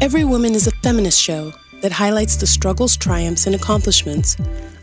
Every 0.00 0.24
Woman 0.24 0.54
is 0.54 0.66
a 0.66 0.70
feminist 0.76 1.20
show 1.20 1.52
that 1.82 1.92
highlights 1.92 2.36
the 2.36 2.46
struggles, 2.46 2.96
triumphs, 2.96 3.44
and 3.44 3.54
accomplishments 3.54 4.34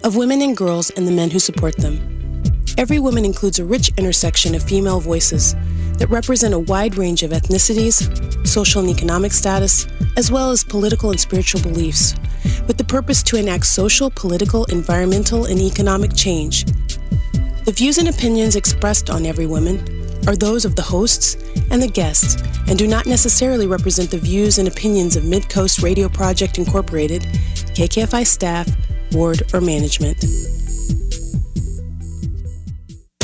of 0.04 0.16
women 0.16 0.44
and 0.44 0.56
girls 0.56 0.92
and 0.92 1.08
the 1.08 1.12
men 1.12 1.32
who 1.32 1.40
support 1.40 1.76
them. 1.78 2.44
Every 2.78 3.00
Woman 3.00 3.26
includes 3.26 3.58
a 3.58 3.66
rich 3.66 3.90
intersection 3.98 4.54
of 4.54 4.62
female 4.62 5.00
voices 5.00 5.56
that 5.98 6.12
represent 6.12 6.54
a 6.54 6.60
wide 6.60 6.98
range 6.98 7.24
of 7.24 7.32
ethnicities, 7.32 8.46
social 8.46 8.82
and 8.82 8.92
economic 8.92 9.32
status, 9.32 9.88
as 10.18 10.32
well 10.32 10.52
as 10.52 10.64
political 10.64 11.10
and 11.10 11.20
spiritual 11.20 11.64
beliefs, 11.64 12.14
with 12.68 12.78
the 12.78 12.84
purpose 12.84 13.24
to 13.24 13.38
enact 13.38 13.66
social, 13.66 14.12
political, 14.12 14.66
environmental, 14.66 15.46
and 15.46 15.60
economic 15.60 16.14
change. 16.16 16.66
The 17.66 17.74
views 17.76 17.98
and 17.98 18.08
opinions 18.08 18.56
expressed 18.56 19.10
on 19.10 19.26
Every 19.26 19.48
Woman 19.48 19.97
are 20.28 20.36
those 20.36 20.66
of 20.66 20.76
the 20.76 20.82
hosts 20.82 21.36
and 21.72 21.82
the 21.82 21.88
guests 21.88 22.36
and 22.68 22.78
do 22.78 22.86
not 22.86 23.06
necessarily 23.06 23.66
represent 23.66 24.12
the 24.12 24.18
views 24.18 24.58
and 24.60 24.68
opinions 24.68 25.16
of 25.16 25.24
Midcoast 25.24 25.82
Radio 25.82 26.10
Project 26.10 26.58
Incorporated, 26.58 27.22
KKFI 27.74 28.28
staff, 28.28 28.68
board, 29.10 29.42
or 29.54 29.62
management. 29.62 30.20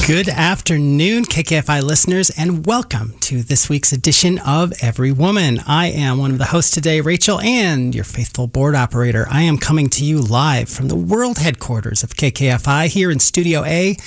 Good 0.08 0.30
afternoon, 0.30 1.26
KKFI 1.26 1.82
listeners, 1.82 2.30
and 2.38 2.66
welcome 2.66 3.16
to 3.22 3.42
this 3.42 3.68
week's 3.68 3.92
edition 3.92 4.40
of 4.40 4.72
Every 4.82 5.12
Woman. 5.12 5.60
I 5.68 5.88
am 5.88 6.20
one 6.20 6.32
of 6.32 6.38
the 6.38 6.46
hosts 6.46 6.72
today, 6.72 7.02
Rachel, 7.02 7.40
and 7.42 7.94
your 7.94 8.04
faithful 8.06 8.48
board 8.48 8.76
operator. 8.76 9.28
I 9.30 9.42
am 9.42 9.58
coming 9.58 9.90
to 9.90 10.06
you 10.06 10.22
live 10.22 10.70
from 10.70 10.88
the 10.88 10.96
world 10.96 11.38
headquarters 11.38 12.02
of 12.02 12.16
KKFI 12.16 12.88
here 12.88 13.12
in 13.12 13.20
Studio 13.20 13.64
A 13.66 13.98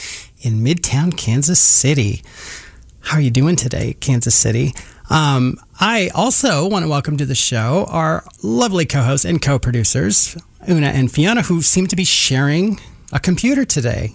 in 0.41 0.63
Midtown, 0.65 1.17
Kansas 1.17 1.61
City. 1.61 2.23
How 3.07 3.19
are 3.19 3.21
you 3.21 3.31
doing 3.31 3.55
today, 3.55 3.95
Kansas 4.01 4.35
City? 4.35 4.73
Um, 5.11 5.59
I 5.79 6.11
also 6.15 6.69
want 6.69 6.85
to 6.85 6.89
welcome 6.89 7.17
to 7.19 7.25
the 7.25 7.37
show 7.37 7.87
our 7.89 8.25
lovely 8.43 8.85
co 8.85 9.03
hosts 9.03 9.25
and 9.25 9.41
co 9.41 9.59
producers, 9.61 10.37
Una 10.69 10.89
and 10.89 11.11
Fiona, 11.11 11.43
who 11.43 11.63
seem 11.63 11.87
to 11.87 11.95
be 11.97 12.05
sharing 12.05 12.81
a 13.13 13.21
computer 13.21 13.65
today. 13.65 14.15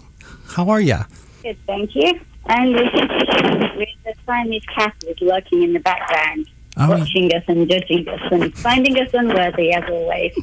How 0.56 0.70
are 0.70 0.82
you? 0.82 0.98
Good, 1.42 1.58
thank 1.66 1.96
you. 1.96 2.20
And 2.48 2.76
the 2.76 3.86
Siamese 4.26 4.64
cat 4.76 4.94
is 5.08 5.16
lurking 5.22 5.64
in 5.64 5.74
the 5.74 5.80
background, 5.80 6.48
Oh. 6.76 6.90
watching 6.90 7.34
us 7.34 7.44
and 7.48 7.70
judging 7.70 8.08
us 8.10 8.20
and 8.32 8.54
finding 8.58 8.98
us 9.00 9.10
unworthy 9.14 9.72
as 9.74 9.84
always. 9.90 10.34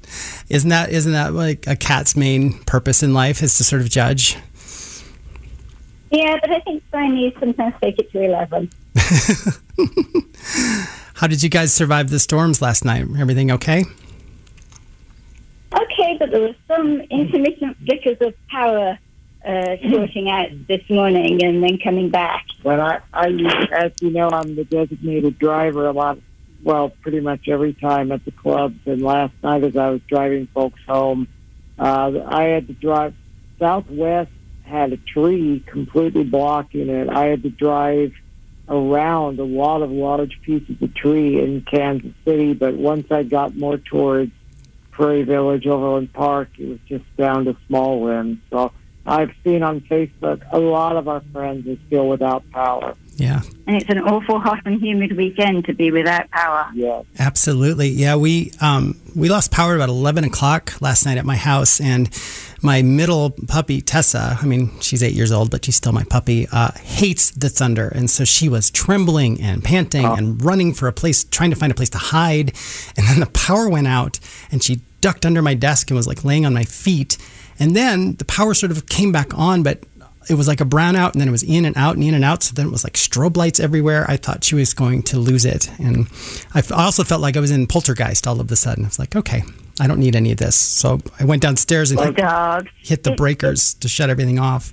Isn't 0.48 0.70
that 0.70 0.88
isn't 0.90 1.12
that 1.12 1.34
like 1.34 1.66
a 1.66 1.76
cat's 1.76 2.16
main 2.16 2.54
purpose 2.64 3.02
in 3.02 3.12
life 3.12 3.42
is 3.42 3.58
to 3.58 3.64
sort 3.64 3.82
of 3.82 3.90
judge? 3.90 4.38
Yeah, 6.10 6.38
but 6.40 6.50
I 6.50 6.60
think 6.60 6.82
Siamese 6.90 7.34
sometimes 7.38 7.74
take 7.80 7.98
it 7.98 8.10
to 8.12 8.22
11. 8.22 8.70
How 11.14 11.26
did 11.26 11.42
you 11.42 11.48
guys 11.48 11.72
survive 11.72 12.10
the 12.10 12.18
storms 12.18 12.62
last 12.62 12.84
night? 12.84 13.06
Everything 13.18 13.50
okay? 13.50 13.84
Okay, 15.74 16.16
but 16.18 16.30
there 16.30 16.40
was 16.40 16.54
some 16.66 17.00
intermittent 17.10 17.76
flickers 17.84 18.16
of 18.20 18.34
power 18.48 18.98
uh, 19.44 19.76
sorting 19.90 20.30
out 20.30 20.48
this 20.66 20.88
morning 20.88 21.44
and 21.44 21.62
then 21.62 21.78
coming 21.78 22.10
back. 22.10 22.46
But 22.62 22.80
I, 22.80 23.00
I, 23.12 23.26
as 23.72 23.92
you 24.00 24.10
know, 24.10 24.30
I'm 24.30 24.56
the 24.56 24.64
designated 24.64 25.38
driver 25.38 25.86
a 25.86 25.92
lot. 25.92 26.18
Well, 26.62 26.90
pretty 27.02 27.20
much 27.20 27.48
every 27.48 27.74
time 27.74 28.10
at 28.12 28.24
the 28.24 28.32
clubs. 28.32 28.78
And 28.86 29.02
last 29.02 29.34
night, 29.42 29.64
as 29.64 29.76
I 29.76 29.90
was 29.90 30.00
driving 30.08 30.46
folks 30.48 30.80
home, 30.86 31.28
uh, 31.78 32.12
I 32.26 32.44
had 32.44 32.66
to 32.68 32.72
drive. 32.72 33.14
Southwest 33.58 34.30
had 34.68 34.92
a 34.92 34.96
tree 34.96 35.62
completely 35.66 36.24
blocking 36.24 36.88
it. 36.88 37.08
I 37.08 37.26
had 37.26 37.42
to 37.42 37.50
drive 37.50 38.12
around 38.68 39.40
a 39.40 39.44
lot 39.44 39.82
of 39.82 39.90
large 39.90 40.40
pieces 40.42 40.76
of 40.80 40.94
tree 40.94 41.40
in 41.40 41.62
Kansas 41.62 42.12
City. 42.24 42.52
But 42.52 42.74
once 42.74 43.10
I 43.10 43.22
got 43.22 43.56
more 43.56 43.78
towards 43.78 44.32
Prairie 44.90 45.22
Village, 45.22 45.66
Overland 45.66 46.12
Park, 46.12 46.50
it 46.58 46.68
was 46.68 46.78
just 46.86 47.04
down 47.16 47.46
to 47.46 47.56
small 47.66 48.00
winds. 48.00 48.40
So 48.50 48.72
I've 49.06 49.32
seen 49.42 49.62
on 49.62 49.80
Facebook 49.80 50.42
a 50.52 50.58
lot 50.58 50.96
of 50.96 51.08
our 51.08 51.22
friends 51.32 51.66
are 51.66 51.80
still 51.86 52.08
without 52.08 52.48
power. 52.50 52.94
Yeah, 53.18 53.42
And 53.66 53.74
it's 53.76 53.90
an 53.90 53.98
awful 53.98 54.38
hot 54.38 54.60
and 54.64 54.80
humid 54.80 55.16
weekend 55.16 55.64
to 55.64 55.74
be 55.74 55.90
without 55.90 56.30
power. 56.30 56.70
Yeah. 56.72 57.02
absolutely. 57.18 57.88
Yeah, 57.88 58.14
we 58.14 58.52
um, 58.60 58.96
we 59.16 59.28
lost 59.28 59.50
power 59.50 59.74
about 59.74 59.88
eleven 59.88 60.22
o'clock 60.22 60.80
last 60.80 61.04
night 61.04 61.18
at 61.18 61.26
my 61.26 61.34
house, 61.36 61.80
and 61.80 62.08
my 62.62 62.80
middle 62.82 63.30
puppy 63.48 63.80
Tessa. 63.80 64.38
I 64.40 64.46
mean, 64.46 64.70
she's 64.80 65.02
eight 65.02 65.14
years 65.14 65.32
old, 65.32 65.50
but 65.50 65.64
she's 65.64 65.74
still 65.74 65.92
my 65.92 66.04
puppy. 66.04 66.46
Uh, 66.52 66.70
hates 66.78 67.32
the 67.32 67.48
thunder, 67.48 67.88
and 67.88 68.08
so 68.08 68.24
she 68.24 68.48
was 68.48 68.70
trembling 68.70 69.40
and 69.40 69.64
panting 69.64 70.04
and 70.04 70.42
running 70.44 70.72
for 70.72 70.86
a 70.86 70.92
place, 70.92 71.24
trying 71.24 71.50
to 71.50 71.56
find 71.56 71.72
a 71.72 71.74
place 71.74 71.90
to 71.90 71.98
hide. 71.98 72.52
And 72.96 73.06
then 73.08 73.18
the 73.20 73.30
power 73.32 73.68
went 73.68 73.88
out, 73.88 74.20
and 74.52 74.62
she 74.62 74.80
ducked 75.00 75.26
under 75.26 75.42
my 75.42 75.54
desk 75.54 75.90
and 75.90 75.96
was 75.96 76.06
like 76.06 76.24
laying 76.24 76.46
on 76.46 76.54
my 76.54 76.64
feet. 76.64 77.18
And 77.58 77.74
then 77.74 78.14
the 78.14 78.24
power 78.24 78.54
sort 78.54 78.70
of 78.70 78.86
came 78.86 79.10
back 79.10 79.36
on, 79.36 79.64
but 79.64 79.82
it 80.30 80.34
was 80.34 80.46
like 80.48 80.60
a 80.60 80.64
brownout 80.64 81.12
and 81.12 81.20
then 81.20 81.28
it 81.28 81.32
was 81.32 81.42
in 81.42 81.64
and 81.64 81.76
out 81.76 81.94
and 81.96 82.04
in 82.04 82.14
and 82.14 82.24
out. 82.24 82.42
So 82.42 82.54
then 82.54 82.66
it 82.66 82.70
was 82.70 82.84
like 82.84 82.94
strobe 82.94 83.36
lights 83.36 83.58
everywhere. 83.60 84.04
I 84.08 84.16
thought 84.16 84.44
she 84.44 84.54
was 84.54 84.74
going 84.74 85.02
to 85.04 85.18
lose 85.18 85.44
it. 85.44 85.70
And 85.78 86.06
I 86.54 86.58
f- 86.58 86.72
I 86.72 86.84
also 86.84 87.04
felt 87.04 87.20
like 87.20 87.36
I 87.36 87.40
was 87.40 87.50
in 87.50 87.66
poltergeist 87.66 88.26
all 88.26 88.40
of 88.40 88.50
a 88.50 88.56
sudden. 88.56 88.84
I 88.84 88.88
was 88.88 88.98
like, 88.98 89.16
okay, 89.16 89.42
I 89.80 89.86
don't 89.86 90.00
need 90.00 90.14
any 90.16 90.30
of 90.32 90.38
this. 90.38 90.56
So 90.56 91.00
I 91.18 91.24
went 91.24 91.42
downstairs 91.42 91.90
and 91.90 91.98
The 91.98 92.60
hit, 92.76 92.86
hit 92.88 93.02
the 93.04 93.12
breakers 93.16 93.74
to 93.74 93.88
shut 93.88 94.10
everything 94.10 94.38
off. 94.38 94.72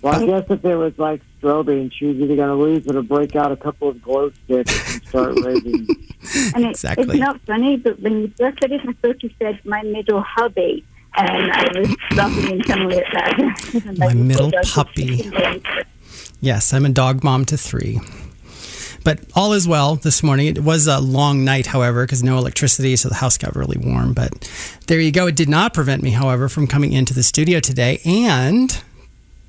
Well, 0.00 0.14
I 0.22 0.26
guess 0.26 0.44
if 0.50 0.64
it 0.64 0.76
was 0.76 0.98
like 0.98 1.20
strobing, 1.42 1.92
she 1.92 2.06
was 2.06 2.16
either 2.16 2.36
going 2.36 2.48
to 2.48 2.54
lose 2.54 2.86
it 2.86 2.96
or 2.96 3.02
break 3.02 3.36
out 3.36 3.52
a 3.52 3.56
couple 3.56 3.88
of 3.90 4.00
glow 4.00 4.30
sticks 4.44 4.94
and 4.94 5.02
start 5.06 5.34
raving. 5.44 5.86
And 6.54 6.64
it, 6.64 6.70
Exactly. 6.70 7.04
it's 7.04 7.14
not 7.20 7.38
funny, 7.42 7.76
but 7.76 8.00
when 8.00 8.22
you 8.22 8.32
first 8.38 8.58
said 8.62 8.72
it, 8.72 8.80
I 8.88 8.92
thought 8.94 9.22
you 9.22 9.30
said 9.38 9.60
my 9.64 9.82
middle 9.82 10.22
hubby. 10.22 10.84
And 11.16 11.52
I 11.52 11.78
was 11.78 11.96
laughing 12.16 12.50
internally 12.50 12.98
at 12.98 13.12
that. 13.12 13.98
My 13.98 14.12
middle 14.14 14.50
puppy. 14.64 15.30
Yes, 16.40 16.72
I'm 16.72 16.84
a 16.84 16.90
dog 16.90 17.22
mom 17.22 17.44
to 17.46 17.56
three. 17.56 18.00
But 19.04 19.20
all 19.34 19.52
is 19.52 19.68
well 19.68 19.96
this 19.96 20.22
morning. 20.22 20.46
It 20.46 20.64
was 20.64 20.86
a 20.86 20.98
long 20.98 21.44
night, 21.44 21.66
however, 21.66 22.04
because 22.04 22.22
no 22.22 22.38
electricity, 22.38 22.96
so 22.96 23.10
the 23.10 23.16
house 23.16 23.36
got 23.36 23.54
really 23.54 23.76
warm. 23.78 24.14
But 24.14 24.50
there 24.86 24.98
you 24.98 25.12
go. 25.12 25.26
It 25.26 25.36
did 25.36 25.48
not 25.48 25.74
prevent 25.74 26.02
me, 26.02 26.10
however, 26.10 26.48
from 26.48 26.66
coming 26.66 26.92
into 26.92 27.12
the 27.12 27.22
studio 27.22 27.60
today 27.60 28.00
and 28.04 28.82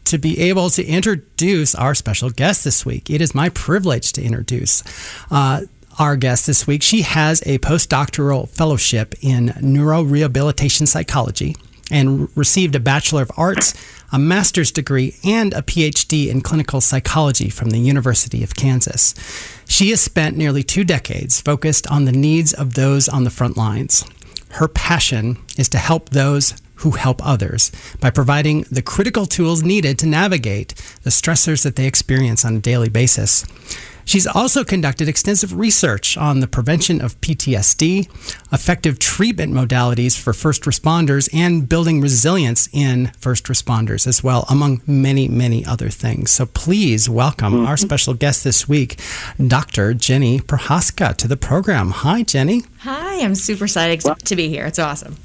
to 0.04 0.18
be 0.18 0.40
able 0.40 0.70
to 0.70 0.86
introduce 0.86 1.74
our 1.74 1.96
special 1.96 2.30
guest 2.30 2.64
this 2.64 2.86
week. 2.86 3.10
It 3.10 3.22
is 3.22 3.34
my 3.34 3.50
privilege 3.50 4.12
to 4.14 4.22
introduce 4.22 4.84
uh, 5.32 5.62
our 6.00 6.16
guest 6.16 6.48
this 6.48 6.68
week. 6.68 6.84
She 6.84 7.04
has 7.04 7.42
a 7.46 7.60
postdoctoral 7.60 8.50
fellowship 8.50 9.16
in 9.22 9.50
neurorehabilitation 9.50 10.88
psychology 10.88 11.56
and 11.92 12.30
received 12.36 12.76
a 12.76 12.80
Bachelor 12.80 13.22
of 13.22 13.32
Arts, 13.38 13.74
a 14.12 14.20
master's 14.20 14.72
degree, 14.72 15.16
and 15.24 15.54
a 15.54 15.62
PhD 15.62 16.30
in 16.30 16.42
clinical 16.42 16.82
psychology 16.82 17.50
from 17.50 17.70
the 17.70 17.80
University 17.80 18.44
of 18.44 18.56
Kansas. 18.56 19.14
She 19.68 19.90
has 19.92 20.02
spent 20.02 20.38
nearly 20.38 20.64
two 20.64 20.84
decades 20.84 21.42
focused 21.42 21.90
on 21.92 22.06
the 22.06 22.12
needs 22.12 22.54
of 22.54 22.74
those 22.74 23.08
on 23.08 23.24
the 23.24 23.30
front 23.30 23.58
lines. 23.58 24.04
Her 24.52 24.68
passion 24.68 25.38
is 25.58 25.70
to 25.70 25.78
help 25.78 26.10
those 26.10 26.56
who 26.76 26.92
help 26.92 27.26
others 27.26 27.72
by 28.00 28.10
providing 28.10 28.62
the 28.72 28.82
critical 28.82 29.26
tools 29.26 29.64
needed 29.64 29.98
to 30.00 30.06
navigate 30.06 30.76
the 31.04 31.10
stressors 31.10 31.64
that 31.64 31.76
they 31.76 31.88
experience 31.88 32.44
on 32.44 32.56
a 32.56 32.60
daily 32.60 32.90
basis. 32.90 33.46
She's 34.06 34.28
also 34.28 34.64
conducted 34.64 35.10
extensive 35.10 35.58
research 35.58 36.16
on 36.16 36.40
the 36.40 36.48
prevention 36.48 37.02
of 37.02 37.20
PTSD, 37.22 38.08
effective 38.54 39.00
treatment 39.00 39.52
modalities 39.52 40.18
for 40.18 40.32
first 40.32 40.64
responders, 40.64 41.28
and 41.34 41.68
building 41.68 42.02
resilience 42.02 42.70
in 42.72 43.08
first 43.20 43.46
responders 43.46 44.06
as 44.06 44.24
well, 44.24 44.46
among 44.48 44.82
many, 44.86 45.28
many 45.28 45.66
other 45.66 45.90
things. 45.90 46.32
So 46.32 46.46
please 46.46 47.10
welcome 47.10 47.54
mm-hmm. 47.54 47.66
our 47.66 47.78
special 47.78 48.14
guest 48.14 48.44
this 48.44 48.70
week, 48.70 49.00
Dr. 49.46 49.96
Jenny 49.96 50.40
Prohaska, 50.40 51.16
to 51.18 51.28
the 51.28 51.38
program. 51.38 51.90
Hi, 51.90 52.22
Jenny. 52.22 52.64
Hi, 52.80 53.22
I'm 53.22 53.36
super 53.36 53.66
excited 53.66 54.02
to 54.02 54.36
be 54.36 54.50
here. 54.50 54.68
It's 54.68 54.80
awesome. 54.80 55.18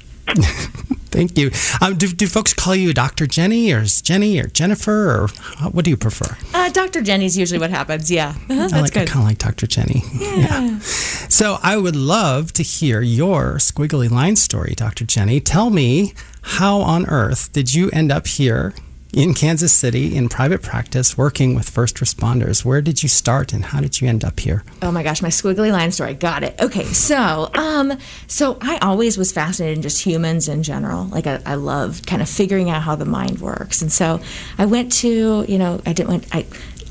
Thank 1.11 1.37
you. 1.37 1.51
Um, 1.81 1.97
do, 1.97 2.07
do 2.07 2.25
folks 2.25 2.53
call 2.53 2.73
you 2.73 2.93
Dr. 2.93 3.27
Jenny 3.27 3.73
or 3.73 3.79
is 3.81 4.01
Jenny 4.01 4.39
or 4.39 4.47
Jennifer 4.47 5.09
or 5.11 5.27
what 5.71 5.83
do 5.83 5.91
you 5.91 5.97
prefer? 5.97 6.37
Uh, 6.53 6.69
Dr. 6.69 7.01
Jenny's 7.01 7.37
usually 7.37 7.59
what 7.59 7.69
happens. 7.69 8.09
Yeah, 8.09 8.29
Uh-huh, 8.29 8.55
that's 8.55 8.73
I 8.73 8.79
like 8.81 8.93
kind 8.93 9.09
of 9.09 9.15
like 9.23 9.37
Dr. 9.37 9.67
Jenny. 9.67 10.03
Yeah. 10.21 10.79
So 10.79 11.57
I 11.61 11.75
would 11.77 11.95
love 11.95 12.53
to 12.53 12.63
hear 12.63 13.01
your 13.01 13.55
squiggly 13.55 14.09
line 14.09 14.35
story, 14.37 14.73
Dr. 14.75 15.03
Jenny. 15.05 15.39
Tell 15.41 15.69
me 15.69 16.13
how 16.41 16.79
on 16.79 17.05
earth 17.07 17.51
did 17.51 17.73
you 17.73 17.89
end 17.91 18.11
up 18.11 18.27
here 18.27 18.73
in 19.13 19.33
Kansas 19.33 19.73
City 19.73 20.15
in 20.15 20.29
private 20.29 20.61
practice 20.61 21.17
working 21.17 21.53
with 21.55 21.69
first 21.69 21.97
responders? 21.97 22.63
Where 22.63 22.81
did 22.81 23.03
you 23.03 23.09
start 23.09 23.53
and 23.53 23.65
how 23.65 23.81
did 23.81 23.99
you 23.99 24.07
end 24.07 24.23
up 24.23 24.39
here? 24.39 24.63
Oh 24.81 24.91
my 24.91 25.03
gosh, 25.03 25.21
my 25.21 25.29
squiggly 25.29 25.71
line 25.71 25.91
story. 25.91 26.13
Got 26.13 26.43
it. 26.43 26.55
Okay, 26.61 26.85
so 26.85 27.49
um, 27.55 27.97
so 28.27 28.57
I 28.61 28.77
always 28.77 29.17
was 29.17 29.31
fascinated 29.31 29.77
in 29.77 29.81
just 29.81 30.03
humans 30.03 30.47
in 30.47 30.63
general. 30.63 31.05
Like 31.05 31.27
I, 31.27 31.41
I 31.45 31.55
love 31.55 32.01
kind 32.05 32.21
of 32.21 32.29
figuring 32.29 32.69
out 32.69 32.83
how 32.83 32.95
the 32.95 33.05
mind 33.05 33.39
works, 33.39 33.81
and 33.81 33.91
so 33.91 34.21
I 34.57 34.65
went 34.65 34.91
to 34.93 35.45
you 35.47 35.57
know 35.57 35.81
I 35.85 35.93
didn't 35.93 36.09
went 36.09 36.27
I 36.35 36.45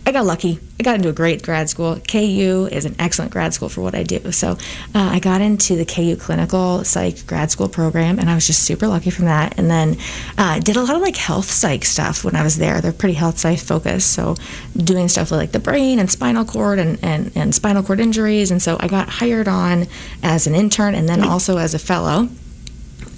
I 0.07 0.13
got 0.13 0.25
lucky. 0.25 0.59
I 0.79 0.83
got 0.83 0.97
into 0.97 1.09
a 1.09 1.13
great 1.13 1.43
grad 1.43 1.69
school. 1.69 1.97
KU 1.97 2.69
is 2.73 2.85
an 2.85 2.97
excellent 2.99 3.31
grad 3.31 3.53
school 3.53 3.69
for 3.69 3.83
what 3.83 3.95
I 3.95 4.03
do. 4.03 4.33
So 4.33 4.53
uh, 4.53 4.57
I 4.95 5.21
got 5.21 5.41
into 5.41 5.77
the 5.77 5.85
KU 5.85 6.17
clinical 6.17 6.85
psych 6.85 7.27
grad 7.27 7.51
school 7.51 7.69
program, 7.69 8.19
and 8.19 8.31
I 8.31 8.35
was 8.35 8.47
just 8.47 8.65
super 8.65 8.89
lucky 8.89 9.11
from 9.11 9.27
that. 9.27 9.59
And 9.59 9.71
then 9.71 9.99
uh, 10.39 10.59
did 10.59 10.77
a 10.77 10.83
lot 10.83 10.97
of 10.97 11.03
like 11.03 11.17
health 11.17 11.51
psych 11.51 11.85
stuff 11.85 12.25
when 12.25 12.35
I 12.35 12.43
was 12.43 12.57
there. 12.57 12.81
They're 12.81 12.93
pretty 12.93 13.15
health 13.15 13.39
psych 13.39 13.59
focused. 13.59 14.13
So 14.13 14.37
doing 14.75 15.09
stuff 15.09 15.31
with 15.31 15.39
like 15.39 15.53
the 15.53 15.61
brain 15.61 15.99
and 15.99 16.11
spinal 16.11 16.45
cord 16.45 16.79
and, 16.79 16.99
and, 17.05 17.31
and 17.35 17.55
spinal 17.55 17.83
cord 17.83 18.01
injuries. 18.01 18.51
And 18.51 18.63
so 18.63 18.79
I 18.81 18.89
got 18.89 19.09
hired 19.09 19.49
on 19.49 19.87
as 20.23 20.47
an 20.47 20.55
intern 20.55 20.95
and 20.95 21.09
then 21.09 21.23
also 21.23 21.59
as 21.59 21.75
a 21.75 21.79
fellow 21.79 22.29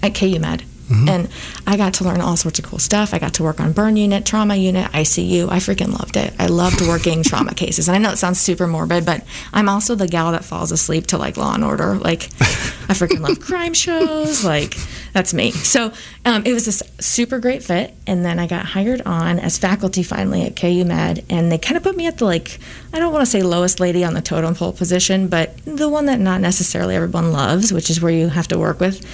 at 0.02 0.14
KU 0.14 0.40
Med. 0.40 0.64
Mm-hmm. 0.88 1.08
And 1.08 1.28
I 1.66 1.76
got 1.76 1.94
to 1.94 2.04
learn 2.04 2.20
all 2.20 2.36
sorts 2.36 2.58
of 2.58 2.64
cool 2.64 2.78
stuff. 2.78 3.14
I 3.14 3.18
got 3.18 3.34
to 3.34 3.42
work 3.42 3.60
on 3.60 3.72
burn 3.72 3.96
unit, 3.96 4.26
trauma 4.26 4.56
unit, 4.56 4.90
ICU. 4.92 5.48
I 5.48 5.56
freaking 5.58 5.98
loved 5.98 6.16
it. 6.16 6.34
I 6.38 6.46
loved 6.46 6.80
working 6.80 7.22
trauma 7.24 7.54
cases. 7.54 7.88
And 7.88 7.96
I 7.96 7.98
know 7.98 8.12
it 8.12 8.18
sounds 8.18 8.40
super 8.40 8.66
morbid, 8.66 9.06
but 9.06 9.24
I'm 9.52 9.68
also 9.68 9.94
the 9.94 10.08
gal 10.08 10.32
that 10.32 10.44
falls 10.44 10.72
asleep 10.72 11.06
to 11.08 11.18
like 11.18 11.36
Law 11.36 11.54
and 11.54 11.64
Order. 11.64 11.96
Like, 11.96 12.24
I 12.40 12.94
freaking 12.94 13.20
love 13.20 13.40
crime 13.48 13.74
shows. 13.74 14.44
Like, 14.44 14.76
that's 15.12 15.32
me. 15.32 15.52
So 15.52 15.92
um, 16.24 16.44
it 16.44 16.52
was 16.52 16.68
a 16.68 17.02
super 17.02 17.38
great 17.38 17.62
fit. 17.62 17.94
And 18.06 18.24
then 18.24 18.38
I 18.38 18.46
got 18.46 18.66
hired 18.66 19.02
on 19.02 19.38
as 19.38 19.58
faculty 19.58 20.02
finally 20.02 20.42
at 20.42 20.56
KU 20.56 20.84
Med. 20.84 21.24
And 21.30 21.50
they 21.50 21.58
kind 21.58 21.76
of 21.76 21.82
put 21.82 21.96
me 21.96 22.06
at 22.06 22.18
the 22.18 22.24
like, 22.24 22.58
I 22.92 22.98
don't 22.98 23.12
want 23.12 23.22
to 23.22 23.30
say 23.30 23.42
lowest 23.42 23.80
lady 23.80 24.04
on 24.04 24.14
the 24.14 24.22
totem 24.22 24.54
pole 24.54 24.72
position, 24.72 25.28
but 25.28 25.56
the 25.64 25.88
one 25.88 26.06
that 26.06 26.18
not 26.18 26.40
necessarily 26.40 26.96
everyone 26.96 27.32
loves, 27.32 27.72
which 27.72 27.88
is 27.88 28.00
where 28.00 28.12
you 28.12 28.28
have 28.28 28.48
to 28.48 28.58
work 28.58 28.80
with 28.80 29.06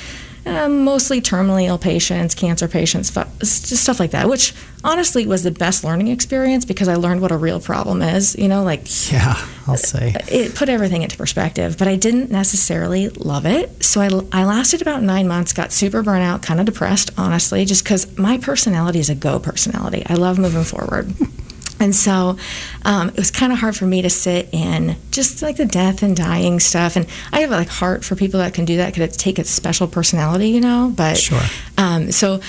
um, 0.57 0.85
mostly 0.85 1.21
terminally 1.21 1.67
ill 1.67 1.79
patients, 1.79 2.35
cancer 2.35 2.69
patients, 2.69 3.13
stuff 3.43 4.01
like 4.01 4.11
that, 4.13 4.29
which 4.29 4.55
honestly 4.85 5.27
was 5.27 5.43
the 5.43 5.51
best 5.51 5.85
learning 5.85 6.09
experience 6.09 6.65
because 6.65 6.89
I 6.89 6.95
learned 6.95 7.21
what 7.21 7.33
a 7.33 7.37
real 7.37 7.61
problem 7.61 8.03
is. 8.03 8.37
You 8.37 8.49
know, 8.49 8.63
like. 8.63 9.13
Yeah, 9.13 9.35
I'll 9.67 9.77
say. 9.77 10.15
It 10.29 10.55
put 10.55 10.69
everything 10.69 11.03
into 11.03 11.17
perspective, 11.17 11.77
but 11.79 11.89
I 11.89 11.97
didn't 11.97 12.31
necessarily 12.31 13.09
love 13.11 13.47
it. 13.47 13.85
So 13.85 14.01
I, 14.01 14.09
I 14.33 14.45
lasted 14.45 14.83
about 14.83 15.03
nine 15.03 15.29
months, 15.29 15.53
got 15.53 15.73
super 15.73 16.03
burnout, 16.03 16.43
kind 16.43 16.61
of 16.61 16.67
depressed, 16.67 17.11
honestly, 17.17 17.65
just 17.65 17.85
because 17.85 18.17
my 18.19 18.39
personality 18.39 18.99
is 18.99 19.11
a 19.11 19.15
go 19.15 19.39
personality. 19.39 20.03
I 20.07 20.15
love 20.15 20.39
moving 20.39 20.65
forward. 20.65 21.13
And 21.81 21.95
so 21.95 22.37
um, 22.85 23.09
it 23.11 23.17
was 23.17 23.31
kind 23.31 23.53
of 23.53 23.59
hard 23.59 23.77
for 23.77 23.87
me 23.87 24.03
to 24.03 24.11
sit 24.11 24.49
in 24.53 24.97
just 25.11 25.43
like 25.43 25.57
the 25.57 25.67
death 25.67 26.03
and 26.03 26.17
dying 26.17 26.61
stuff. 26.61 26.97
And 26.97 27.07
I 27.33 27.41
have 27.41 27.51
like 27.51 27.69
heart 27.69 28.05
for 28.05 28.17
people 28.17 28.41
that 28.41 28.55
can 28.55 28.65
do 28.65 28.77
that 28.79 28.93
because 28.93 29.15
it 29.15 29.19
takes 29.19 29.39
its 29.39 29.51
special 29.51 29.87
personality, 29.87 30.49
you 30.49 30.61
know. 30.61 30.93
But 30.95 31.17
sure. 31.17 31.43
Um, 31.77 32.11
so 32.11 32.41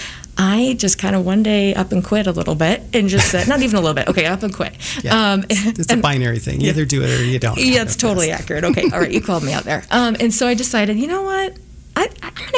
I 0.41 0.75
just 0.77 0.97
kind 0.97 1.17
of 1.17 1.25
one 1.25 1.43
day 1.43 1.75
up 1.75 1.91
and 1.91 2.01
quit 2.01 2.25
a 2.25 2.31
little 2.31 2.55
bit 2.55 2.81
and 2.93 3.09
just 3.09 3.29
said, 3.29 3.49
not 3.49 3.61
even 3.61 3.75
a 3.75 3.81
little 3.81 3.93
bit, 3.93 4.07
okay, 4.07 4.25
up 4.25 4.41
and 4.41 4.53
quit. 4.53 4.73
Yeah. 5.03 5.33
Um, 5.33 5.45
it's 5.49 5.91
and, 5.91 5.99
a 5.99 6.01
binary 6.01 6.39
thing. 6.39 6.59
You 6.59 6.67
yeah. 6.67 6.71
either 6.73 6.85
do 6.85 7.01
it 7.03 7.19
or 7.19 7.23
you 7.23 7.39
don't. 7.39 7.57
Yeah, 7.57 7.83
it's 7.83 7.95
totally 7.95 8.31
accurate. 8.31 8.65
Okay, 8.65 8.83
all 8.91 8.99
right, 8.99 9.11
you 9.11 9.21
called 9.21 9.43
me 9.43 9.53
out 9.53 9.63
there. 9.63 9.83
Um, 9.91 10.17
and 10.19 10.33
so 10.33 10.45
I 10.45 10.55
decided, 10.55 10.97
you 10.97 11.07
know 11.07 11.21
what? 11.21 11.55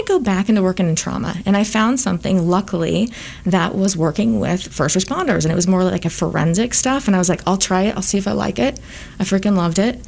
To 0.01 0.07
go 0.07 0.19
back 0.19 0.49
into 0.49 0.63
working 0.63 0.89
in 0.89 0.95
trauma. 0.95 1.35
And 1.45 1.55
I 1.55 1.63
found 1.63 1.99
something, 1.99 2.47
luckily, 2.47 3.11
that 3.45 3.75
was 3.75 3.95
working 3.95 4.39
with 4.39 4.67
first 4.67 4.97
responders. 4.97 5.43
And 5.43 5.51
it 5.51 5.55
was 5.55 5.67
more 5.67 5.83
like 5.83 6.05
a 6.05 6.09
forensic 6.09 6.73
stuff. 6.73 7.07
And 7.07 7.15
I 7.15 7.19
was 7.19 7.29
like, 7.29 7.41
I'll 7.45 7.57
try 7.57 7.83
it. 7.83 7.95
I'll 7.95 8.01
see 8.01 8.17
if 8.17 8.27
I 8.27 8.31
like 8.31 8.57
it. 8.57 8.79
I 9.19 9.23
freaking 9.23 9.55
loved 9.55 9.77
it. 9.77 9.99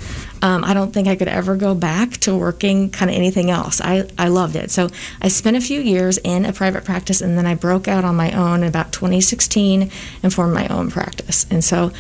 Um, 0.42 0.63
I 0.63 0.74
don't 0.74 0.92
think 0.92 1.07
I 1.07 1.16
could 1.16 1.28
ever 1.28 1.56
go 1.56 1.75
back 1.75 2.13
to 2.22 2.36
working 2.36 2.90
kind 2.90 3.12
of 3.12 3.16
anything 3.16 3.51
else. 3.51 3.81
I, 3.81 4.10
I 4.18 4.30
loved 4.30 4.56
it. 4.56 4.72
So 4.72 4.90
I 5.22 5.28
spent 5.28 5.57
a 5.57 5.62
few 5.62 5.80
years 5.80 6.18
in 6.18 6.45
a 6.45 6.54
private 6.54 6.84
practice 6.86 7.22
and 7.22 7.38
then 7.38 7.45
I 7.45 7.54
broke 7.54 7.88
out 7.88 8.04
on 8.04 8.16
my 8.16 8.31
own 8.31 8.63
in 8.63 8.68
about 8.68 8.92
2016 8.94 9.92
and 10.24 10.34
formed 10.34 10.56
my 10.56 10.68
own 10.69 10.90
practice. 10.90 11.45
And 11.51 11.63
so 11.63 11.92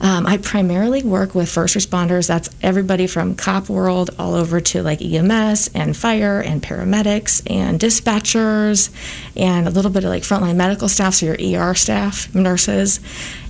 um, 0.00 0.26
I 0.26 0.36
primarily 0.36 1.02
work 1.02 1.34
with 1.34 1.48
first 1.48 1.76
responders. 1.76 2.28
That's 2.28 2.50
everybody 2.62 3.06
from 3.06 3.34
cop 3.34 3.68
world 3.68 4.10
all 4.18 4.34
over 4.34 4.60
to 4.60 4.82
like 4.82 5.00
EMS 5.02 5.70
and 5.74 5.96
fire 5.96 6.40
and 6.40 6.62
paramedics 6.62 7.42
and 7.50 7.80
dispatchers 7.80 8.90
and 9.36 9.66
a 9.66 9.70
little 9.70 9.90
bit 9.90 10.04
of 10.04 10.10
like 10.10 10.22
frontline 10.22 10.56
medical 10.56 10.88
staff, 10.88 11.14
so 11.14 11.26
your 11.26 11.36
ER 11.60 11.74
staff, 11.74 12.34
nurses. 12.34 13.00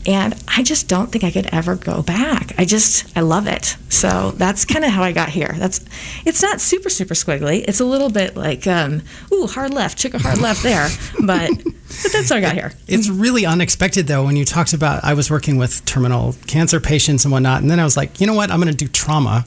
And 0.06 0.35
I 0.47 0.62
just 0.62 0.88
don't 0.88 1.11
think 1.11 1.25
I 1.25 1.31
could 1.31 1.47
ever 1.47 1.75
go 1.75 2.00
back. 2.03 2.53
I 2.58 2.64
just, 2.64 3.17
I 3.17 3.20
love 3.20 3.47
it. 3.47 3.76
So 3.88 4.31
that's 4.32 4.64
kind 4.64 4.85
of 4.85 4.93
how 4.93 5.03
I 5.03 5.12
got 5.12 5.31
here. 5.31 5.55
That's, 5.58 5.85
it's 6.25 6.43
not 6.43 6.61
super, 6.61 6.88
super 6.88 7.14
squiggly. 7.14 7.64
It's 7.67 7.81
a 7.81 7.85
little 7.85 8.08
bit 8.08 8.37
like, 8.37 8.67
um, 8.67 9.03
ooh, 9.32 9.47
hard 9.47 9.75
left, 9.75 9.99
took 9.99 10.14
a 10.14 10.19
hard 10.19 10.38
left 10.38 10.62
there. 10.62 10.88
But, 11.25 11.50
but 11.64 12.12
that's 12.12 12.29
how 12.29 12.37
I 12.37 12.41
got 12.41 12.55
here. 12.55 12.73
It's 12.87 13.08
really 13.08 13.44
unexpected 13.44 14.06
though 14.06 14.25
when 14.25 14.37
you 14.37 14.44
talked 14.44 14.73
about, 14.73 15.03
I 15.03 15.14
was 15.14 15.31
working 15.31 15.56
with 15.56 15.85
terminal 15.87 16.37
cancer 16.47 16.79
patients 16.79 17.25
and 17.25 17.32
whatnot. 17.32 17.62
And 17.62 17.70
then 17.70 17.81
I 17.81 17.85
was 17.85 17.97
like, 17.97 18.20
you 18.20 18.26
know 18.26 18.35
what? 18.35 18.50
I'm 18.50 18.61
going 18.61 18.75
to 18.75 18.76
do 18.76 18.88
trauma. 18.88 19.44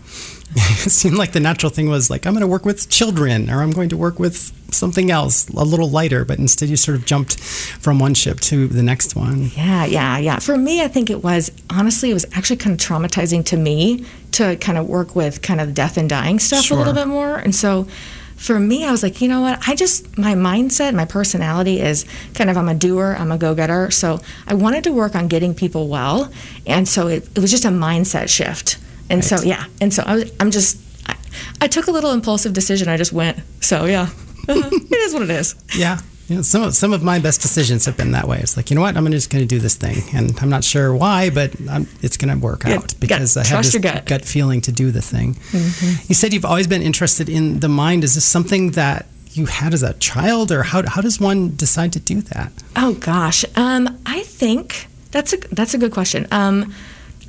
it 0.55 0.89
seemed 0.89 1.15
like 1.15 1.33
the 1.33 1.39
natural 1.39 1.69
thing 1.69 1.89
was 1.89 2.09
like, 2.09 2.25
I'm 2.25 2.33
going 2.33 2.41
to 2.41 2.47
work 2.47 2.65
with 2.65 2.89
children 2.89 3.49
or 3.49 3.61
I'm 3.61 3.71
going 3.71 3.89
to 3.89 3.97
work 3.97 4.17
with 4.17 4.51
something 4.73 5.11
else 5.11 5.47
a 5.49 5.63
little 5.63 5.89
lighter. 5.89 6.25
But 6.25 6.39
instead, 6.39 6.69
you 6.69 6.75
sort 6.75 6.97
of 6.97 7.05
jumped 7.05 7.39
from 7.39 7.99
one 7.99 8.15
ship 8.15 8.39
to 8.41 8.67
the 8.67 8.81
next 8.81 9.15
one. 9.15 9.51
Yeah, 9.55 9.85
yeah, 9.85 10.17
yeah. 10.17 10.39
For 10.39 10.57
me, 10.57 10.81
I 10.81 10.87
think 10.87 11.09
it 11.09 11.23
was 11.23 11.51
honestly, 11.69 12.09
it 12.09 12.15
was 12.15 12.25
actually 12.33 12.57
kind 12.57 12.73
of 12.73 12.85
traumatizing 12.85 13.45
to 13.45 13.57
me 13.57 14.05
to 14.31 14.55
kind 14.57 14.77
of 14.77 14.87
work 14.87 15.15
with 15.15 15.41
kind 15.41 15.61
of 15.61 15.73
death 15.73 15.97
and 15.97 16.09
dying 16.09 16.39
stuff 16.39 16.65
sure. 16.65 16.77
a 16.77 16.79
little 16.79 16.93
bit 16.93 17.07
more. 17.07 17.35
And 17.35 17.53
so, 17.53 17.87
for 18.35 18.57
me, 18.57 18.85
I 18.85 18.91
was 18.91 19.03
like, 19.03 19.21
you 19.21 19.27
know 19.27 19.41
what? 19.41 19.67
I 19.67 19.75
just, 19.75 20.17
my 20.17 20.33
mindset, 20.33 20.95
my 20.95 21.03
personality 21.03 21.81
is 21.81 22.05
kind 22.33 22.49
of, 22.49 22.55
I'm 22.55 22.69
a 22.69 22.73
doer, 22.73 23.17
I'm 23.19 23.33
a 23.33 23.37
go 23.37 23.53
getter. 23.53 23.91
So 23.91 24.21
I 24.47 24.53
wanted 24.53 24.85
to 24.85 24.93
work 24.93 25.13
on 25.13 25.27
getting 25.27 25.53
people 25.53 25.89
well. 25.89 26.31
And 26.65 26.87
so 26.87 27.07
it, 27.07 27.27
it 27.35 27.39
was 27.39 27.51
just 27.51 27.65
a 27.65 27.69
mindset 27.69 28.29
shift. 28.29 28.77
And 29.09 29.23
so, 29.23 29.41
yeah. 29.41 29.65
And 29.81 29.93
so 29.93 30.03
I 30.05 30.15
was, 30.15 30.31
I'm 30.39 30.51
just, 30.51 30.79
I, 31.07 31.15
I, 31.61 31.67
took 31.67 31.87
a 31.87 31.91
little 31.91 32.11
impulsive 32.11 32.53
decision. 32.53 32.87
I 32.87 32.97
just 32.97 33.11
went. 33.11 33.39
So, 33.61 33.85
yeah, 33.85 34.09
it 34.47 34.97
is 34.99 35.13
what 35.13 35.23
it 35.23 35.29
is. 35.29 35.55
Yeah. 35.75 35.99
You 36.27 36.35
know, 36.35 36.41
some 36.43 36.61
of 36.61 36.75
some 36.75 36.93
of 36.93 37.01
my 37.01 37.17
best 37.17 37.41
decisions 37.41 37.85
have 37.85 37.97
been 37.97 38.11
that 38.11 38.27
way. 38.27 38.37
It's 38.37 38.55
like 38.55 38.69
you 38.69 38.75
know 38.75 38.81
what, 38.81 38.95
I'm 38.95 39.11
just 39.11 39.31
going 39.31 39.41
to 39.41 39.47
do 39.47 39.57
this 39.57 39.75
thing, 39.75 40.03
and 40.13 40.37
I'm 40.39 40.49
not 40.49 40.63
sure 40.63 40.93
why, 40.93 41.31
but 41.31 41.55
I'm, 41.67 41.87
it's 42.03 42.17
going 42.17 42.31
to 42.31 42.39
work 42.39 42.65
yeah, 42.65 42.75
out 42.75 42.93
because 42.99 43.35
I 43.35 43.47
have 43.47 43.63
this 43.63 43.75
gut. 43.75 44.05
gut. 44.05 44.25
feeling 44.25 44.61
to 44.61 44.71
do 44.71 44.91
the 44.91 45.01
thing. 45.01 45.33
Mm-hmm. 45.33 46.05
You 46.07 46.13
said 46.13 46.31
you've 46.31 46.45
always 46.45 46.67
been 46.67 46.83
interested 46.83 47.29
in 47.29 47.61
the 47.61 47.67
mind. 47.67 48.03
Is 48.03 48.13
this 48.13 48.25
something 48.25 48.71
that 48.71 49.07
you 49.31 49.47
had 49.47 49.73
as 49.73 49.81
a 49.81 49.93
child, 49.93 50.51
or 50.51 50.61
how 50.61 50.87
how 50.87 51.01
does 51.01 51.19
one 51.19 51.55
decide 51.55 51.93
to 51.93 51.99
do 51.99 52.21
that? 52.21 52.51
Oh 52.75 52.93
gosh, 52.93 53.43
um, 53.55 53.99
I 54.05 54.21
think 54.21 54.87
that's 55.09 55.33
a 55.33 55.37
that's 55.51 55.73
a 55.73 55.79
good 55.79 55.91
question. 55.91 56.27
Um, 56.29 56.75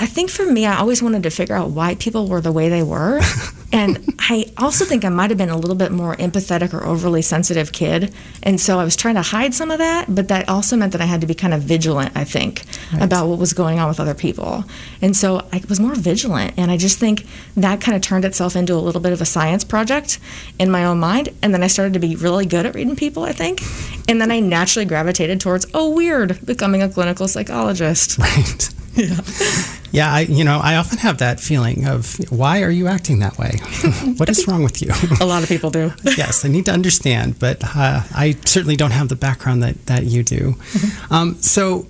I 0.00 0.06
think 0.06 0.30
for 0.30 0.46
me, 0.46 0.64
I 0.64 0.78
always 0.78 1.02
wanted 1.02 1.24
to 1.24 1.30
figure 1.30 1.54
out 1.54 1.72
why 1.72 1.94
people 1.94 2.26
were 2.26 2.40
the 2.40 2.52
way 2.52 2.70
they 2.70 2.82
were. 2.82 3.20
and 3.72 4.02
I 4.18 4.46
also 4.56 4.86
think 4.86 5.04
I 5.04 5.10
might 5.10 5.28
have 5.28 5.36
been 5.36 5.50
a 5.50 5.58
little 5.58 5.76
bit 5.76 5.92
more 5.92 6.16
empathetic 6.16 6.72
or 6.72 6.82
overly 6.84 7.20
sensitive 7.20 7.70
kid. 7.70 8.14
And 8.42 8.58
so 8.58 8.78
I 8.78 8.84
was 8.84 8.96
trying 8.96 9.16
to 9.16 9.22
hide 9.22 9.52
some 9.52 9.70
of 9.70 9.76
that, 9.76 10.06
but 10.08 10.28
that 10.28 10.48
also 10.48 10.74
meant 10.74 10.92
that 10.92 11.02
I 11.02 11.04
had 11.04 11.20
to 11.20 11.26
be 11.26 11.34
kind 11.34 11.52
of 11.52 11.60
vigilant, 11.60 12.12
I 12.14 12.24
think, 12.24 12.62
right. 12.94 13.02
about 13.02 13.28
what 13.28 13.38
was 13.38 13.52
going 13.52 13.78
on 13.78 13.88
with 13.88 14.00
other 14.00 14.14
people. 14.14 14.64
And 15.02 15.14
so 15.14 15.46
I 15.52 15.62
was 15.68 15.78
more 15.78 15.94
vigilant. 15.94 16.54
And 16.56 16.70
I 16.70 16.78
just 16.78 16.98
think 16.98 17.26
that 17.54 17.82
kind 17.82 17.94
of 17.94 18.00
turned 18.00 18.24
itself 18.24 18.56
into 18.56 18.72
a 18.72 18.80
little 18.80 19.02
bit 19.02 19.12
of 19.12 19.20
a 19.20 19.26
science 19.26 19.64
project 19.64 20.18
in 20.58 20.70
my 20.70 20.82
own 20.82 20.98
mind. 20.98 21.28
And 21.42 21.52
then 21.52 21.62
I 21.62 21.66
started 21.66 21.92
to 21.92 22.00
be 22.00 22.16
really 22.16 22.46
good 22.46 22.64
at 22.64 22.74
reading 22.74 22.96
people, 22.96 23.24
I 23.24 23.32
think. 23.32 23.60
And 24.08 24.18
then 24.18 24.30
I 24.30 24.40
naturally 24.40 24.86
gravitated 24.86 25.42
towards, 25.42 25.66
oh, 25.74 25.90
weird, 25.90 26.40
becoming 26.46 26.80
a 26.80 26.88
clinical 26.88 27.28
psychologist. 27.28 28.16
Right. 28.16 28.70
Yeah. 28.94 29.20
Yeah, 29.92 30.12
I, 30.12 30.20
you 30.20 30.44
know, 30.44 30.60
I 30.62 30.76
often 30.76 30.98
have 30.98 31.18
that 31.18 31.40
feeling 31.40 31.86
of 31.86 32.16
why 32.30 32.62
are 32.62 32.70
you 32.70 32.86
acting 32.86 33.18
that 33.20 33.38
way? 33.38 33.58
what 34.18 34.28
is 34.28 34.46
wrong 34.46 34.62
with 34.62 34.80
you? 34.80 34.92
A 35.20 35.26
lot 35.26 35.42
of 35.42 35.48
people 35.48 35.70
do. 35.70 35.92
yes, 36.04 36.44
I 36.44 36.48
need 36.48 36.66
to 36.66 36.72
understand, 36.72 37.38
but 37.38 37.62
uh, 37.64 38.02
I 38.14 38.36
certainly 38.44 38.76
don't 38.76 38.92
have 38.92 39.08
the 39.08 39.16
background 39.16 39.62
that, 39.64 39.86
that 39.86 40.04
you 40.04 40.22
do. 40.22 40.52
Mm-hmm. 40.52 41.12
Um, 41.12 41.34
so 41.42 41.88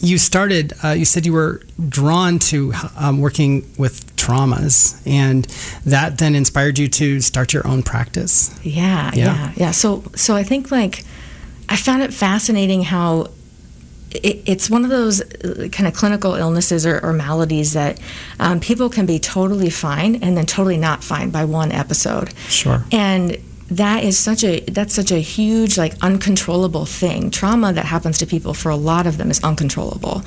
you 0.00 0.18
started, 0.18 0.72
uh, 0.82 0.88
you 0.88 1.04
said 1.04 1.26
you 1.26 1.32
were 1.32 1.62
drawn 1.88 2.38
to 2.40 2.72
um, 2.96 3.20
working 3.20 3.70
with 3.78 4.16
traumas, 4.16 5.00
and 5.06 5.44
that 5.84 6.18
then 6.18 6.34
inspired 6.34 6.78
you 6.78 6.88
to 6.88 7.20
start 7.20 7.52
your 7.52 7.66
own 7.66 7.82
practice. 7.82 8.58
Yeah, 8.64 9.12
yeah, 9.14 9.24
yeah. 9.24 9.52
yeah. 9.56 9.70
So, 9.70 10.02
so 10.14 10.34
I 10.34 10.42
think 10.42 10.70
like 10.70 11.04
I 11.68 11.76
found 11.76 12.02
it 12.02 12.12
fascinating 12.12 12.82
how 12.82 13.28
it, 14.10 14.42
it's 14.46 14.70
one 14.70 14.84
of 14.84 14.90
those 14.90 15.20
uh, 15.20 15.68
kind 15.70 15.86
of 15.86 15.94
clinical 15.94 16.34
illnesses 16.34 16.86
or, 16.86 17.00
or 17.00 17.12
maladies 17.12 17.72
that 17.74 18.00
um, 18.40 18.60
people 18.60 18.88
can 18.88 19.06
be 19.06 19.18
totally 19.18 19.70
fine 19.70 20.16
and 20.16 20.36
then 20.36 20.46
totally 20.46 20.78
not 20.78 21.04
fine 21.04 21.30
by 21.30 21.44
one 21.44 21.72
episode. 21.72 22.32
Sure. 22.48 22.84
And 22.90 23.38
that 23.70 24.02
is 24.02 24.18
such 24.18 24.42
a 24.44 24.60
that's 24.60 24.94
such 24.94 25.10
a 25.10 25.18
huge 25.18 25.76
like 25.76 25.92
uncontrollable 26.00 26.86
thing 26.86 27.30
trauma 27.30 27.70
that 27.70 27.84
happens 27.84 28.16
to 28.16 28.24
people 28.24 28.54
for 28.54 28.70
a 28.70 28.76
lot 28.76 29.06
of 29.06 29.18
them 29.18 29.30
is 29.30 29.44
uncontrollable 29.44 30.22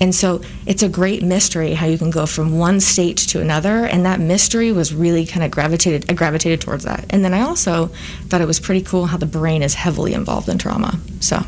and 0.00 0.14
so 0.14 0.40
it's 0.64 0.82
a 0.82 0.88
great 0.88 1.22
mystery 1.22 1.74
how 1.74 1.84
you 1.84 1.98
can 1.98 2.10
go 2.10 2.24
from 2.24 2.58
one 2.58 2.80
state 2.80 3.18
to 3.18 3.38
another 3.38 3.84
and 3.84 4.06
that 4.06 4.18
mystery 4.18 4.72
was 4.72 4.94
really 4.94 5.26
kind 5.26 5.44
of 5.44 5.50
gravitated 5.50 6.10
I 6.10 6.14
gravitated 6.14 6.62
towards 6.62 6.84
that 6.84 7.04
and 7.10 7.22
then 7.22 7.34
I 7.34 7.42
also 7.42 7.88
thought 8.28 8.40
it 8.40 8.46
was 8.46 8.60
pretty 8.60 8.80
cool 8.82 9.06
how 9.06 9.18
the 9.18 9.26
brain 9.26 9.62
is 9.62 9.74
heavily 9.74 10.14
involved 10.14 10.48
in 10.48 10.56
trauma 10.56 10.98
so 11.20 11.44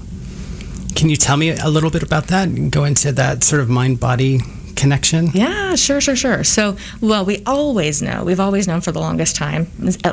can 0.99 1.09
you 1.09 1.14
tell 1.14 1.37
me 1.37 1.50
a 1.50 1.69
little 1.69 1.90
bit 1.90 2.02
about 2.02 2.26
that 2.26 2.49
and 2.49 2.73
go 2.73 2.83
into 2.83 3.12
that 3.12 3.45
sort 3.45 3.62
of 3.62 3.69
mind 3.69 4.00
body 4.00 4.40
connection? 4.78 5.30
Yeah, 5.35 5.75
sure, 5.75 6.00
sure, 6.00 6.16
sure. 6.16 6.44
So, 6.44 6.76
well, 7.00 7.25
we 7.25 7.42
always 7.44 8.00
know, 8.00 8.25
we've 8.25 8.40
always 8.40 8.68
known 8.68 8.80
for 8.80 8.92
the 8.92 9.00
longest 9.00 9.37
time, 9.37 9.66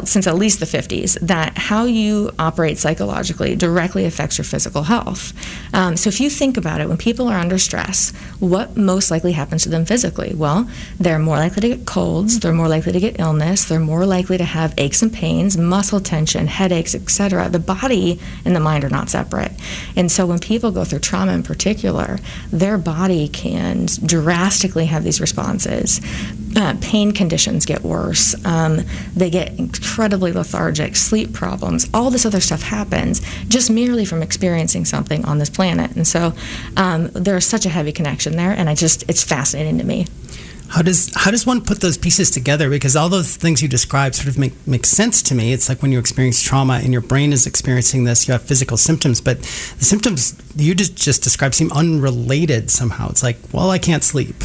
since 0.04 0.28
at 0.28 0.36
least 0.36 0.60
the 0.60 0.66
50s, 0.66 1.20
that 1.22 1.58
how 1.58 1.86
you 1.86 2.32
operate 2.40 2.78
psychologically 2.78 3.56
directly 3.56 4.06
affects 4.06 4.38
your 4.38 4.46
physical 4.46 4.84
health. 4.84 5.34
Um, 5.74 5.96
so, 5.96 6.08
if 6.08 6.20
you 6.20 6.30
think 6.30 6.58
about 6.58 6.82
it, 6.82 6.90
when 6.90 6.98
people 6.98 7.28
are 7.28 7.38
under 7.38 7.58
stress, 7.60 8.12
what 8.40 8.76
most 8.76 9.12
likely 9.12 9.34
happens 9.34 9.64
to 9.64 9.70
them 9.70 9.86
physically? 9.86 10.34
Well, 10.36 10.68
they're 11.00 11.20
more 11.20 11.38
likely 11.38 11.62
to 11.62 11.78
get 11.78 11.86
colds, 11.86 12.40
they're 12.40 12.52
more 12.52 12.68
likely 12.68 12.92
to 12.92 13.00
get 13.00 13.20
illness, 13.20 13.66
they're 13.66 13.80
more 13.80 14.06
likely 14.06 14.38
to 14.38 14.46
have 14.46 14.74
aches 14.78 15.02
and 15.02 15.14
pains, 15.14 15.58
muscle 15.58 16.00
tension, 16.00 16.48
headaches, 16.48 16.96
etc. 16.96 17.50
The 17.50 17.60
body 17.60 18.20
and 18.44 18.56
the 18.56 18.60
mind 18.60 18.84
are 18.84 18.90
not 18.90 19.10
separate. 19.10 19.52
And 19.96 20.12
so, 20.12 20.26
when 20.26 20.40
people 20.40 20.72
go 20.72 20.84
through 20.84 21.00
trauma 21.00 21.34
in 21.34 21.44
particular, 21.44 22.18
their 22.52 22.80
body 22.80 23.28
can 23.28 23.86
drastically 24.04 24.55
have 24.86 25.04
these 25.04 25.22
responses. 25.22 26.02
Uh, 26.56 26.76
pain 26.82 27.12
conditions 27.12 27.66
get 27.66 27.84
worse. 27.84 28.34
Um, 28.46 28.82
they 29.16 29.30
get 29.30 29.58
incredibly 29.60 30.32
lethargic, 30.32 30.96
sleep 30.96 31.34
problems, 31.34 31.90
all 31.94 32.10
this 32.12 32.26
other 32.26 32.40
stuff 32.40 32.62
happens 32.62 33.22
just 33.48 33.70
merely 33.70 34.06
from 34.06 34.22
experiencing 34.22 34.86
something 34.86 35.26
on 35.26 35.38
this 35.38 35.50
planet. 35.50 35.92
And 35.96 36.08
so 36.08 36.34
um, 36.78 37.08
there's 37.08 37.46
such 37.46 37.66
a 37.66 37.70
heavy 37.70 37.92
connection 37.92 38.36
there, 38.38 38.52
and 38.52 38.70
I 38.70 38.76
just, 38.76 39.04
it's 39.10 39.24
fascinating 39.24 39.78
to 39.80 39.84
me. 39.84 40.08
How 40.70 40.82
does 40.82 41.12
how 41.16 41.32
does 41.32 41.46
one 41.46 41.62
put 41.62 41.82
those 41.82 41.98
pieces 41.98 42.30
together? 42.30 42.70
Because 42.70 42.96
all 42.96 43.10
those 43.10 43.36
things 43.36 43.62
you 43.62 43.68
describe 43.68 44.14
sort 44.16 44.28
of 44.28 44.38
make 44.38 44.54
make 44.68 44.86
sense 44.86 45.22
to 45.24 45.36
me. 45.36 45.54
It's 45.54 45.70
like 45.70 45.82
when 45.82 45.92
you 45.92 46.00
experience 46.00 46.42
trauma 46.42 46.82
and 46.84 46.92
your 46.92 47.02
brain 47.02 47.32
is 47.32 47.46
experiencing 47.46 48.04
this, 48.04 48.28
you 48.28 48.32
have 48.32 48.42
physical 48.42 48.78
symptoms, 48.78 49.22
but 49.22 49.40
the 49.40 49.86
symptoms 49.86 50.36
you 50.56 50.76
just 50.76 50.96
just 50.96 51.24
described 51.24 51.56
seem 51.56 51.72
unrelated 51.72 52.70
somehow. 52.70 53.10
It's 53.10 53.24
like, 53.24 53.38
well, 53.54 53.70
I 53.70 53.80
can't 53.80 54.04
sleep. 54.04 54.36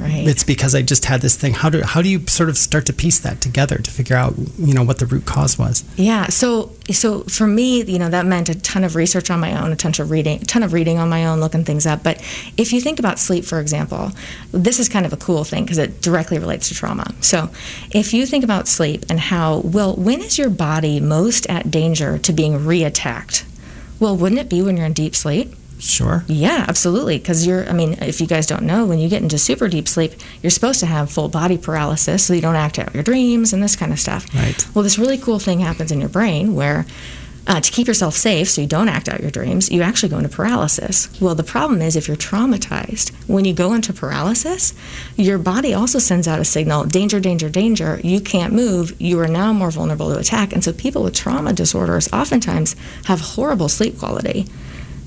Right. 0.00 0.26
It's 0.26 0.44
because 0.44 0.74
I 0.74 0.82
just 0.82 1.04
had 1.04 1.20
this 1.20 1.36
thing. 1.36 1.52
How 1.52 1.68
do 1.68 1.82
how 1.82 2.00
do 2.00 2.08
you 2.08 2.26
sort 2.26 2.48
of 2.48 2.56
start 2.56 2.86
to 2.86 2.92
piece 2.92 3.20
that 3.20 3.40
together 3.40 3.76
to 3.76 3.90
figure 3.90 4.16
out 4.16 4.34
you 4.58 4.72
know 4.72 4.82
what 4.82 4.98
the 4.98 5.06
root 5.06 5.26
cause 5.26 5.58
was? 5.58 5.84
Yeah. 5.96 6.28
So 6.28 6.72
so 6.90 7.22
for 7.24 7.46
me, 7.46 7.82
you 7.84 7.98
know, 7.98 8.08
that 8.08 8.24
meant 8.24 8.48
a 8.48 8.58
ton 8.58 8.82
of 8.84 8.96
research 8.96 9.30
on 9.30 9.40
my 9.40 9.60
own, 9.60 9.72
a 9.72 9.76
ton 9.76 9.92
of 9.98 10.10
reading, 10.10 10.40
a 10.40 10.44
ton 10.44 10.62
of 10.62 10.72
reading 10.72 10.98
on 10.98 11.08
my 11.08 11.26
own, 11.26 11.40
looking 11.40 11.64
things 11.64 11.86
up. 11.86 12.02
But 12.02 12.18
if 12.56 12.72
you 12.72 12.80
think 12.80 12.98
about 12.98 13.18
sleep, 13.18 13.44
for 13.44 13.60
example, 13.60 14.12
this 14.52 14.78
is 14.78 14.88
kind 14.88 15.04
of 15.04 15.12
a 15.12 15.18
cool 15.18 15.44
thing 15.44 15.64
because 15.64 15.78
it 15.78 16.00
directly 16.00 16.38
relates 16.38 16.68
to 16.68 16.74
trauma. 16.74 17.12
So 17.20 17.50
if 17.90 18.14
you 18.14 18.24
think 18.24 18.42
about 18.42 18.68
sleep 18.68 19.04
and 19.10 19.20
how 19.20 19.58
well, 19.58 19.94
when 19.96 20.20
is 20.20 20.38
your 20.38 20.50
body 20.50 21.00
most 21.00 21.46
at 21.48 21.70
danger 21.70 22.18
to 22.18 22.32
being 22.32 22.60
reattacked? 22.60 23.44
Well, 23.98 24.16
wouldn't 24.16 24.40
it 24.40 24.48
be 24.48 24.62
when 24.62 24.78
you're 24.78 24.86
in 24.86 24.94
deep 24.94 25.14
sleep? 25.14 25.54
Sure. 25.80 26.24
Yeah, 26.28 26.64
absolutely. 26.68 27.18
Because 27.18 27.46
you're, 27.46 27.68
I 27.68 27.72
mean, 27.72 27.94
if 28.00 28.20
you 28.20 28.26
guys 28.26 28.46
don't 28.46 28.62
know, 28.62 28.86
when 28.86 28.98
you 28.98 29.08
get 29.08 29.22
into 29.22 29.38
super 29.38 29.68
deep 29.68 29.88
sleep, 29.88 30.12
you're 30.42 30.50
supposed 30.50 30.80
to 30.80 30.86
have 30.86 31.10
full 31.10 31.28
body 31.28 31.58
paralysis 31.58 32.24
so 32.24 32.34
you 32.34 32.40
don't 32.40 32.56
act 32.56 32.78
out 32.78 32.94
your 32.94 33.02
dreams 33.02 33.52
and 33.52 33.62
this 33.62 33.76
kind 33.76 33.92
of 33.92 33.98
stuff. 33.98 34.32
Right. 34.34 34.66
Well, 34.74 34.82
this 34.82 34.98
really 34.98 35.18
cool 35.18 35.38
thing 35.38 35.60
happens 35.60 35.90
in 35.90 36.00
your 36.00 36.08
brain 36.08 36.54
where 36.54 36.86
uh, 37.46 37.60
to 37.60 37.72
keep 37.72 37.88
yourself 37.88 38.14
safe 38.14 38.48
so 38.48 38.60
you 38.60 38.66
don't 38.66 38.88
act 38.88 39.08
out 39.08 39.20
your 39.20 39.30
dreams, 39.30 39.70
you 39.70 39.82
actually 39.82 40.08
go 40.08 40.18
into 40.18 40.28
paralysis. 40.28 41.08
Well, 41.20 41.34
the 41.34 41.42
problem 41.42 41.82
is 41.82 41.96
if 41.96 42.06
you're 42.06 42.16
traumatized, 42.16 43.10
when 43.26 43.44
you 43.44 43.52
go 43.52 43.72
into 43.72 43.92
paralysis, 43.92 44.74
your 45.16 45.38
body 45.38 45.74
also 45.74 45.98
sends 45.98 46.28
out 46.28 46.38
a 46.38 46.44
signal 46.44 46.84
danger, 46.84 47.18
danger, 47.18 47.48
danger. 47.48 48.00
You 48.04 48.20
can't 48.20 48.52
move. 48.52 48.94
You 49.00 49.18
are 49.20 49.28
now 49.28 49.52
more 49.52 49.70
vulnerable 49.70 50.12
to 50.12 50.18
attack. 50.18 50.52
And 50.52 50.62
so 50.62 50.72
people 50.72 51.02
with 51.02 51.14
trauma 51.14 51.52
disorders 51.52 52.12
oftentimes 52.12 52.76
have 53.06 53.20
horrible 53.20 53.68
sleep 53.68 53.98
quality 53.98 54.46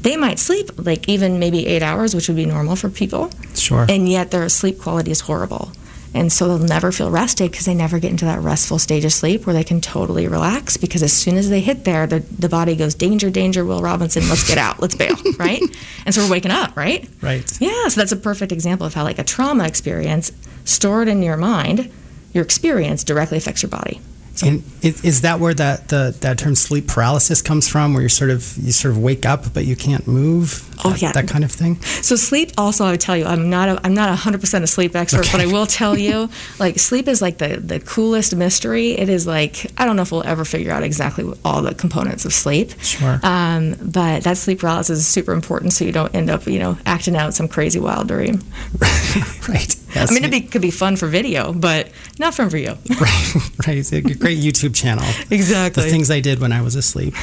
they 0.04 0.18
might 0.18 0.38
sleep 0.38 0.70
like 0.78 1.10
even 1.10 1.40
maybe 1.40 1.66
eight 1.66 1.82
hours, 1.82 2.14
which 2.14 2.28
would 2.28 2.38
be 2.38 2.46
normal 2.46 2.76
for 2.76 2.90
people. 2.90 3.32
Sure. 3.56 3.86
And 3.90 4.08
yet 4.08 4.32
their 4.32 4.48
sleep 4.50 4.80
quality 4.80 5.12
is 5.12 5.22
horrible. 5.22 5.72
And 6.16 6.32
so 6.32 6.48
they'll 6.48 6.68
never 6.68 6.92
feel 6.92 7.10
rested 7.10 7.50
because 7.50 7.66
they 7.66 7.74
never 7.74 7.98
get 7.98 8.12
into 8.12 8.26
that 8.26 8.40
restful 8.40 8.78
stage 8.78 9.04
of 9.04 9.12
sleep 9.12 9.48
where 9.48 9.54
they 9.54 9.64
can 9.64 9.82
totally 9.82 10.28
relax. 10.28 10.78
Because 10.78 11.02
as 11.02 11.12
soon 11.12 11.38
as 11.38 11.50
they 11.50 11.60
hit 11.60 11.86
there, 11.86 12.06
the, 12.06 12.20
the 12.20 12.50
body 12.50 12.76
goes, 12.76 12.94
Danger, 12.94 13.32
danger, 13.32 13.66
Will 13.66 13.82
Robinson, 13.82 14.28
let's 14.30 14.48
get 14.48 14.60
out, 14.60 14.80
let's 14.80 14.94
bail, 14.94 15.16
right? 15.38 15.62
And 16.06 16.14
so 16.14 16.22
we're 16.24 16.30
waking 16.30 16.52
up, 16.52 16.78
right? 16.78 17.10
Right. 17.22 17.52
Yeah, 17.60 17.88
so 17.88 18.00
that's 18.00 18.12
a 18.12 18.18
perfect 18.18 18.52
example 18.52 18.86
of 18.86 18.94
how, 18.94 19.04
like, 19.04 19.18
a 19.18 19.24
trauma 19.24 19.66
experience 19.66 20.32
stored 20.66 21.08
in 21.08 21.24
your 21.24 21.38
mind, 21.38 21.92
your 22.32 22.44
experience 22.44 23.04
directly 23.04 23.40
affects 23.40 23.64
your 23.64 23.72
body. 23.72 24.00
And 24.42 24.64
is 24.82 25.22
that 25.22 25.40
where 25.40 25.54
that 25.54 25.90
the 25.90 26.16
that 26.22 26.40
term 26.40 26.56
sleep 26.56 26.88
paralysis 26.88 27.42
comes 27.42 27.70
from, 27.70 27.94
where 27.94 28.02
you 28.02 28.10
sort 28.10 28.32
of 28.32 28.58
you 28.58 28.72
sort 28.72 28.94
of 28.94 28.98
wake 28.98 29.26
up 29.26 29.54
but 29.54 29.66
you 29.66 29.76
can't 29.76 30.08
move? 30.08 30.68
Oh 30.84 30.90
that, 30.90 31.02
yeah, 31.02 31.12
that 31.12 31.28
kind 31.28 31.44
of 31.44 31.52
thing. 31.52 31.80
So 32.02 32.16
sleep 32.16 32.52
also, 32.58 32.84
I 32.84 32.92
would 32.92 33.02
tell 33.02 33.16
you, 33.16 33.26
I'm 33.26 33.50
not 33.52 33.70
a, 33.70 33.80
I'm 33.84 33.94
not 33.94 34.10
a 34.10 34.16
hundred 34.16 34.42
percent 34.42 34.64
a 34.64 34.68
sleep 34.68 34.96
expert, 34.96 35.28
okay. 35.28 35.38
but 35.38 35.42
I 35.42 35.46
will 35.46 35.68
tell 35.68 35.98
you, 35.98 36.30
like 36.60 36.80
sleep 36.80 37.08
is 37.08 37.22
like 37.22 37.38
the 37.38 37.58
the 37.58 37.80
coolest 37.80 38.36
mystery. 38.36 38.94
It 38.94 39.08
is 39.08 39.28
like 39.28 39.72
I 39.78 39.86
don't 39.86 39.96
know 39.96 40.02
if 40.02 40.12
we'll 40.12 40.26
ever 40.26 40.46
figure 40.46 40.72
out 40.72 40.82
exactly 40.82 41.32
all 41.46 41.62
the 41.62 41.76
components 41.76 42.26
of 42.26 42.34
sleep. 42.34 42.72
Sure. 42.82 43.20
Um, 43.22 43.76
but 43.82 44.24
that 44.24 44.38
sleep 44.38 44.60
paralysis 44.60 44.98
is 44.98 45.08
super 45.08 45.34
important, 45.34 45.74
so 45.74 45.86
you 45.86 45.92
don't 45.92 46.14
end 46.16 46.32
up 46.32 46.48
you 46.48 46.60
know 46.60 46.78
acting 46.88 47.16
out 47.16 47.36
some 47.36 47.48
crazy 47.48 47.80
wild 47.80 48.08
dream. 48.08 48.42
right. 49.48 49.76
Yes. 49.96 50.10
I 50.10 50.14
mean, 50.14 50.34
it 50.34 50.52
could 50.52 50.62
be 50.62 50.72
fun 50.72 50.96
for 50.96 51.08
video, 51.08 51.54
but 51.54 51.90
not 52.20 52.34
from 52.36 52.50
Rio. 52.50 52.74
right. 53.02 53.36
Right. 53.68 53.78
It's 53.78 53.92
a 53.92 54.02
great 54.02 54.40
YouTube 54.40 54.76
channel. 54.76 55.06
exactly. 55.32 55.84
The 55.84 55.90
things 55.90 56.12
I 56.12 56.20
did 56.20 56.40
when 56.40 56.52
I 56.52 56.62
was 56.62 56.76
asleep. 56.76 57.16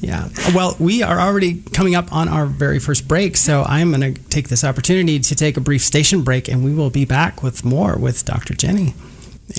Yeah. 0.00 0.28
Well, 0.54 0.76
we 0.78 1.02
are 1.02 1.18
already 1.18 1.62
coming 1.72 1.94
up 1.94 2.12
on 2.12 2.28
our 2.28 2.44
very 2.44 2.78
first 2.78 3.08
break, 3.08 3.38
so 3.38 3.62
I'm 3.62 3.90
going 3.90 4.14
to 4.14 4.20
take 4.24 4.48
this 4.48 4.62
opportunity 4.62 5.18
to 5.18 5.34
take 5.34 5.56
a 5.56 5.60
brief 5.62 5.80
station 5.80 6.22
break, 6.22 6.46
and 6.46 6.62
we 6.62 6.74
will 6.74 6.90
be 6.90 7.06
back 7.06 7.42
with 7.42 7.64
more 7.64 7.96
with 7.96 8.22
Dr. 8.24 8.52
Jenny. 8.54 8.92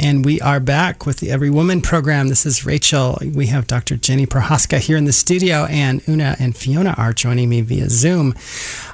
And 0.01 0.25
we 0.25 0.41
are 0.41 0.59
back 0.59 1.05
with 1.05 1.17
the 1.17 1.29
Every 1.29 1.51
Woman 1.51 1.79
program. 1.79 2.27
This 2.27 2.45
is 2.45 2.65
Rachel. 2.65 3.19
We 3.21 3.47
have 3.47 3.67
Dr. 3.67 3.97
Jenny 3.97 4.25
Prohaska 4.25 4.79
here 4.79 4.97
in 4.97 5.05
the 5.05 5.13
studio, 5.13 5.65
and 5.65 6.01
Una 6.07 6.35
and 6.39 6.57
Fiona 6.57 6.95
are 6.97 7.13
joining 7.13 7.49
me 7.49 7.61
via 7.61 7.87
Zoom. 7.89 8.33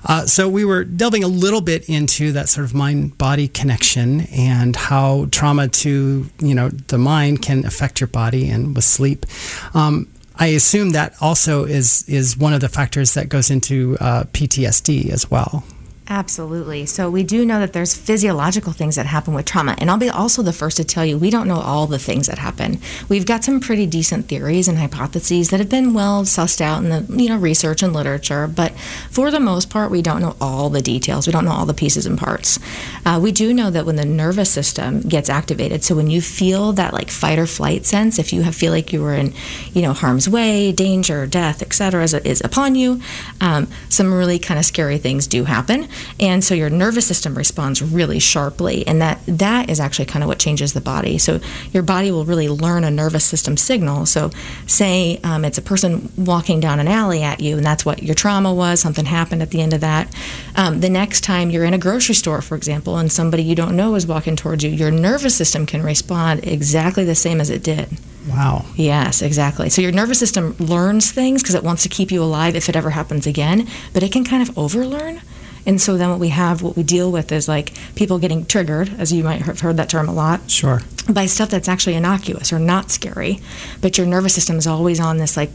Uh, 0.05 0.25
so 0.25 0.49
we 0.49 0.65
were 0.65 0.83
delving 0.83 1.23
a 1.23 1.29
little 1.29 1.61
bit 1.61 1.87
into 1.87 2.33
that 2.33 2.49
sort 2.49 2.65
of 2.65 2.73
mind-body 2.73 3.47
connection 3.47 4.21
and 4.31 4.75
how 4.75 5.27
trauma 5.31 5.69
to 5.69 6.29
you 6.39 6.53
know 6.53 6.67
the 6.69 6.97
mind 6.97 7.41
can 7.41 7.65
affect 7.65 8.01
your 8.01 8.07
body 8.07 8.49
and 8.49 8.75
with 8.75 8.83
sleep. 8.83 9.25
Um, 9.73 10.09
I 10.35 10.47
assume 10.47 10.89
that 10.89 11.15
also 11.21 11.63
is 11.63 12.03
is 12.09 12.35
one 12.37 12.51
of 12.51 12.59
the 12.59 12.69
factors 12.69 13.13
that 13.13 13.29
goes 13.29 13.49
into 13.49 13.95
uh, 14.01 14.25
PTSD 14.25 15.09
as 15.09 15.31
well. 15.31 15.63
Absolutely. 16.09 16.85
So 16.87 17.09
we 17.09 17.23
do 17.23 17.45
know 17.45 17.59
that 17.59 17.73
there's 17.73 17.95
physiological 17.95 18.73
things 18.73 18.95
that 18.95 19.05
happen 19.05 19.33
with 19.33 19.45
trauma. 19.45 19.75
And 19.77 19.89
I'll 19.89 19.97
be 19.97 20.09
also 20.09 20.41
the 20.41 20.51
first 20.51 20.77
to 20.77 20.83
tell 20.83 21.05
you 21.05 21.17
we 21.17 21.29
don't 21.29 21.47
know 21.47 21.59
all 21.59 21.87
the 21.87 21.99
things 21.99 22.27
that 22.27 22.39
happen. 22.39 22.81
We've 23.07 23.25
got 23.25 23.43
some 23.43 23.59
pretty 23.59 23.85
decent 23.85 24.27
theories 24.27 24.67
and 24.67 24.79
hypotheses 24.79 25.51
that 25.51 25.59
have 25.59 25.69
been 25.69 25.93
well 25.93 26.23
sussed 26.23 26.59
out 26.59 26.83
in 26.83 26.89
the 26.89 27.21
you 27.21 27.29
know 27.29 27.37
research 27.37 27.83
and 27.83 27.93
literature, 27.93 28.47
but 28.47 28.71
for 29.09 29.29
the 29.31 29.39
most 29.39 29.69
part 29.69 29.91
we 29.91 30.01
don't 30.01 30.21
know 30.21 30.35
all 30.41 30.69
the 30.69 30.81
details. 30.81 31.27
We 31.27 31.33
don't 31.33 31.45
know 31.45 31.51
all 31.51 31.65
the 31.65 31.73
pieces 31.73 32.05
and 32.05 32.17
parts. 32.17 32.59
Uh, 33.05 33.19
we 33.21 33.31
do 33.31 33.53
know 33.53 33.69
that 33.69 33.85
when 33.85 33.95
the 33.95 34.05
nervous 34.05 34.49
system 34.49 35.01
gets 35.01 35.29
activated, 35.29 35.83
so 35.83 35.95
when 35.95 36.09
you 36.09 36.19
feel 36.19 36.73
that 36.73 36.93
like 36.93 37.09
fight 37.09 37.39
or 37.39 37.45
flight 37.45 37.85
sense, 37.85 38.17
if 38.17 38.33
you 38.33 38.41
have, 38.41 38.55
feel 38.55 38.71
like 38.71 38.91
you 38.91 39.01
were 39.01 39.13
in 39.13 39.33
you 39.71 39.81
know 39.83 39.93
harm's 39.93 40.27
way, 40.27 40.71
danger, 40.71 41.27
death, 41.27 41.61
etc., 41.61 42.03
is, 42.03 42.13
is 42.15 42.41
upon 42.43 42.75
you, 42.75 42.99
um, 43.39 43.67
some 43.87 44.13
really 44.13 44.39
kind 44.39 44.59
of 44.59 44.65
scary 44.65 44.97
things 44.97 45.27
do 45.27 45.45
happen 45.45 45.87
and 46.19 46.43
so 46.43 46.53
your 46.53 46.69
nervous 46.69 47.05
system 47.05 47.35
responds 47.35 47.81
really 47.81 48.19
sharply 48.19 48.85
and 48.87 49.01
that 49.01 49.19
that 49.25 49.69
is 49.69 49.79
actually 49.79 50.05
kind 50.05 50.23
of 50.23 50.27
what 50.27 50.39
changes 50.39 50.73
the 50.73 50.81
body 50.81 51.17
so 51.17 51.39
your 51.71 51.83
body 51.83 52.11
will 52.11 52.25
really 52.25 52.49
learn 52.49 52.83
a 52.83 52.91
nervous 52.91 53.23
system 53.23 53.57
signal 53.57 54.05
so 54.05 54.29
say 54.67 55.19
um, 55.23 55.43
it's 55.45 55.57
a 55.57 55.61
person 55.61 56.11
walking 56.17 56.59
down 56.59 56.79
an 56.79 56.87
alley 56.87 57.21
at 57.21 57.39
you 57.39 57.57
and 57.57 57.65
that's 57.65 57.85
what 57.85 58.03
your 58.03 58.15
trauma 58.15 58.53
was 58.53 58.79
something 58.79 59.05
happened 59.05 59.41
at 59.41 59.51
the 59.51 59.61
end 59.61 59.73
of 59.73 59.81
that 59.81 60.13
um, 60.55 60.79
the 60.81 60.89
next 60.89 61.21
time 61.21 61.49
you're 61.49 61.65
in 61.65 61.73
a 61.73 61.77
grocery 61.77 62.15
store 62.15 62.41
for 62.41 62.55
example 62.55 62.97
and 62.97 63.11
somebody 63.11 63.43
you 63.43 63.55
don't 63.55 63.75
know 63.75 63.95
is 63.95 64.07
walking 64.07 64.35
towards 64.35 64.63
you 64.63 64.69
your 64.69 64.91
nervous 64.91 65.35
system 65.35 65.65
can 65.65 65.81
respond 65.81 66.45
exactly 66.45 67.03
the 67.03 67.15
same 67.15 67.41
as 67.41 67.49
it 67.49 67.63
did 67.63 67.89
Wow. 68.27 68.65
Yes, 68.75 69.21
exactly. 69.21 69.69
So 69.69 69.81
your 69.81 69.91
nervous 69.91 70.19
system 70.19 70.55
learns 70.59 71.11
things 71.11 71.41
because 71.41 71.55
it 71.55 71.63
wants 71.63 71.83
to 71.83 71.89
keep 71.89 72.11
you 72.11 72.21
alive 72.21 72.55
if 72.55 72.69
it 72.69 72.75
ever 72.75 72.91
happens 72.91 73.25
again, 73.25 73.67
but 73.93 74.03
it 74.03 74.11
can 74.11 74.23
kind 74.23 74.47
of 74.47 74.55
overlearn. 74.55 75.21
And 75.65 75.79
so 75.79 75.97
then 75.97 76.09
what 76.09 76.19
we 76.19 76.29
have, 76.29 76.61
what 76.61 76.75
we 76.75 76.83
deal 76.83 77.11
with 77.11 77.31
is 77.31 77.47
like 77.47 77.73
people 77.95 78.19
getting 78.19 78.45
triggered, 78.45 78.89
as 78.99 79.11
you 79.11 79.23
might 79.23 79.43
have 79.43 79.59
heard 79.59 79.77
that 79.77 79.89
term 79.89 80.09
a 80.09 80.13
lot. 80.13 80.49
Sure. 80.49 80.81
By 81.09 81.25
stuff 81.25 81.49
that's 81.49 81.67
actually 81.67 81.95
innocuous 81.95 82.51
or 82.51 82.59
not 82.59 82.91
scary, 82.91 83.39
but 83.81 83.97
your 83.97 84.07
nervous 84.07 84.33
system 84.33 84.57
is 84.57 84.67
always 84.67 84.99
on 84.99 85.17
this 85.17 85.37
like, 85.37 85.51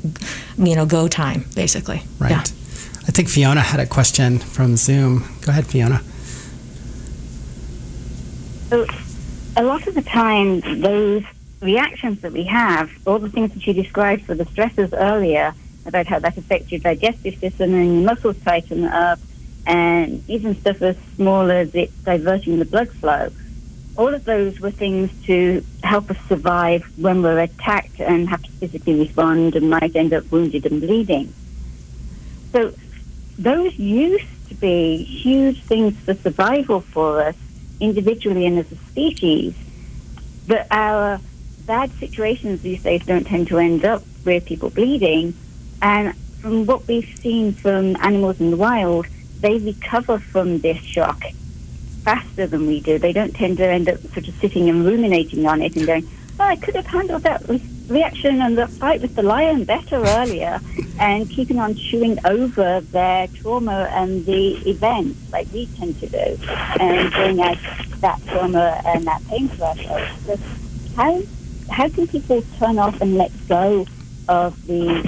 you 0.58 0.76
know, 0.76 0.86
go 0.86 1.08
time, 1.08 1.46
basically. 1.54 2.02
Right. 2.18 2.30
Yeah. 2.30 2.40
I 3.08 3.12
think 3.12 3.28
Fiona 3.28 3.60
had 3.60 3.80
a 3.80 3.86
question 3.86 4.38
from 4.38 4.76
Zoom. 4.76 5.24
Go 5.42 5.52
ahead, 5.52 5.66
Fiona. 5.66 6.02
So, 8.68 8.86
a 9.56 9.62
lot 9.62 9.86
of 9.86 9.94
the 9.94 10.02
time, 10.02 10.60
those 10.80 11.22
reactions 11.60 12.20
that 12.20 12.32
we 12.32 12.44
have, 12.44 12.90
all 13.06 13.18
the 13.18 13.30
things 13.30 13.54
that 13.54 13.66
you 13.66 13.72
described 13.72 14.24
for 14.24 14.34
the 14.34 14.44
stresses 14.46 14.92
earlier 14.92 15.54
about 15.86 16.06
how 16.06 16.18
that 16.18 16.36
affects 16.36 16.72
your 16.72 16.80
digestive 16.80 17.38
system 17.38 17.74
and 17.74 17.94
your 17.94 18.04
muscles 18.04 18.36
tighten 18.44 18.84
up, 18.84 19.20
and 19.66 20.22
even 20.28 20.58
stuff 20.60 20.80
as 20.80 20.96
small 21.16 21.50
as 21.50 21.74
it 21.74 21.90
diverting 22.04 22.58
the 22.58 22.64
blood 22.64 22.88
flow. 22.90 23.30
All 23.96 24.14
of 24.14 24.24
those 24.24 24.60
were 24.60 24.70
things 24.70 25.10
to 25.24 25.64
help 25.82 26.10
us 26.10 26.18
survive 26.28 26.84
when 26.98 27.22
we're 27.22 27.40
attacked 27.40 28.00
and 28.00 28.28
have 28.28 28.42
to 28.42 28.50
physically 28.52 28.98
respond 28.98 29.56
and 29.56 29.70
might 29.70 29.96
end 29.96 30.12
up 30.12 30.30
wounded 30.30 30.66
and 30.66 30.80
bleeding. 30.80 31.32
So 32.52 32.74
those 33.38 33.74
used 33.78 34.48
to 34.48 34.54
be 34.54 35.02
huge 35.02 35.62
things 35.62 35.98
for 36.00 36.14
survival 36.14 36.80
for 36.80 37.22
us 37.22 37.36
individually 37.80 38.46
and 38.46 38.58
as 38.58 38.70
a 38.70 38.76
species. 38.76 39.54
But 40.46 40.66
our 40.70 41.20
bad 41.66 41.90
situations 41.98 42.62
these 42.62 42.82
days 42.82 43.04
don't 43.04 43.26
tend 43.26 43.48
to 43.48 43.58
end 43.58 43.84
up 43.84 44.04
with 44.24 44.44
people 44.46 44.70
bleeding. 44.70 45.34
And 45.82 46.16
from 46.40 46.66
what 46.66 46.86
we've 46.86 47.18
seen 47.18 47.52
from 47.52 47.96
animals 47.96 48.40
in 48.40 48.50
the 48.50 48.56
wild, 48.56 49.06
they 49.40 49.58
recover 49.58 50.18
from 50.18 50.58
this 50.58 50.78
shock 50.78 51.22
faster 52.06 52.46
than 52.46 52.66
we 52.66 52.80
do. 52.80 52.98
They 52.98 53.12
don't 53.12 53.34
tend 53.34 53.58
to 53.58 53.66
end 53.66 53.88
up 53.88 54.00
sort 54.14 54.28
of 54.28 54.34
sitting 54.36 54.68
and 54.68 54.86
ruminating 54.86 55.44
on 55.46 55.60
it 55.60 55.74
and 55.76 55.86
going, 55.86 56.08
oh, 56.38 56.44
I 56.44 56.56
could 56.56 56.76
have 56.76 56.86
handled 56.86 57.22
that 57.22 57.48
re- 57.48 57.62
reaction 57.88 58.40
and 58.40 58.56
the 58.56 58.68
fight 58.68 59.00
with 59.00 59.16
the 59.16 59.22
lion 59.22 59.64
better 59.64 59.96
earlier, 59.96 60.60
and 61.00 61.28
keeping 61.28 61.58
on 61.58 61.74
chewing 61.74 62.18
over 62.24 62.80
their 62.80 63.26
trauma 63.28 63.88
and 63.92 64.24
the 64.24 64.54
events 64.68 65.18
like 65.32 65.48
we 65.52 65.66
tend 65.78 65.98
to 66.00 66.06
do, 66.06 66.38
and 66.80 67.10
bring 67.12 67.40
out 67.40 67.58
that 68.00 68.24
trauma 68.26 68.80
and 68.84 69.04
that 69.06 69.26
pain 69.26 69.48
to 69.48 69.62
ourselves. 69.64 70.26
So 70.26 70.36
how, 70.96 71.22
how 71.70 71.88
can 71.88 72.06
people 72.06 72.42
turn 72.58 72.78
off 72.78 73.00
and 73.00 73.16
let 73.16 73.32
go 73.48 73.84
of 74.28 74.66
the 74.66 75.02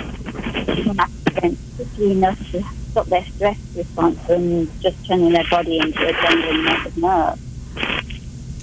traumatic 0.82 1.14
events 1.26 1.62
quickly 1.76 2.10
enough 2.12 2.50
to 2.52 2.60
stop 2.90 3.06
their 3.06 3.26
stress 3.34 3.58
response 3.74 4.18
from 4.26 4.70
just 4.82 4.96
turning 5.06 5.32
their 5.32 5.46
body 5.50 5.78
into 5.78 6.06
a 6.06 6.12
net 6.64 6.86
of 6.86 6.96
nerve. 6.96 7.47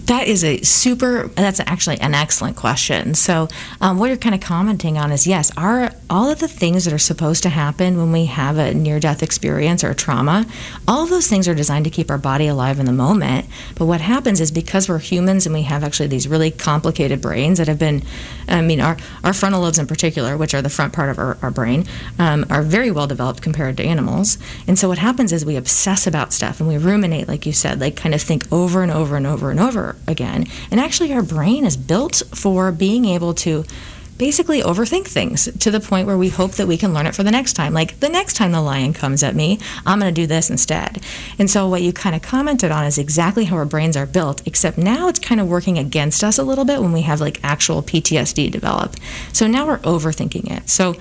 That 0.06 0.28
is 0.28 0.44
a 0.44 0.62
super. 0.62 1.30
That's 1.30 1.60
actually 1.62 2.00
an 2.00 2.14
excellent 2.14 2.56
question. 2.56 3.16
So, 3.16 3.48
um, 3.82 3.98
what 3.98 4.08
you're 4.08 4.18
kind 4.18 4.36
of 4.36 4.42
commenting 4.42 5.00
on 5.00 5.12
is 5.12 5.26
yes, 5.26 5.52
our 5.58 5.92
all 6.12 6.30
of 6.30 6.38
the 6.40 6.48
things 6.48 6.86
that 6.86 6.94
are 6.94 7.00
supposed 7.00 7.42
to 7.44 7.50
happen 7.50 7.98
when 7.98 8.12
we 8.12 8.26
have 8.26 8.60
a 8.60 8.72
near-death 8.72 9.24
experience 9.24 9.84
or 9.84 9.96
trauma, 9.96 10.46
all 10.88 11.08
those 11.08 11.28
things 11.28 11.48
are 11.48 11.56
designed 11.56 11.86
to 11.86 11.92
keep 11.92 12.12
our 12.12 12.20
body 12.20 12.46
alive 12.46 12.80
in 12.80 12.86
the 12.86 12.92
moment. 12.94 13.48
But 13.76 13.86
what 13.88 14.00
happens 14.00 14.40
is 14.40 14.52
because 14.52 14.88
we're 14.88 15.00
humans 15.00 15.48
and 15.48 15.56
we 15.56 15.64
have 15.64 15.84
actually 15.84 16.08
these 16.08 16.28
really 16.28 16.52
complicated 16.52 17.20
brains 17.20 17.58
that 17.58 17.68
have 17.68 17.80
been, 17.80 18.04
I 18.48 18.62
mean, 18.62 18.82
our 18.82 18.98
our 19.24 19.34
frontal 19.34 19.62
lobes 19.62 19.80
in 19.80 19.88
particular, 19.88 20.38
which 20.38 20.54
are 20.54 20.62
the 20.62 20.70
front 20.70 20.94
part 20.94 21.10
of 21.10 21.18
our, 21.18 21.40
our 21.42 21.50
brain, 21.50 21.86
um, 22.20 22.46
are 22.52 22.62
very 22.62 22.92
well 22.92 23.08
developed 23.08 23.42
compared 23.42 23.76
to 23.78 23.84
animals. 23.84 24.38
And 24.68 24.78
so 24.78 24.88
what 24.88 25.00
happens 25.00 25.34
is 25.34 25.44
we 25.44 25.56
obsess 25.56 26.06
about 26.06 26.32
stuff 26.32 26.60
and 26.60 26.70
we 26.70 26.78
ruminate, 26.78 27.28
like 27.28 27.48
you 27.48 27.54
said, 27.54 27.82
like 27.82 27.96
kind 27.96 28.14
of 28.14 28.22
think 28.22 28.44
over 28.52 28.84
and 28.84 28.92
over 28.92 29.16
and 29.16 29.26
over 29.26 29.50
and 29.50 29.60
over 29.60 29.95
again. 30.08 30.48
And 30.72 30.80
actually, 30.80 31.14
our 31.14 31.24
brain 31.24 31.66
is 31.66 31.78
built 31.78 32.22
for 32.34 32.72
being 32.72 33.06
able 33.06 33.34
to 33.36 33.66
basically 34.18 34.62
overthink 34.62 35.08
things 35.08 35.50
to 35.60 35.72
the 35.72 35.80
point 35.80 36.08
where 36.08 36.18
we 36.18 36.30
hope 36.30 36.52
that 36.54 36.68
we 36.68 36.78
can 36.78 36.94
learn 36.94 37.06
it 37.06 37.16
for 37.16 37.24
the 37.24 37.32
next 37.32 37.54
time. 37.54 37.74
Like 37.74 38.00
the 38.00 38.10
next 38.10 38.36
time 38.36 38.52
the 38.52 38.62
lion 38.62 38.94
comes 38.94 39.24
at 39.24 39.36
me, 39.36 39.60
I'm 39.86 40.00
going 40.00 40.14
to 40.14 40.22
do 40.22 40.28
this 40.28 40.50
instead. 40.50 41.02
And 41.38 41.50
so 41.50 41.68
what 41.68 41.82
you 41.82 41.92
kind 41.92 42.16
of 42.16 42.22
commented 42.22 42.72
on 42.72 42.86
is 42.86 42.98
exactly 42.98 43.46
how 43.46 43.58
our 43.58 43.66
brains 43.66 43.98
are 43.98 44.06
built, 44.06 44.46
except 44.46 44.78
now 44.78 45.08
it's 45.08 45.20
kind 45.20 45.42
of 45.42 45.48
working 45.48 45.78
against 45.78 46.24
us 46.24 46.38
a 46.38 46.44
little 46.44 46.66
bit 46.66 46.82
when 46.82 46.92
we 46.92 47.02
have 47.02 47.20
like 47.20 47.44
actual 47.44 47.84
PTSD 47.84 48.52
develop. 48.52 48.96
So 49.34 49.48
now 49.48 49.68
we're 49.68 49.80
overthinking 49.80 50.50
it. 50.52 50.70
So 50.70 50.96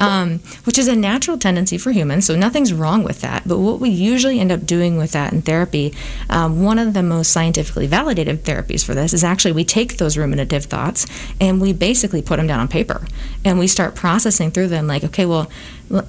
um, 0.00 0.38
which 0.64 0.78
is 0.78 0.88
a 0.88 0.96
natural 0.96 1.38
tendency 1.38 1.78
for 1.78 1.92
humans. 1.92 2.26
So 2.26 2.34
nothing's 2.34 2.72
wrong 2.72 3.04
with 3.04 3.20
that. 3.20 3.46
But 3.46 3.58
what 3.58 3.78
we 3.78 3.90
usually 3.90 4.40
end 4.40 4.50
up 4.50 4.64
doing 4.64 4.96
with 4.96 5.12
that 5.12 5.32
in 5.32 5.42
therapy, 5.42 5.94
um, 6.30 6.64
one 6.64 6.78
of 6.78 6.94
the 6.94 7.02
most 7.02 7.30
scientifically 7.30 7.86
validated 7.86 8.42
therapies 8.44 8.84
for 8.84 8.94
this 8.94 9.12
is 9.12 9.22
actually 9.22 9.52
we 9.52 9.64
take 9.64 9.98
those 9.98 10.16
ruminative 10.16 10.64
thoughts 10.64 11.06
and 11.40 11.60
we 11.60 11.72
basically 11.72 12.22
put 12.22 12.38
them 12.38 12.46
down 12.46 12.59
on 12.60 12.68
paper 12.68 13.06
and 13.44 13.58
we 13.58 13.66
start 13.66 13.94
processing 13.94 14.50
through 14.50 14.68
them 14.68 14.86
like, 14.86 15.02
okay, 15.02 15.26
well, 15.26 15.50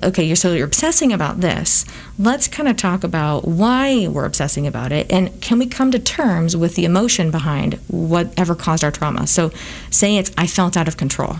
okay, 0.03 0.23
you're 0.23 0.35
so 0.35 0.53
you're 0.53 0.67
obsessing 0.67 1.11
about 1.11 1.41
this. 1.41 1.85
Let's 2.19 2.47
kind 2.47 2.69
of 2.69 2.77
talk 2.77 3.03
about 3.03 3.47
why 3.47 4.07
we're 4.07 4.25
obsessing 4.25 4.67
about 4.67 4.91
it, 4.91 5.11
and 5.11 5.41
can 5.41 5.57
we 5.57 5.65
come 5.65 5.91
to 5.91 5.99
terms 5.99 6.55
with 6.55 6.75
the 6.75 6.85
emotion 6.85 7.31
behind 7.31 7.75
whatever 7.87 8.53
caused 8.53 8.83
our 8.83 8.91
trauma? 8.91 9.25
So, 9.27 9.51
say 9.89 10.17
it's 10.17 10.31
I 10.37 10.45
felt 10.47 10.77
out 10.77 10.87
of 10.87 10.97
control. 10.97 11.37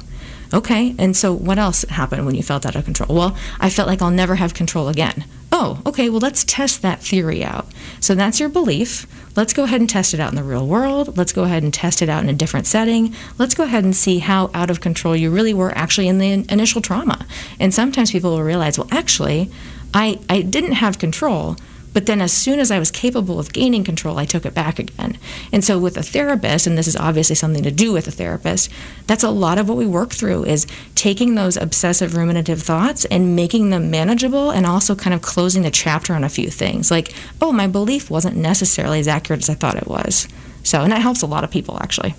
Okay, 0.54 0.96
and 0.98 1.16
so 1.16 1.34
what 1.34 1.58
else 1.58 1.84
happened 1.84 2.26
when 2.26 2.36
you 2.36 2.44
felt 2.44 2.66
out 2.66 2.76
of 2.76 2.84
control? 2.84 3.16
Well, 3.16 3.38
I 3.60 3.70
felt 3.70 3.88
like 3.88 4.02
I'll 4.02 4.12
never 4.12 4.36
have 4.36 4.54
control 4.54 4.90
again. 4.90 5.24
Oh, 5.52 5.82
okay, 5.86 6.10
well, 6.10 6.20
let's 6.20 6.44
test 6.44 6.82
that 6.82 7.02
theory 7.02 7.44
out. 7.44 7.68
So 8.00 8.16
that's 8.16 8.40
your 8.40 8.50
belief. 8.50 9.06
Let's 9.36 9.54
go 9.54 9.64
ahead 9.64 9.80
and 9.80 9.90
test 9.90 10.14
it 10.14 10.20
out 10.20 10.30
in 10.30 10.36
the 10.36 10.44
real 10.44 10.68
world. 10.68 11.18
Let's 11.18 11.32
go 11.32 11.44
ahead 11.44 11.64
and 11.64 11.74
test 11.74 12.02
it 12.02 12.10
out 12.10 12.24
in 12.24 12.30
a 12.30 12.34
different 12.34 12.68
setting. 12.68 13.16
Let's 13.38 13.54
go 13.54 13.64
ahead 13.64 13.84
and 13.84 13.96
see 13.96 14.20
how 14.20 14.52
out 14.54 14.70
of 14.70 14.82
control 14.82 15.16
you 15.16 15.30
really 15.30 15.54
were 15.54 15.72
actually 15.78 16.08
in 16.08 16.18
the 16.18 16.46
initial 16.52 16.82
trauma. 16.82 17.26
And 17.60 17.74
sometimes 17.74 18.12
people 18.12 18.32
will 18.32 18.44
realize, 18.44 18.78
well, 18.78 18.90
actually, 18.92 19.50
I, 19.94 20.20
I 20.30 20.42
didn't 20.42 20.74
have 20.74 21.00
control 21.00 21.56
but 21.94 22.06
then, 22.06 22.22
as 22.22 22.32
soon 22.32 22.60
as 22.60 22.72
I 22.72 22.80
was 22.80 22.90
capable 22.90 23.38
of 23.38 23.52
gaining 23.52 23.84
control, 23.84 24.18
I 24.18 24.26
took 24.26 24.46
it 24.46 24.54
back 24.54 24.80
again. 24.80 25.18
And 25.52 25.64
so, 25.64 25.78
with 25.78 25.98
a 25.98 26.04
therapist, 26.04 26.66
and 26.66 26.78
this 26.78 26.88
is 26.88 26.96
obviously 26.96 27.36
something 27.36 27.64
to 27.64 27.72
do 27.72 27.92
with 27.92 28.08
a 28.08 28.12
therapist, 28.12 28.72
that's 29.08 29.24
a 29.24 29.30
lot 29.30 29.58
of 29.58 29.68
what 29.68 29.78
we 29.78 29.86
work 29.86 30.12
through 30.12 30.46
is 30.46 30.66
taking 30.96 31.36
those 31.36 31.58
obsessive 31.58 32.16
ruminative 32.16 32.62
thoughts 32.62 33.04
and 33.06 33.36
making 33.36 33.72
them 33.72 33.92
manageable 33.92 34.52
and 34.52 34.66
also 34.66 34.96
kind 34.96 35.14
of 35.14 35.22
closing 35.22 35.64
the 35.64 35.72
chapter 35.72 36.14
on 36.14 36.24
a 36.24 36.30
few 36.30 36.50
things. 36.50 36.90
Like, 36.90 37.14
oh, 37.42 37.52
my 37.52 37.68
belief 37.68 38.10
wasn't 38.10 38.38
necessarily 38.38 39.00
as 39.00 39.08
accurate 39.08 39.42
as 39.42 39.50
I 39.50 39.56
thought 39.56 39.76
it 39.76 39.88
was. 39.88 40.30
So, 40.64 40.82
and 40.82 40.92
that 40.92 41.02
helps 41.02 41.22
a 41.22 41.28
lot 41.28 41.44
of 41.44 41.52
people 41.52 41.78
actually. 41.82 42.16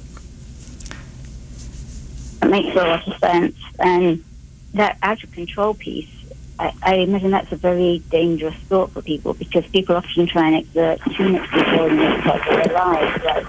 It 2.42 2.48
makes 2.48 2.76
a 2.76 2.80
lot 2.80 3.08
of 3.08 3.18
sense. 3.18 3.56
And 3.78 4.24
that 4.74 4.98
out 5.02 5.22
of 5.22 5.32
control 5.32 5.74
piece 5.74 6.21
I, 6.58 6.72
I 6.82 6.94
imagine 6.96 7.30
that's 7.30 7.50
a 7.52 7.56
very 7.56 8.02
dangerous 8.10 8.54
thought 8.68 8.90
for 8.92 9.02
people 9.02 9.34
because 9.34 9.66
people 9.66 9.96
often 9.96 10.26
try 10.26 10.48
and 10.48 10.56
exert 10.56 11.00
too 11.16 11.28
much 11.30 11.48
control 11.50 11.88
in 11.88 11.96
this 11.96 12.20
part 12.22 12.46
of 12.46 12.64
their 12.64 12.74
lives, 12.74 13.24
like 13.24 13.46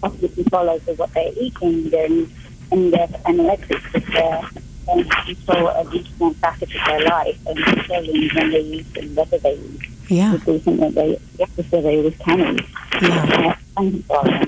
possibly 0.00 0.28
control 0.28 0.70
over 0.70 0.92
what 0.94 1.12
they're 1.14 1.32
eating 1.36 1.92
and, 1.94 2.32
and 2.70 2.92
their 2.92 3.08
analytics 3.08 3.94
of 3.94 4.06
their 4.12 4.62
and 4.88 5.10
control 5.10 5.68
of 5.68 5.94
each 5.94 6.08
one 6.18 6.34
facet 6.34 6.74
of 6.74 6.84
their 6.86 7.04
life 7.04 7.38
and 7.46 7.58
controlling 7.64 8.28
when 8.34 8.50
they 8.50 8.60
eat 8.60 8.96
and 8.96 9.16
whether 9.16 9.38
they 9.38 9.54
eat. 9.54 9.80
Yeah. 10.08 10.32
Would 10.32 10.44
be 10.44 10.58
something 10.58 10.92
that 10.92 10.94
they, 10.94 11.18
yes, 11.38 11.50
they 11.70 11.96
always 11.96 12.16
can 12.18 12.58
eat. 12.58 12.66
Yeah. 13.00 13.56
Uh, 13.76 14.46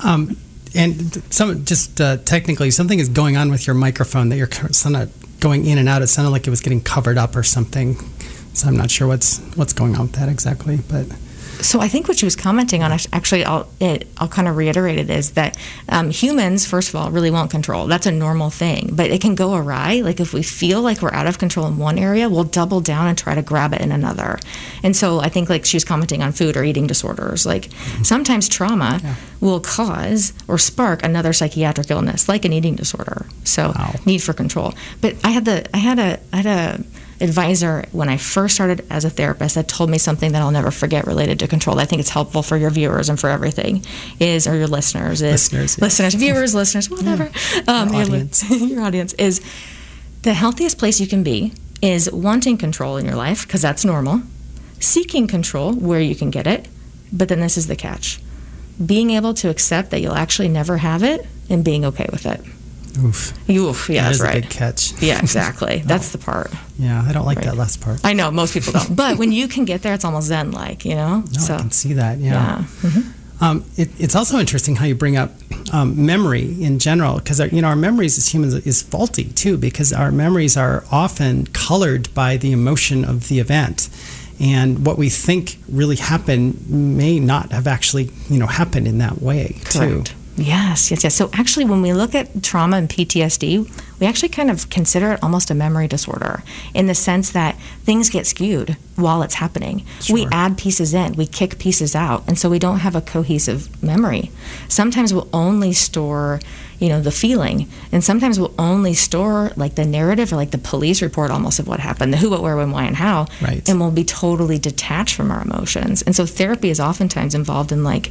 um, 0.00 0.36
and 0.74 1.22
some 1.32 1.64
just 1.64 2.00
uh, 2.00 2.16
technically, 2.18 2.70
something 2.70 2.98
is 2.98 3.08
going 3.08 3.36
on 3.36 3.50
with 3.50 3.66
your 3.66 3.74
microphone 3.74 4.28
that 4.30 4.36
you're 4.36 4.46
kind 4.46 4.70
of 4.70 4.76
going 5.40 5.66
in 5.66 5.78
and 5.78 5.88
out. 5.88 6.02
It 6.02 6.08
sounded 6.08 6.30
like 6.30 6.46
it 6.46 6.50
was 6.50 6.60
getting 6.60 6.80
covered 6.80 7.18
up 7.18 7.34
or 7.34 7.42
something. 7.42 7.96
So 8.52 8.68
I'm 8.68 8.76
not 8.76 8.90
sure 8.90 9.08
what's 9.08 9.38
what's 9.56 9.72
going 9.72 9.96
on 9.96 10.02
with 10.02 10.12
that 10.12 10.28
exactly, 10.28 10.78
but. 10.88 11.06
So 11.62 11.80
I 11.80 11.88
think 11.88 12.08
what 12.08 12.18
she 12.18 12.26
was 12.26 12.36
commenting 12.36 12.82
on, 12.82 12.92
actually, 13.12 13.44
I'll 13.44 13.68
it, 13.80 14.06
I'll 14.18 14.28
kind 14.28 14.48
of 14.48 14.56
reiterate 14.56 14.98
it 14.98 15.10
is 15.10 15.32
that 15.32 15.56
um, 15.88 16.10
humans, 16.10 16.66
first 16.66 16.88
of 16.88 16.96
all, 16.96 17.10
really 17.10 17.30
want 17.30 17.50
control. 17.50 17.86
That's 17.86 18.06
a 18.06 18.12
normal 18.12 18.50
thing, 18.50 18.90
but 18.92 19.10
it 19.10 19.20
can 19.20 19.34
go 19.34 19.54
awry. 19.54 20.00
Like 20.00 20.20
if 20.20 20.32
we 20.32 20.42
feel 20.42 20.80
like 20.82 21.02
we're 21.02 21.12
out 21.12 21.26
of 21.26 21.38
control 21.38 21.66
in 21.66 21.78
one 21.78 21.98
area, 21.98 22.28
we'll 22.28 22.44
double 22.44 22.80
down 22.80 23.06
and 23.06 23.16
try 23.16 23.34
to 23.34 23.42
grab 23.42 23.72
it 23.72 23.80
in 23.80 23.92
another. 23.92 24.38
And 24.82 24.96
so 24.96 25.20
I 25.20 25.28
think 25.28 25.48
like 25.48 25.64
she 25.64 25.76
was 25.76 25.84
commenting 25.84 26.22
on 26.22 26.32
food 26.32 26.56
or 26.56 26.64
eating 26.64 26.86
disorders. 26.86 27.46
Like 27.46 27.68
mm-hmm. 27.68 28.02
sometimes 28.02 28.48
trauma 28.48 29.00
yeah. 29.02 29.14
will 29.40 29.60
cause 29.60 30.32
or 30.48 30.58
spark 30.58 31.02
another 31.02 31.32
psychiatric 31.32 31.90
illness, 31.90 32.28
like 32.28 32.44
an 32.44 32.52
eating 32.52 32.76
disorder. 32.76 33.26
So 33.44 33.72
wow. 33.76 33.94
need 34.06 34.22
for 34.22 34.32
control. 34.32 34.74
But 35.00 35.16
I 35.24 35.30
had 35.30 35.44
the 35.44 35.68
I 35.74 35.78
had 35.78 35.98
a 35.98 36.20
I 36.32 36.36
had 36.36 36.46
a 36.46 36.84
advisor 37.20 37.84
when 37.92 38.08
I 38.08 38.16
first 38.16 38.54
started 38.54 38.84
as 38.90 39.04
a 39.04 39.10
therapist 39.10 39.54
that 39.54 39.68
told 39.68 39.90
me 39.90 39.98
something 39.98 40.32
that 40.32 40.42
I'll 40.42 40.50
never 40.50 40.70
forget 40.70 41.06
related 41.06 41.38
to 41.40 41.48
control. 41.48 41.78
I 41.78 41.84
think 41.84 42.00
it's 42.00 42.10
helpful 42.10 42.42
for 42.42 42.56
your 42.56 42.70
viewers 42.70 43.08
and 43.08 43.18
for 43.18 43.28
everything 43.28 43.84
is 44.18 44.46
or 44.46 44.56
your 44.56 44.66
listeners 44.66 45.22
is 45.22 45.52
listeners, 45.52 45.78
yeah. 45.78 45.84
listeners, 45.84 46.14
viewers, 46.14 46.54
listeners, 46.54 46.90
whatever. 46.90 47.30
Yeah. 47.54 47.62
Um, 47.66 47.88
your, 47.90 48.02
audience. 48.02 48.50
your 48.70 48.82
audience 48.82 49.12
is 49.14 49.40
the 50.22 50.34
healthiest 50.34 50.78
place 50.78 51.00
you 51.00 51.06
can 51.06 51.22
be 51.22 51.52
is 51.82 52.10
wanting 52.10 52.56
control 52.58 52.96
in 52.96 53.04
your 53.04 53.14
life 53.14 53.46
because 53.46 53.62
that's 53.62 53.84
normal, 53.84 54.22
seeking 54.78 55.26
control 55.26 55.72
where 55.72 56.00
you 56.00 56.14
can 56.14 56.30
get 56.30 56.46
it, 56.46 56.68
but 57.12 57.28
then 57.28 57.40
this 57.40 57.56
is 57.56 57.66
the 57.66 57.76
catch. 57.76 58.20
Being 58.84 59.10
able 59.10 59.34
to 59.34 59.48
accept 59.48 59.90
that 59.90 60.00
you'll 60.00 60.14
actually 60.14 60.48
never 60.48 60.78
have 60.78 61.02
it 61.02 61.26
and 61.48 61.64
being 61.64 61.84
okay 61.84 62.06
with 62.10 62.26
it. 62.26 62.40
Oof. 62.98 63.50
Oof. 63.50 63.88
Yeah, 63.88 64.02
that 64.02 64.08
that's 64.08 64.20
right. 64.20 64.38
A 64.38 64.40
big 64.42 64.50
catch. 64.50 65.00
Yeah, 65.02 65.18
exactly. 65.22 65.82
That's 65.84 66.12
the 66.12 66.18
part. 66.18 66.52
Yeah, 66.78 67.04
I 67.06 67.12
don't 67.12 67.26
like 67.26 67.38
right. 67.38 67.46
that 67.46 67.56
last 67.56 67.80
part. 67.80 68.00
I 68.04 68.12
know 68.12 68.30
most 68.30 68.54
people 68.54 68.72
don't, 68.72 68.96
but 68.96 69.18
when 69.18 69.32
you 69.32 69.48
can 69.48 69.64
get 69.64 69.82
there, 69.82 69.94
it's 69.94 70.04
almost 70.04 70.28
zen 70.28 70.50
like, 70.52 70.84
you 70.84 70.94
know. 70.94 71.20
No, 71.20 71.40
so, 71.40 71.54
I 71.54 71.58
can 71.58 71.70
see 71.70 71.94
that. 71.94 72.18
Yeah. 72.18 72.32
yeah. 72.32 72.64
Mm-hmm. 72.82 73.10
Um, 73.42 73.64
it, 73.76 73.88
it's 73.98 74.14
also 74.14 74.38
interesting 74.38 74.76
how 74.76 74.84
you 74.84 74.94
bring 74.94 75.16
up 75.16 75.32
um, 75.72 76.04
memory 76.04 76.62
in 76.62 76.78
general, 76.78 77.16
because 77.16 77.40
you 77.52 77.62
know 77.62 77.68
our 77.68 77.76
memories 77.76 78.18
as 78.18 78.28
humans 78.28 78.54
is 78.66 78.82
faulty 78.82 79.24
too, 79.24 79.56
because 79.56 79.92
our 79.92 80.12
memories 80.12 80.56
are 80.56 80.84
often 80.92 81.46
colored 81.46 82.12
by 82.14 82.36
the 82.36 82.52
emotion 82.52 83.04
of 83.04 83.28
the 83.28 83.38
event. 83.40 83.88
and 84.38 84.86
what 84.86 84.96
we 84.96 85.10
think 85.10 85.58
really 85.68 85.96
happened 85.96 86.68
may 86.68 87.20
not 87.20 87.52
have 87.52 87.66
actually, 87.66 88.10
you 88.28 88.38
know, 88.38 88.46
happened 88.46 88.86
in 88.86 88.98
that 88.98 89.20
way 89.20 89.60
too. 89.66 90.02
Yes, 90.40 90.90
yes, 90.90 91.04
yes. 91.04 91.14
So 91.14 91.28
actually, 91.34 91.66
when 91.66 91.82
we 91.82 91.92
look 91.92 92.14
at 92.14 92.42
trauma 92.42 92.76
and 92.78 92.88
PTSD, 92.88 93.70
we 94.00 94.06
actually 94.06 94.30
kind 94.30 94.50
of 94.50 94.70
consider 94.70 95.12
it 95.12 95.22
almost 95.22 95.50
a 95.50 95.54
memory 95.54 95.86
disorder 95.86 96.42
in 96.72 96.86
the 96.86 96.94
sense 96.94 97.30
that 97.32 97.56
things 97.84 98.08
get 98.08 98.26
skewed 98.26 98.76
while 98.96 99.22
it's 99.22 99.34
happening. 99.34 99.84
We 100.10 100.26
add 100.32 100.56
pieces 100.56 100.94
in, 100.94 101.12
we 101.14 101.26
kick 101.26 101.58
pieces 101.58 101.94
out, 101.94 102.24
and 102.26 102.38
so 102.38 102.48
we 102.48 102.58
don't 102.58 102.78
have 102.78 102.96
a 102.96 103.02
cohesive 103.02 103.82
memory. 103.82 104.30
Sometimes 104.68 105.12
we'll 105.12 105.28
only 105.34 105.74
store, 105.74 106.40
you 106.78 106.88
know, 106.88 107.02
the 107.02 107.10
feeling, 107.10 107.68
and 107.92 108.02
sometimes 108.02 108.40
we'll 108.40 108.54
only 108.58 108.94
store 108.94 109.52
like 109.56 109.74
the 109.74 109.84
narrative 109.84 110.32
or 110.32 110.36
like 110.36 110.50
the 110.52 110.58
police 110.58 111.02
report 111.02 111.30
almost 111.30 111.58
of 111.58 111.68
what 111.68 111.80
happened, 111.80 112.12
the 112.14 112.16
who, 112.16 112.30
what, 112.30 112.42
where, 112.42 112.56
when, 112.56 112.70
why, 112.70 112.84
and 112.84 112.96
how, 112.96 113.26
Right. 113.42 113.66
and 113.68 113.78
we'll 113.78 113.90
be 113.90 114.04
totally 114.04 114.58
detached 114.58 115.14
from 115.14 115.30
our 115.30 115.42
emotions. 115.42 116.00
And 116.00 116.16
so 116.16 116.24
therapy 116.24 116.70
is 116.70 116.80
oftentimes 116.80 117.34
involved 117.34 117.70
in 117.72 117.84
like 117.84 118.10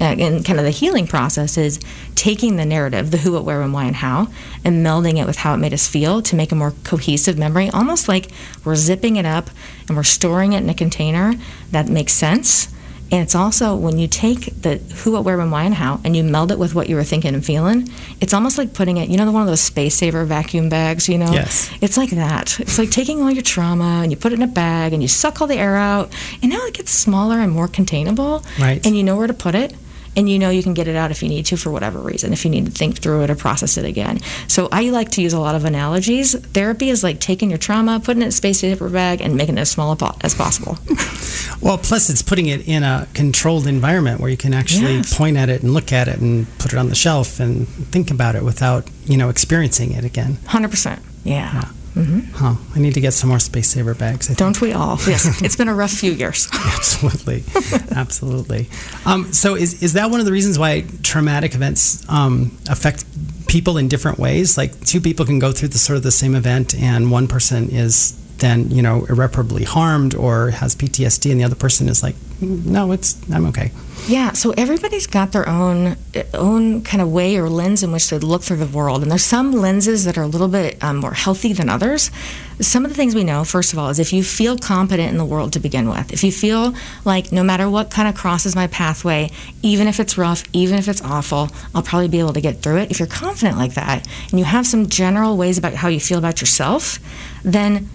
uh, 0.00 0.14
in 0.18 0.42
kind 0.42 0.58
of 0.58 0.64
the 0.64 0.70
healing 0.70 1.06
process 1.06 1.58
is 1.58 1.78
taking 2.14 2.56
the 2.56 2.64
narrative, 2.64 3.10
the 3.10 3.18
who, 3.18 3.32
what, 3.32 3.44
where, 3.44 3.60
when, 3.60 3.72
why, 3.72 3.84
and 3.84 3.96
how, 3.96 4.28
and 4.64 4.84
melding 4.84 5.20
it 5.20 5.26
with 5.26 5.36
how 5.36 5.54
it 5.54 5.58
made 5.58 5.72
us 5.74 5.86
feel 5.86 6.22
to 6.22 6.36
make 6.36 6.52
a 6.52 6.54
more 6.54 6.72
cohesive 6.84 7.38
memory, 7.38 7.68
almost 7.70 8.08
like 8.08 8.30
we're 8.64 8.76
zipping 8.76 9.16
it 9.16 9.26
up 9.26 9.50
and 9.88 9.96
we're 9.96 10.02
storing 10.02 10.52
it 10.52 10.62
in 10.62 10.70
a 10.70 10.74
container 10.74 11.34
that 11.70 11.88
makes 11.88 12.12
sense. 12.12 12.68
And 13.12 13.20
it's 13.20 13.34
also 13.34 13.74
when 13.74 13.98
you 13.98 14.06
take 14.06 14.62
the 14.62 14.76
who, 14.76 15.10
what, 15.10 15.24
where, 15.24 15.36
when, 15.36 15.50
why, 15.50 15.64
and 15.64 15.74
how, 15.74 16.00
and 16.04 16.16
you 16.16 16.22
meld 16.22 16.52
it 16.52 16.60
with 16.60 16.76
what 16.76 16.88
you 16.88 16.94
were 16.94 17.02
thinking 17.02 17.34
and 17.34 17.44
feeling, 17.44 17.88
it's 18.20 18.32
almost 18.32 18.56
like 18.56 18.72
putting 18.72 18.98
it, 18.98 19.08
you 19.08 19.16
know, 19.16 19.28
one 19.32 19.42
of 19.42 19.48
those 19.48 19.60
space 19.60 19.96
saver 19.96 20.24
vacuum 20.24 20.68
bags, 20.68 21.08
you 21.08 21.18
know? 21.18 21.32
Yes. 21.32 21.68
It's 21.80 21.96
like 21.96 22.10
that. 22.10 22.60
It's 22.60 22.78
like 22.78 22.92
taking 22.92 23.20
all 23.20 23.30
your 23.30 23.42
trauma 23.42 24.00
and 24.02 24.12
you 24.12 24.16
put 24.16 24.32
it 24.32 24.36
in 24.36 24.42
a 24.42 24.46
bag 24.46 24.92
and 24.92 25.02
you 25.02 25.08
suck 25.08 25.40
all 25.40 25.48
the 25.48 25.56
air 25.56 25.76
out, 25.76 26.14
and 26.40 26.52
now 26.52 26.64
it 26.66 26.74
gets 26.74 26.92
smaller 26.92 27.40
and 27.40 27.50
more 27.50 27.66
containable. 27.66 28.44
Right. 28.60 28.84
And 28.86 28.96
you 28.96 29.02
know 29.02 29.16
where 29.16 29.26
to 29.26 29.34
put 29.34 29.56
it. 29.56 29.74
And 30.20 30.28
you 30.28 30.38
know 30.38 30.50
you 30.50 30.62
can 30.62 30.74
get 30.74 30.86
it 30.86 30.96
out 30.96 31.10
if 31.10 31.22
you 31.22 31.30
need 31.30 31.46
to 31.46 31.56
for 31.56 31.70
whatever 31.70 31.98
reason, 31.98 32.34
if 32.34 32.44
you 32.44 32.50
need 32.50 32.66
to 32.66 32.70
think 32.70 32.98
through 32.98 33.22
it 33.22 33.30
or 33.30 33.34
process 33.34 33.78
it 33.78 33.86
again. 33.86 34.20
So 34.48 34.68
I 34.70 34.90
like 34.90 35.08
to 35.12 35.22
use 35.22 35.32
a 35.32 35.40
lot 35.40 35.54
of 35.54 35.64
analogies. 35.64 36.34
Therapy 36.38 36.90
is 36.90 37.02
like 37.02 37.20
taking 37.20 37.48
your 37.48 37.58
trauma, 37.58 38.00
putting 38.00 38.20
it 38.20 38.26
in 38.26 38.28
a 38.28 38.32
space 38.32 38.60
saver 38.60 38.90
bag, 38.90 39.22
and 39.22 39.34
making 39.34 39.56
it 39.56 39.62
as 39.62 39.70
small 39.70 39.96
as 40.20 40.34
possible. 40.34 40.76
Well, 41.62 41.76
plus 41.78 42.08
it's 42.08 42.22
putting 42.22 42.46
it 42.46 42.66
in 42.66 42.82
a 42.82 43.06
controlled 43.12 43.66
environment 43.66 44.18
where 44.20 44.30
you 44.30 44.36
can 44.36 44.54
actually 44.54 44.96
Yes. 44.96 45.16
point 45.16 45.36
at 45.36 45.48
it 45.50 45.62
and 45.62 45.74
look 45.74 45.92
at 45.92 46.08
it 46.08 46.18
and 46.18 46.46
put 46.58 46.72
it 46.72 46.78
on 46.78 46.88
the 46.88 46.94
shelf 46.94 47.38
and 47.38 47.66
think 47.68 48.10
about 48.10 48.34
it 48.34 48.42
without, 48.44 48.88
you 49.04 49.16
know, 49.18 49.28
experiencing 49.28 49.92
it 49.92 50.04
again. 50.04 50.38
100%. 50.46 51.00
Yeah. 51.24 51.64
Huh. 51.94 52.54
I 52.74 52.78
need 52.78 52.94
to 52.94 53.00
get 53.00 53.12
some 53.12 53.28
more 53.28 53.38
space 53.38 53.68
saver 53.70 53.94
bags. 53.94 54.30
I. 54.30 54.34
Don't 54.34 54.60
we 54.60 54.72
all? 54.72 54.98
Yes. 55.06 55.42
it's 55.42 55.56
been 55.56 55.68
a 55.68 55.74
rough 55.74 55.90
few 55.90 56.12
years. 56.12 56.48
absolutely, 56.54 57.44
absolutely. 57.94 58.68
Um, 59.04 59.32
so, 59.32 59.54
is 59.56 59.82
is 59.82 59.94
that 59.94 60.10
one 60.10 60.20
of 60.20 60.26
the 60.26 60.32
reasons 60.32 60.58
why 60.58 60.84
traumatic 61.02 61.54
events 61.54 62.08
um, 62.08 62.56
affect 62.68 63.04
people 63.48 63.76
in 63.76 63.88
different 63.88 64.18
ways? 64.18 64.56
Like, 64.56 64.84
two 64.84 65.00
people 65.00 65.26
can 65.26 65.38
go 65.38 65.52
through 65.52 65.68
the 65.68 65.78
sort 65.78 65.96
of 65.96 66.02
the 66.02 66.12
same 66.12 66.34
event, 66.34 66.74
and 66.74 67.10
one 67.10 67.26
person 67.28 67.68
is 67.70 68.16
then 68.38 68.70
you 68.70 68.82
know 68.82 69.04
irreparably 69.08 69.64
harmed 69.64 70.14
or 70.14 70.50
has 70.50 70.74
PTSD, 70.74 71.30
and 71.30 71.40
the 71.40 71.44
other 71.44 71.56
person 71.56 71.88
is 71.88 72.02
like, 72.02 72.14
"Mm, 72.14 72.29
no, 72.40 72.92
it's 72.92 73.20
I'm 73.30 73.46
okay. 73.46 73.70
Yeah, 74.06 74.32
so 74.32 74.52
everybody's 74.52 75.06
got 75.06 75.32
their 75.32 75.48
own 75.48 75.96
own 76.34 76.82
kind 76.82 77.02
of 77.02 77.12
way 77.12 77.36
or 77.36 77.48
lens 77.48 77.82
in 77.82 77.92
which 77.92 78.08
they 78.08 78.18
look 78.18 78.42
through 78.42 78.56
the 78.56 78.66
world, 78.66 79.02
and 79.02 79.10
there's 79.10 79.24
some 79.24 79.52
lenses 79.52 80.04
that 80.04 80.16
are 80.16 80.22
a 80.22 80.26
little 80.26 80.48
bit 80.48 80.82
um, 80.82 80.96
more 80.96 81.12
healthy 81.12 81.52
than 81.52 81.68
others. 81.68 82.10
Some 82.60 82.84
of 82.84 82.90
the 82.90 82.94
things 82.94 83.14
we 83.14 83.24
know, 83.24 83.44
first 83.44 83.72
of 83.72 83.78
all, 83.78 83.88
is 83.88 83.98
if 83.98 84.12
you 84.12 84.22
feel 84.22 84.56
competent 84.56 85.10
in 85.10 85.18
the 85.18 85.24
world 85.24 85.52
to 85.52 85.60
begin 85.60 85.88
with, 85.88 86.12
if 86.12 86.24
you 86.24 86.32
feel 86.32 86.74
like 87.04 87.30
no 87.30 87.42
matter 87.42 87.68
what 87.68 87.90
kind 87.90 88.08
of 88.08 88.14
crosses 88.14 88.56
my 88.56 88.66
pathway, 88.66 89.30
even 89.62 89.86
if 89.86 90.00
it's 90.00 90.16
rough, 90.16 90.44
even 90.52 90.78
if 90.78 90.88
it's 90.88 91.02
awful, 91.02 91.50
I'll 91.74 91.82
probably 91.82 92.08
be 92.08 92.20
able 92.20 92.32
to 92.32 92.40
get 92.40 92.62
through 92.62 92.78
it. 92.78 92.90
If 92.90 92.98
you're 92.98 93.08
confident 93.08 93.58
like 93.58 93.74
that, 93.74 94.08
and 94.30 94.38
you 94.38 94.44
have 94.44 94.66
some 94.66 94.88
general 94.88 95.36
ways 95.36 95.58
about 95.58 95.74
how 95.74 95.88
you 95.88 96.00
feel 96.00 96.18
about 96.18 96.40
yourself, 96.40 96.98
then 97.44 97.88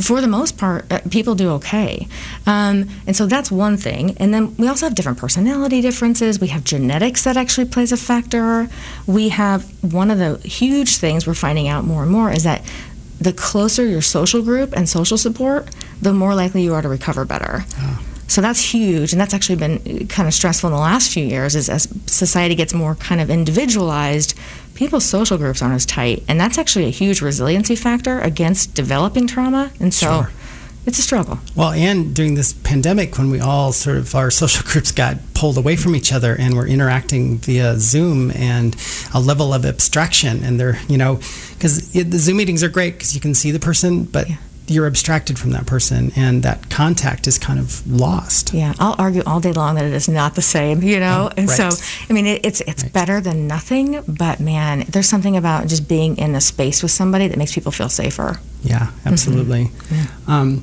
for 0.00 0.20
the 0.20 0.28
most 0.28 0.56
part, 0.56 0.90
uh, 0.92 1.00
people 1.10 1.34
do 1.34 1.50
okay. 1.50 2.06
Um, 2.46 2.88
and 3.06 3.16
so 3.16 3.26
that's 3.26 3.50
one 3.50 3.76
thing. 3.76 4.16
And 4.18 4.32
then 4.32 4.56
we 4.56 4.68
also 4.68 4.86
have 4.86 4.94
different 4.94 5.18
personality 5.18 5.80
differences. 5.80 6.40
We 6.40 6.48
have 6.48 6.64
genetics 6.64 7.24
that 7.24 7.36
actually 7.36 7.66
plays 7.66 7.90
a 7.92 7.96
factor. 7.96 8.68
We 9.06 9.30
have 9.30 9.64
one 9.92 10.10
of 10.10 10.18
the 10.18 10.38
huge 10.46 10.96
things 10.98 11.26
we're 11.26 11.34
finding 11.34 11.66
out 11.68 11.84
more 11.84 12.02
and 12.02 12.12
more 12.12 12.30
is 12.30 12.44
that 12.44 12.62
the 13.20 13.32
closer 13.32 13.84
your 13.86 14.00
social 14.00 14.42
group 14.42 14.72
and 14.74 14.88
social 14.88 15.18
support, 15.18 15.68
the 16.00 16.12
more 16.12 16.34
likely 16.34 16.62
you 16.62 16.72
are 16.74 16.82
to 16.82 16.88
recover 16.88 17.24
better. 17.24 17.64
So 18.30 18.40
that's 18.40 18.72
huge, 18.72 19.12
and 19.12 19.20
that's 19.20 19.34
actually 19.34 19.56
been 19.56 19.76
uh, 20.02 20.06
kind 20.06 20.28
of 20.28 20.34
stressful 20.34 20.68
in 20.68 20.72
the 20.74 20.80
last 20.80 21.12
few 21.12 21.24
years. 21.24 21.56
Is 21.56 21.68
as 21.68 21.88
society 22.06 22.54
gets 22.54 22.72
more 22.72 22.94
kind 22.94 23.20
of 23.20 23.28
individualized, 23.28 24.38
people's 24.74 25.04
social 25.04 25.36
groups 25.36 25.60
aren't 25.62 25.74
as 25.74 25.84
tight, 25.84 26.22
and 26.28 26.38
that's 26.40 26.56
actually 26.56 26.84
a 26.86 26.90
huge 26.90 27.20
resiliency 27.20 27.74
factor 27.74 28.20
against 28.20 28.72
developing 28.74 29.26
trauma. 29.26 29.72
And 29.80 29.92
so, 29.92 30.06
Sure. 30.06 30.30
it's 30.86 30.98
a 31.00 31.02
struggle. 31.02 31.40
Well, 31.56 31.72
and 31.72 32.14
during 32.14 32.34
this 32.36 32.52
pandemic, 32.52 33.18
when 33.18 33.30
we 33.30 33.40
all 33.40 33.72
sort 33.72 33.96
of 33.96 34.14
our 34.14 34.30
social 34.30 34.64
groups 34.70 34.92
got 34.92 35.16
pulled 35.34 35.58
away 35.58 35.74
from 35.74 35.96
each 35.96 36.12
other 36.12 36.36
and 36.36 36.54
we're 36.54 36.68
interacting 36.68 37.38
via 37.38 37.78
Zoom 37.80 38.30
and 38.30 38.76
a 39.12 39.18
level 39.18 39.52
of 39.52 39.64
abstraction, 39.66 40.44
and 40.44 40.60
they're, 40.60 40.78
you 40.88 40.96
know, 40.98 41.18
because 41.54 41.90
the 41.92 42.18
Zoom 42.18 42.36
meetings 42.36 42.62
are 42.62 42.68
great 42.68 42.92
because 42.94 43.12
you 43.12 43.20
can 43.20 43.34
see 43.34 43.50
the 43.50 43.58
person, 43.58 44.04
but 44.04 44.28
Yeah. 44.28 44.36
You're 44.70 44.86
abstracted 44.86 45.38
from 45.38 45.50
that 45.50 45.66
person, 45.66 46.12
and 46.16 46.42
that 46.42 46.70
contact 46.70 47.26
is 47.26 47.38
kind 47.38 47.58
of 47.58 47.86
lost. 47.90 48.54
Yeah, 48.54 48.72
I'll 48.78 48.94
argue 48.98 49.22
all 49.26 49.40
day 49.40 49.52
long 49.52 49.74
that 49.74 49.84
it 49.84 49.92
is 49.92 50.08
not 50.08 50.34
the 50.36 50.42
same, 50.42 50.82
you 50.82 51.00
know. 51.00 51.28
Oh, 51.30 51.34
and 51.36 51.48
right. 51.48 51.72
so, 51.72 51.84
I 52.08 52.12
mean, 52.12 52.26
it, 52.26 52.44
it's 52.46 52.60
it's 52.62 52.82
Right. 52.84 52.92
better 52.92 53.20
than 53.20 53.46
nothing. 53.46 54.02
But 54.06 54.40
man, 54.40 54.84
there's 54.88 55.08
something 55.08 55.36
about 55.36 55.66
just 55.66 55.88
being 55.88 56.16
in 56.18 56.34
a 56.34 56.40
space 56.40 56.82
with 56.82 56.92
somebody 56.92 57.26
that 57.28 57.36
makes 57.36 57.52
people 57.54 57.72
feel 57.72 57.88
safer. 57.88 58.40
Yeah, 58.62 58.90
absolutely. 59.04 59.70
Um, 60.26 60.62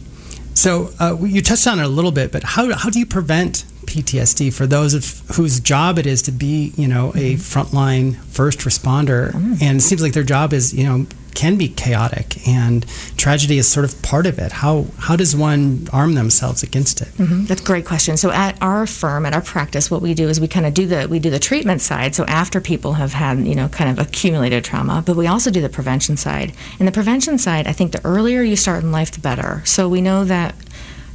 so 0.53 0.89
uh, 0.99 1.17
you 1.21 1.41
touched 1.41 1.67
on 1.67 1.79
it 1.79 1.83
a 1.85 1.87
little 1.89 2.11
bit, 2.11 2.31
but 2.31 2.43
how, 2.43 2.73
how 2.75 2.89
do 2.89 2.97
you 2.99 3.05
prevent 3.05 3.63
PTSD 3.85 4.53
for 4.53 4.65
those 4.67 4.93
of 4.93 5.21
whose 5.35 5.59
job 5.59 5.97
it 5.99 6.05
is 6.05 6.21
to 6.23 6.31
be, 6.31 6.73
you 6.75 6.87
know, 6.87 7.09
a 7.15 7.35
frontline 7.35 8.15
first 8.25 8.59
responder, 8.59 9.33
and 9.61 9.77
it 9.77 9.81
seems 9.81 10.01
like 10.01 10.13
their 10.13 10.23
job 10.23 10.53
is, 10.53 10.73
you 10.73 10.83
know, 10.83 11.05
can 11.37 11.55
be 11.55 11.69
chaotic, 11.69 12.27
and 12.47 12.83
tragedy 13.15 13.57
is 13.59 13.67
sort 13.67 13.85
of 13.85 14.01
part 14.01 14.25
of 14.25 14.39
it. 14.39 14.51
How 14.63 14.85
how 15.07 15.15
does 15.15 15.35
one 15.35 15.87
arm 15.93 16.11
themselves 16.15 16.63
against 16.63 16.99
it? 17.05 17.09
Mhm, 17.17 17.47
That's 17.47 17.61
a 17.61 17.63
great 17.71 17.85
question. 17.85 18.17
So 18.17 18.31
at 18.31 18.57
our 18.59 18.87
firm, 18.87 19.23
at 19.27 19.33
our 19.37 19.41
practice, 19.55 19.91
what 19.91 20.01
we 20.01 20.13
do 20.15 20.29
is 20.29 20.39
we 20.39 20.47
kind 20.47 20.65
of 20.65 20.73
do 20.73 20.85
the 20.87 21.07
we 21.07 21.19
do 21.19 21.29
the 21.29 21.43
treatment 21.49 21.81
side. 21.81 22.15
So 22.15 22.23
after 22.25 22.59
people 22.59 22.93
have 22.93 23.13
had 23.13 23.35
you 23.45 23.53
know 23.59 23.67
kind 23.79 23.89
of 23.91 23.99
accumulated 24.05 24.63
trauma, 24.63 25.03
but 25.05 25.15
we 25.15 25.27
also 25.27 25.49
do 25.51 25.61
the 25.61 25.69
prevention 25.79 26.17
side. 26.17 26.49
And 26.79 26.87
the 26.87 26.91
prevention 26.99 27.37
side, 27.37 27.67
I 27.67 27.73
think 27.73 27.91
the 27.91 28.03
earlier 28.03 28.41
you 28.41 28.55
start 28.55 28.83
in 28.83 28.91
life, 28.91 29.11
the 29.11 29.19
better. 29.21 29.61
So 29.65 29.87
we 29.87 30.01
know 30.01 30.25
that. 30.25 30.55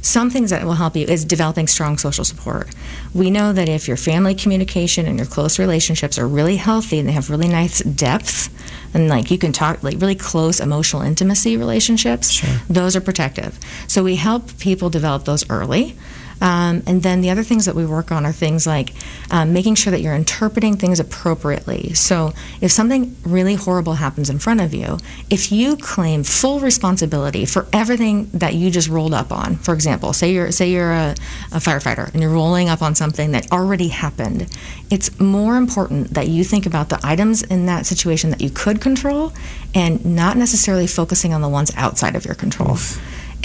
Some 0.03 0.29
things 0.29 0.49
that 0.49 0.65
will 0.65 0.73
help 0.73 0.97
you 0.97 1.05
is 1.07 1.23
developing 1.23 1.65
strong 1.65 1.97
social 1.97 2.25
support. 2.25 2.67
We 3.13 3.31
know 3.31 3.53
that 3.53 3.69
if 3.69 3.87
your 3.87 3.95
family 3.95 4.35
communication 4.35 5.05
and 5.05 5.17
your 5.17 5.25
close 5.25 5.57
relationships 5.57 6.19
are 6.19 6.27
really 6.27 6.57
healthy 6.57 6.99
and 6.99 7.07
they 7.07 7.13
have 7.13 7.29
really 7.29 7.47
nice 7.47 7.79
depth, 7.79 8.49
and 8.93 9.07
like 9.07 9.31
you 9.31 9.37
can 9.37 9.53
talk 9.53 9.81
like 9.81 9.99
really 10.01 10.13
close 10.15 10.59
emotional 10.59 11.01
intimacy 11.03 11.55
relationships, 11.55 12.29
Sure. 12.31 12.49
those 12.69 12.97
are 12.97 13.01
protective. 13.01 13.57
So 13.87 14.03
we 14.03 14.17
help 14.17 14.59
people 14.59 14.89
develop 14.89 15.23
those 15.23 15.49
early. 15.49 15.95
Um, 16.43 16.83
and 16.85 17.01
then 17.01 17.21
the 17.21 17.29
other 17.29 17.41
things 17.41 17.65
that 17.65 17.73
we 17.73 17.85
work 17.85 18.11
on 18.11 18.25
are 18.25 18.33
things 18.33 18.67
like 18.67 18.93
um, 19.31 19.53
making 19.53 19.75
sure 19.75 19.91
that 19.91 20.01
you're 20.01 20.13
interpreting 20.13 20.75
things 20.75 20.99
appropriately. 20.99 21.93
So 21.93 22.33
if 22.59 22.69
something 22.69 23.15
really 23.23 23.55
horrible 23.55 23.93
happens 23.93 24.29
in 24.29 24.39
front 24.39 24.59
of 24.59 24.73
you, 24.73 24.97
if 25.29 25.53
you 25.53 25.77
claim 25.77 26.23
full 26.23 26.59
responsibility 26.59 27.45
for 27.45 27.65
everything 27.71 28.29
that 28.33 28.55
you 28.55 28.69
just 28.69 28.89
rolled 28.89 29.13
up 29.13 29.31
on, 29.31 29.55
for 29.55 29.73
example, 29.73 30.11
say 30.11 30.33
you're 30.33 30.51
say 30.51 30.69
you're 30.69 30.91
a, 30.91 31.15
a 31.53 31.59
firefighter 31.59 32.11
and 32.11 32.21
you're 32.21 32.31
rolling 32.31 32.67
up 32.67 32.81
on 32.81 32.93
something 32.93 33.31
that 33.31 33.49
already 33.53 33.87
happened, 33.87 34.49
it's 34.89 35.17
more 35.21 35.55
important 35.55 36.13
that 36.13 36.27
you 36.27 36.43
think 36.43 36.65
about 36.65 36.89
the 36.89 36.99
items 37.03 37.41
in 37.43 37.67
that 37.67 37.85
situation 37.85 38.31
that 38.31 38.41
you 38.41 38.49
could 38.49 38.81
control 38.81 39.31
and 39.73 40.03
not 40.05 40.35
necessarily 40.35 40.87
focusing 40.87 41.33
on 41.33 41.41
the 41.41 41.49
ones 41.49 41.71
outside 41.77 42.17
of 42.17 42.25
your 42.25 42.35
control. 42.35 42.75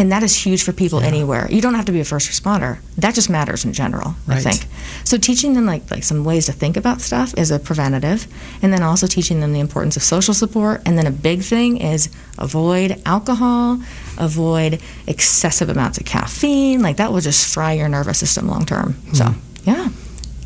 And 0.01 0.13
that 0.13 0.23
is 0.23 0.35
huge 0.47 0.63
for 0.63 0.73
people 0.73 1.01
anywhere. 1.01 1.49
You 1.51 1.61
don't 1.61 1.75
have 1.75 1.87
to 1.87 1.93
be 1.93 1.99
a 2.01 2.05
first 2.05 2.31
responder. 2.31 2.79
That 2.99 3.15
just 3.17 3.29
matters 3.29 3.65
in 3.65 3.73
general, 3.73 4.15
I 4.29 4.41
think. 4.41 4.71
So 5.05 5.19
teaching 5.19 5.55
them 5.55 5.67
like 5.67 5.91
like 5.91 6.05
some 6.05 6.25
ways 6.25 6.47
to 6.47 6.53
think 6.53 6.77
about 6.77 7.01
stuff 7.01 7.35
is 7.37 7.51
a 7.51 7.59
preventative, 7.59 8.27
and 8.63 8.73
then 8.73 8.83
also 8.83 9.07
teaching 9.09 9.41
them 9.41 9.53
the 9.53 9.61
importance 9.61 9.97
of 9.97 10.05
social 10.05 10.35
support. 10.35 10.83
And 10.87 10.97
then 10.97 11.07
a 11.07 11.11
big 11.11 11.43
thing 11.43 11.79
is 11.79 12.09
avoid 12.39 13.03
alcohol, 13.05 13.81
avoid 14.19 14.81
excessive 15.09 15.69
amounts 15.69 15.99
of 15.99 16.05
caffeine. 16.07 16.81
Like 16.81 16.97
that 16.99 17.13
will 17.13 17.21
just 17.21 17.53
fry 17.53 17.73
your 17.73 17.89
nervous 17.89 18.19
system 18.19 18.47
long 18.47 18.65
term. 18.67 18.95
So 19.15 19.35
yeah, 19.65 19.89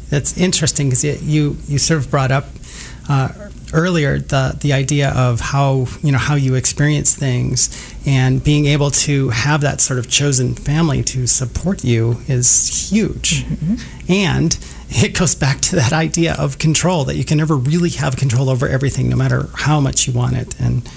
That's 0.09 0.37
interesting 0.39 0.89
because 0.89 1.05
you 1.05 1.57
you 1.69 1.79
sort 1.79 2.01
of 2.01 2.11
brought 2.11 2.31
up 2.33 2.47
uh, 3.09 3.29
earlier 3.73 4.19
the 4.19 4.57
the 4.61 4.73
idea 4.73 5.11
of 5.11 5.41
how 5.41 5.87
you 6.03 6.13
know 6.13 6.19
how 6.19 6.35
you 6.35 6.55
experience 6.55 7.15
things 7.15 7.95
and 8.07 8.43
being 8.43 8.67
able 8.67 8.91
to 8.91 9.31
have 9.31 9.61
that 9.61 9.81
sort 9.81 9.99
of 9.99 10.09
chosen 10.09 10.55
family 10.55 11.03
to 11.03 11.27
support 11.27 11.85
you 11.85 12.17
is 12.29 12.91
huge 12.91 13.45
mm-hmm. 13.45 13.75
and 14.09 14.59
it 14.91 15.19
goes 15.19 15.35
back 15.35 15.61
to 15.61 15.77
that 15.77 15.93
idea 15.93 16.35
of 16.39 16.59
control 16.59 17.05
that 17.05 17.17
you 17.17 17.25
can 17.25 17.39
never 17.39 17.57
really 17.57 17.91
have 17.91 18.17
control 18.17 18.51
over 18.51 18.69
everything 18.69 19.09
no 19.09 19.17
matter 19.17 19.49
how 19.55 19.81
much 19.81 20.07
you 20.07 20.13
want 20.13 20.37
it 20.37 20.59
and 20.61 20.89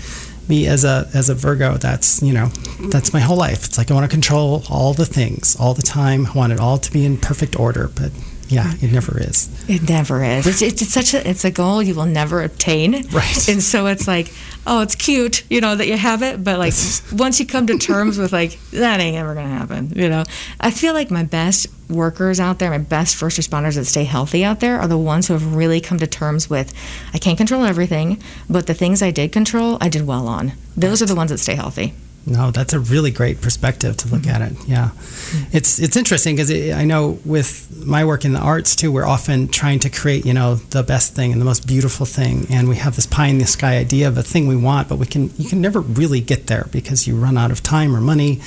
me 0.47 0.67
as 0.67 0.83
a 0.83 1.09
as 1.13 1.29
a 1.29 1.35
Virgo, 1.35 1.77
that's 1.77 2.21
you 2.21 2.33
know, 2.33 2.47
that's 2.89 3.13
my 3.13 3.19
whole 3.19 3.37
life. 3.37 3.65
It's 3.65 3.77
like 3.77 3.89
I 3.91 3.93
want 3.93 4.09
to 4.09 4.13
control 4.13 4.63
all 4.69 4.93
the 4.93 5.05
things 5.05 5.55
all 5.59 5.73
the 5.73 5.81
time. 5.81 6.27
I 6.27 6.33
want 6.33 6.53
it 6.53 6.59
all 6.59 6.77
to 6.77 6.91
be 6.91 7.05
in 7.05 7.17
perfect 7.17 7.59
order, 7.59 7.87
but 7.87 8.11
yeah, 8.47 8.73
it 8.79 8.91
never 8.91 9.19
is. 9.19 9.49
It 9.67 9.89
never 9.89 10.23
is. 10.23 10.45
It's, 10.45 10.61
it's, 10.61 10.81
it's, 10.81 10.93
such 10.93 11.13
a 11.13 11.27
it's 11.27 11.43
a 11.45 11.51
goal 11.51 11.81
you 11.81 11.95
will 11.95 12.05
never 12.05 12.43
obtain. 12.43 13.07
Right. 13.11 13.49
And 13.49 13.61
so 13.61 13.87
it's 13.87 14.07
like, 14.07 14.31
oh, 14.67 14.81
it's 14.81 14.95
cute, 14.95 15.43
you 15.49 15.61
know, 15.61 15.75
that 15.75 15.87
you 15.87 15.97
have 15.97 16.21
it, 16.21 16.43
but 16.43 16.59
like 16.59 16.73
once 17.11 17.39
you 17.39 17.47
come 17.47 17.65
to 17.67 17.77
terms 17.77 18.17
with 18.17 18.31
like 18.31 18.59
that 18.71 18.99
ain't 18.99 19.17
ever 19.17 19.33
gonna 19.33 19.47
happen, 19.47 19.91
you 19.95 20.09
know. 20.09 20.23
I 20.59 20.69
feel 20.69 20.93
like 20.93 21.09
my 21.09 21.23
best 21.23 21.67
workers 21.89 22.39
out 22.39 22.59
there, 22.59 22.69
my 22.69 22.77
best 22.77 23.15
first 23.15 23.39
responders 23.39 23.75
that 23.75 23.85
stay 23.85 24.03
healthy 24.03 24.43
out 24.43 24.59
there 24.59 24.79
are 24.79 24.87
the 24.87 24.97
ones 24.97 25.27
who 25.27 25.33
have 25.33 25.55
really 25.55 25.81
come 25.81 25.97
to 25.99 26.07
terms 26.07 26.49
with 26.49 26.73
I 27.13 27.17
can't 27.17 27.37
control 27.37 27.63
everything, 27.63 28.21
but 28.49 28.67
the 28.67 28.73
things 28.73 29.01
I 29.01 29.11
did 29.11 29.31
control, 29.31 29.77
I 29.81 29.89
did 29.89 30.05
well 30.05 30.27
on. 30.27 30.53
Those 30.77 31.01
right. 31.01 31.09
are 31.09 31.13
the 31.13 31.15
ones 31.15 31.31
that 31.31 31.39
stay 31.39 31.55
healthy. 31.55 31.93
No, 32.27 32.49
that's 32.49 32.73
a 32.73 32.79
really 32.79 33.11
great 33.11 33.39
perspective 33.39 33.97
to 33.97 34.07
look 34.07 34.23
mm-hmm. 34.23 34.43
at 34.43 34.51
it. 34.51 34.57
Yeah, 34.67 34.89
mm-hmm. 34.89 35.55
it's 35.55 35.79
it's 35.79 35.95
interesting 35.95 36.35
because 36.35 36.49
it, 36.49 36.73
I 36.73 36.83
know 36.83 37.19
with 37.23 37.85
my 37.85 38.03
work 38.03 38.25
in 38.25 38.33
the 38.33 38.39
arts 38.39 38.75
too, 38.75 38.91
we're 38.91 39.05
often 39.05 39.47
trying 39.47 39.79
to 39.79 39.91
create 39.91 40.25
you 40.25 40.33
know 40.33 40.55
the 40.55 40.81
best 40.81 41.13
thing 41.13 41.31
and 41.31 41.39
the 41.39 41.45
most 41.45 41.67
beautiful 41.67 42.05
thing, 42.05 42.47
and 42.49 42.67
we 42.67 42.77
have 42.77 42.95
this 42.95 43.05
pie 43.05 43.27
in 43.27 43.37
the 43.37 43.45
sky 43.45 43.77
idea 43.77 44.07
of 44.07 44.17
a 44.17 44.23
thing 44.23 44.47
we 44.47 44.55
want, 44.55 44.89
but 44.89 44.97
we 44.97 45.05
can 45.05 45.29
you 45.37 45.47
can 45.47 45.61
never 45.61 45.79
really 45.79 46.19
get 46.19 46.47
there 46.47 46.67
because 46.71 47.05
you 47.05 47.15
run 47.15 47.37
out 47.37 47.51
of 47.51 47.61
time 47.61 47.95
or 47.95 48.01
money, 48.01 48.41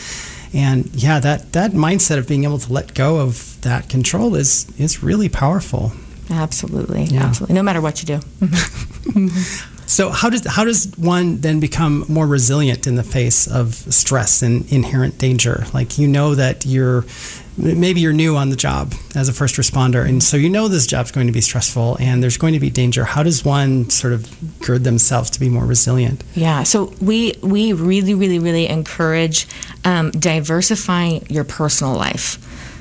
and 0.53 0.93
yeah, 0.93 1.21
that 1.21 1.53
that 1.53 1.71
mindset 1.71 2.19
of 2.19 2.27
being 2.27 2.43
able 2.43 2.59
to 2.59 2.73
let 2.73 2.95
go 2.95 3.21
of 3.21 3.61
that 3.61 3.88
control 3.88 4.35
is 4.35 4.67
is 4.77 5.05
really 5.05 5.29
powerful. 5.29 5.93
Absolutely, 6.31 7.05
yeah. 7.05 7.27
absolutely. 7.27 7.55
No 7.55 7.62
matter 7.62 7.81
what 7.81 8.03
you 8.03 8.19
do. 8.19 8.21
So 9.88 10.11
how 10.11 10.29
does 10.29 10.46
how 10.46 10.64
does 10.64 10.92
one 10.98 11.40
then 11.40 11.61
become 11.61 12.05
more 12.11 12.27
resilient 12.27 12.87
in 12.87 12.96
the 12.96 13.03
face 13.03 13.46
of 13.46 13.74
stress 13.74 14.42
and 14.42 14.70
inherent 14.70 15.16
danger? 15.16 15.64
Like 15.72 15.98
you 15.98 16.07
know 16.07 16.35
that 16.35 16.66
you're 16.66 17.07
maybe 17.57 18.01
you're 18.01 18.12
new 18.12 18.37
on 18.37 18.51
the 18.51 18.57
job 18.57 18.92
as 19.16 19.31
a 19.31 19.33
first 19.33 19.57
responder 19.57 20.07
and 20.07 20.22
so 20.22 20.37
you 20.37 20.51
know 20.51 20.68
this 20.68 20.87
job's 20.87 21.11
going 21.11 21.27
to 21.27 21.33
be 21.33 21.40
stressful 21.40 21.96
and 21.98 22.22
there's 22.22 22.37
going 22.37 22.53
to 22.53 22.61
be 22.61 22.68
danger. 22.68 23.05
How 23.05 23.22
does 23.22 23.46
one 23.46 23.88
sort 23.88 24.12
of 24.12 24.61
gird 24.61 24.85
themselves 24.85 25.31
to 25.31 25.40
be 25.40 25.48
more 25.48 25.64
resilient? 25.64 26.22
Yeah 26.35 26.64
so 26.64 26.92
we 27.01 27.33
we 27.42 27.72
really 27.72 28.12
really 28.12 28.38
really 28.38 28.68
encourage 28.68 29.48
um, 29.87 30.11
diversifying 30.11 31.27
your 31.31 31.44
personal 31.44 31.94
life. 31.94 32.37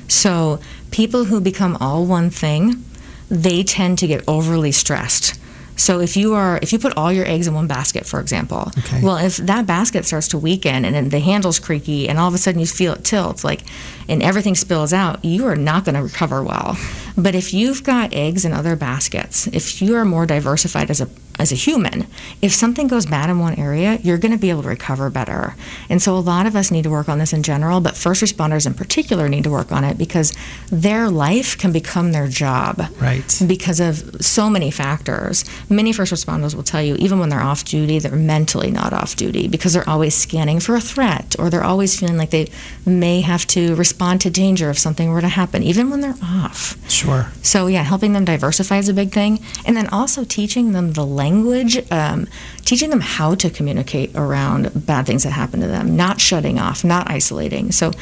So 0.08 0.60
people 0.90 1.24
who 1.24 1.40
become 1.40 1.78
all 1.80 2.04
one 2.04 2.28
thing 2.28 2.84
they 3.30 3.62
tend 3.62 3.98
to 3.98 4.06
get 4.06 4.22
overly 4.28 4.72
stressed 4.72 5.38
so 5.78 6.00
if 6.00 6.16
you 6.16 6.34
are 6.34 6.58
if 6.60 6.72
you 6.72 6.78
put 6.78 6.96
all 6.96 7.12
your 7.12 7.26
eggs 7.26 7.46
in 7.46 7.54
one 7.54 7.68
basket, 7.68 8.04
for 8.04 8.20
example, 8.20 8.72
okay. 8.78 9.00
well, 9.02 9.16
if 9.16 9.36
that 9.36 9.64
basket 9.64 10.04
starts 10.04 10.28
to 10.28 10.38
weaken 10.38 10.84
and 10.84 10.94
then 10.94 11.08
the 11.10 11.20
handle's 11.20 11.60
creaky 11.60 12.08
and 12.08 12.18
all 12.18 12.28
of 12.28 12.34
a 12.34 12.38
sudden 12.38 12.60
you 12.60 12.66
feel 12.66 12.94
it 12.94 13.04
tilts, 13.04 13.44
like 13.44 13.62
and 14.08 14.22
everything 14.22 14.56
spills 14.56 14.92
out, 14.92 15.24
you 15.24 15.46
are 15.46 15.56
not 15.56 15.84
going 15.84 15.94
to 15.94 16.02
recover 16.02 16.42
well. 16.42 16.76
But 17.16 17.34
if 17.34 17.54
you've 17.54 17.84
got 17.84 18.12
eggs 18.12 18.44
in 18.44 18.52
other 18.52 18.74
baskets, 18.74 19.46
if 19.48 19.80
you 19.80 19.94
are 19.94 20.04
more 20.04 20.26
diversified 20.26 20.90
as 20.90 21.00
a 21.00 21.08
as 21.38 21.52
a 21.52 21.54
human, 21.54 22.07
if 22.40 22.52
something 22.52 22.86
goes 22.86 23.06
bad 23.06 23.30
in 23.30 23.38
one 23.38 23.54
area, 23.54 23.98
you're 24.02 24.18
going 24.18 24.32
to 24.32 24.38
be 24.38 24.50
able 24.50 24.62
to 24.62 24.68
recover 24.68 25.10
better. 25.10 25.54
And 25.88 26.00
so 26.00 26.16
a 26.16 26.20
lot 26.20 26.46
of 26.46 26.54
us 26.54 26.70
need 26.70 26.82
to 26.84 26.90
work 26.90 27.08
on 27.08 27.18
this 27.18 27.32
in 27.32 27.42
general, 27.42 27.80
but 27.80 27.96
first 27.96 28.22
responders 28.22 28.66
in 28.66 28.74
particular 28.74 29.28
need 29.28 29.44
to 29.44 29.50
work 29.50 29.72
on 29.72 29.84
it 29.84 29.98
because 29.98 30.34
their 30.70 31.08
life 31.10 31.58
can 31.58 31.72
become 31.72 32.12
their 32.12 32.28
job. 32.28 32.82
Right. 33.00 33.42
Because 33.46 33.80
of 33.80 34.24
so 34.24 34.48
many 34.48 34.70
factors. 34.70 35.44
Many 35.68 35.92
first 35.92 36.12
responders 36.12 36.54
will 36.54 36.62
tell 36.62 36.82
you, 36.82 36.94
even 36.96 37.18
when 37.18 37.28
they're 37.28 37.40
off 37.40 37.64
duty, 37.64 37.98
they're 37.98 38.12
mentally 38.12 38.70
not 38.70 38.92
off 38.92 39.16
duty 39.16 39.48
because 39.48 39.72
they're 39.72 39.88
always 39.88 40.14
scanning 40.14 40.60
for 40.60 40.76
a 40.76 40.80
threat 40.80 41.34
or 41.38 41.50
they're 41.50 41.64
always 41.64 41.98
feeling 41.98 42.16
like 42.16 42.30
they 42.30 42.48
may 42.86 43.20
have 43.20 43.46
to 43.48 43.74
respond 43.74 44.20
to 44.20 44.30
danger 44.30 44.70
if 44.70 44.78
something 44.78 45.10
were 45.10 45.20
to 45.20 45.28
happen, 45.28 45.62
even 45.62 45.90
when 45.90 46.00
they're 46.00 46.14
off. 46.22 46.76
Sure. 46.90 47.30
So, 47.42 47.66
yeah, 47.66 47.82
helping 47.82 48.12
them 48.12 48.24
diversify 48.24 48.78
is 48.78 48.88
a 48.88 48.94
big 48.94 49.12
thing. 49.12 49.40
And 49.64 49.76
then 49.76 49.88
also 49.88 50.24
teaching 50.24 50.72
them 50.72 50.92
the 50.92 51.04
language 51.04 51.48
language, 51.48 51.76
um, 52.08 52.26
teaching 52.64 52.90
them 52.90 53.00
how 53.00 53.34
to 53.36 53.50
communicate 53.50 54.10
around 54.14 54.86
bad 54.86 55.06
things 55.06 55.24
that 55.24 55.30
happen 55.30 55.60
to 55.60 55.66
them, 55.66 55.96
not 55.96 56.20
shutting 56.20 56.58
off, 56.58 56.84
not 56.84 57.10
isolating. 57.10 57.72
So, 57.72 57.92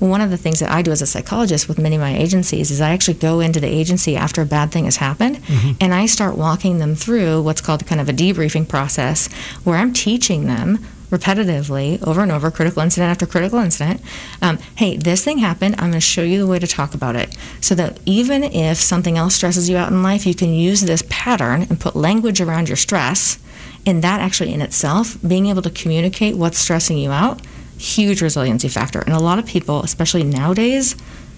one 0.00 0.20
of 0.20 0.30
the 0.30 0.36
things 0.36 0.60
that 0.60 0.70
I 0.70 0.82
do 0.82 0.90
as 0.90 1.00
a 1.00 1.06
psychologist 1.06 1.68
with 1.68 1.78
many 1.78 1.94
of 1.94 2.00
my 2.00 2.16
agencies 2.16 2.70
is 2.70 2.80
I 2.80 2.90
actually 2.90 3.14
go 3.14 3.40
into 3.40 3.60
the 3.60 3.68
agency 3.68 4.16
after 4.16 4.42
a 4.42 4.46
bad 4.46 4.72
thing 4.72 4.84
has 4.84 4.96
happened 4.96 5.36
mm-hmm. 5.36 5.72
and 5.80 5.94
I 5.94 6.06
start 6.06 6.36
walking 6.36 6.78
them 6.78 6.94
through 6.94 7.42
what's 7.42 7.60
called 7.60 7.86
kind 7.86 8.00
of 8.00 8.08
a 8.08 8.12
debriefing 8.12 8.68
process 8.68 9.32
where 9.62 9.76
I'm 9.76 9.92
teaching 9.92 10.46
them 10.46 10.84
repetitively 11.10 12.04
over 12.06 12.22
and 12.22 12.32
over, 12.32 12.50
critical 12.50 12.82
incident 12.82 13.10
after 13.10 13.26
critical 13.26 13.58
incident. 13.60 14.00
Um, 14.42 14.58
hey, 14.76 14.96
this 14.96 15.24
thing 15.24 15.38
happened. 15.38 15.74
I'm 15.74 15.90
going 15.90 15.92
to 15.92 16.00
show 16.00 16.22
you 16.22 16.38
the 16.38 16.46
way 16.46 16.58
to 16.58 16.66
talk 16.66 16.94
about 16.94 17.16
it 17.16 17.36
so 17.60 17.74
that 17.76 17.98
even 18.04 18.42
if 18.42 18.78
something 18.78 19.16
else 19.16 19.34
stresses 19.34 19.68
you 19.68 19.76
out 19.76 19.90
in 19.90 20.02
life, 20.02 20.26
you 20.26 20.34
can 20.34 20.52
use 20.52 20.82
this 20.82 21.04
pattern 21.08 21.62
and 21.62 21.80
put 21.80 21.94
language 21.94 22.40
around 22.40 22.68
your 22.68 22.76
stress. 22.76 23.38
And 23.86 24.02
that 24.02 24.20
actually, 24.20 24.52
in 24.52 24.62
itself, 24.62 25.16
being 25.26 25.46
able 25.46 25.62
to 25.62 25.70
communicate 25.70 26.36
what's 26.36 26.58
stressing 26.58 26.98
you 26.98 27.10
out, 27.10 27.42
huge 27.76 28.22
resiliency 28.22 28.68
factor. 28.68 29.00
And 29.00 29.12
a 29.12 29.18
lot 29.18 29.38
of 29.38 29.46
people, 29.46 29.82
especially 29.82 30.24
nowadays, 30.24 30.96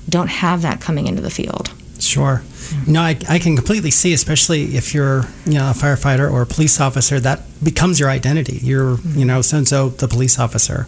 don't 0.08 0.28
have 0.28 0.62
that 0.62 0.80
coming 0.80 1.06
into 1.06 1.22
the 1.22 1.30
field. 1.30 1.72
Sure. 1.98 2.42
No, 2.86 3.00
I, 3.00 3.16
I 3.28 3.38
can 3.38 3.56
completely 3.56 3.90
see, 3.90 4.12
especially 4.12 4.76
if 4.76 4.94
you're 4.94 5.24
you 5.44 5.54
know 5.54 5.70
a 5.70 5.74
firefighter 5.74 6.30
or 6.30 6.42
a 6.42 6.46
police 6.46 6.80
officer, 6.80 7.18
that 7.20 7.42
becomes 7.62 7.98
your 7.98 8.10
identity. 8.10 8.58
You're 8.62 8.98
you 9.00 9.24
know 9.24 9.40
so 9.40 9.58
and 9.58 9.68
so 9.68 9.88
the 9.90 10.08
police 10.08 10.38
officer. 10.38 10.86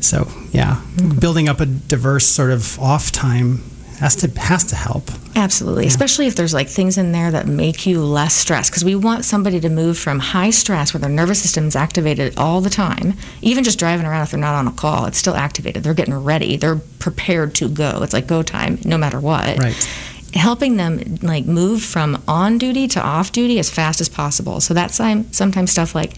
So 0.00 0.28
yeah, 0.52 0.82
mm-hmm. 0.96 1.18
building 1.18 1.48
up 1.48 1.60
a 1.60 1.66
diverse 1.66 2.26
sort 2.26 2.50
of 2.50 2.78
off 2.78 3.12
time 3.12 3.62
has 3.98 4.16
to 4.16 4.40
has 4.40 4.64
to 4.64 4.76
help. 4.76 5.10
Absolutely, 5.34 5.84
yeah. 5.84 5.88
especially 5.88 6.26
if 6.26 6.34
there's 6.34 6.54
like 6.54 6.68
things 6.68 6.98
in 6.98 7.12
there 7.12 7.30
that 7.30 7.46
make 7.46 7.86
you 7.86 8.00
less 8.00 8.34
stressed 8.34 8.70
because 8.70 8.84
we 8.84 8.94
want 8.94 9.24
somebody 9.24 9.60
to 9.60 9.68
move 9.68 9.98
from 9.98 10.18
high 10.18 10.50
stress 10.50 10.94
where 10.94 11.00
their 11.00 11.10
nervous 11.10 11.40
system 11.40 11.66
is 11.66 11.76
activated 11.76 12.36
all 12.38 12.60
the 12.60 12.70
time, 12.70 13.14
even 13.42 13.64
just 13.64 13.78
driving 13.78 14.06
around 14.06 14.22
if 14.22 14.30
they're 14.30 14.40
not 14.40 14.54
on 14.54 14.66
a 14.66 14.72
call, 14.72 15.06
it's 15.06 15.18
still 15.18 15.34
activated. 15.34 15.82
They're 15.82 15.94
getting 15.94 16.14
ready. 16.14 16.56
They're 16.56 16.80
prepared 16.98 17.54
to 17.56 17.68
go. 17.68 18.02
It's 18.02 18.12
like 18.12 18.26
go 18.26 18.42
time 18.42 18.78
no 18.84 18.98
matter 18.98 19.20
what. 19.20 19.58
Right 19.58 19.88
helping 20.34 20.76
them 20.76 21.16
like 21.22 21.46
move 21.46 21.82
from 21.82 22.22
on 22.28 22.58
duty 22.58 22.86
to 22.86 23.02
off 23.02 23.32
duty 23.32 23.58
as 23.58 23.70
fast 23.70 24.00
as 24.00 24.08
possible. 24.08 24.60
So 24.60 24.74
that's 24.74 25.00
um, 25.00 25.32
sometimes 25.32 25.70
stuff 25.70 25.94
like, 25.94 26.12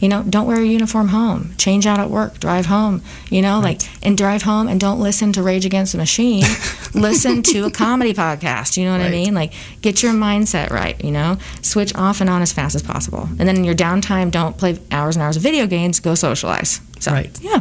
you 0.00 0.08
know, 0.08 0.22
don't 0.22 0.46
wear 0.46 0.60
a 0.60 0.66
uniform 0.66 1.08
home. 1.08 1.54
Change 1.58 1.86
out 1.86 2.00
at 2.00 2.10
work. 2.10 2.40
Drive 2.40 2.66
home. 2.66 3.02
You 3.28 3.42
know, 3.42 3.56
right. 3.60 3.80
like 3.80 4.04
and 4.04 4.16
drive 4.16 4.42
home 4.42 4.66
and 4.66 4.80
don't 4.80 4.98
listen 4.98 5.32
to 5.34 5.42
Rage 5.42 5.66
Against 5.66 5.92
the 5.92 5.98
Machine. 5.98 6.44
listen 6.94 7.42
to 7.44 7.66
a 7.66 7.70
comedy 7.70 8.14
podcast. 8.14 8.78
You 8.78 8.86
know 8.86 8.92
what 8.92 9.02
right. 9.02 9.08
I 9.08 9.10
mean? 9.10 9.34
Like 9.34 9.52
get 9.82 10.02
your 10.02 10.12
mindset 10.12 10.70
right. 10.70 11.02
You 11.04 11.10
know, 11.10 11.36
switch 11.60 11.94
off 11.94 12.22
and 12.22 12.30
on 12.30 12.40
as 12.40 12.52
fast 12.52 12.74
as 12.74 12.82
possible. 12.82 13.28
And 13.38 13.40
then 13.40 13.56
in 13.56 13.64
your 13.64 13.74
downtime, 13.74 14.30
don't 14.30 14.56
play 14.56 14.78
hours 14.90 15.16
and 15.16 15.22
hours 15.22 15.36
of 15.36 15.42
video 15.42 15.66
games. 15.66 16.00
Go 16.00 16.14
socialize. 16.14 16.80
So, 16.98 17.12
right. 17.12 17.38
Yeah. 17.42 17.60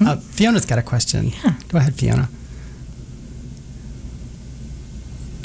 Uh, 0.00 0.16
Fiona's 0.16 0.66
got 0.66 0.78
a 0.78 0.82
question. 0.82 1.28
Yeah. 1.28 1.54
Go 1.68 1.78
ahead, 1.78 1.94
Fiona. 1.94 2.28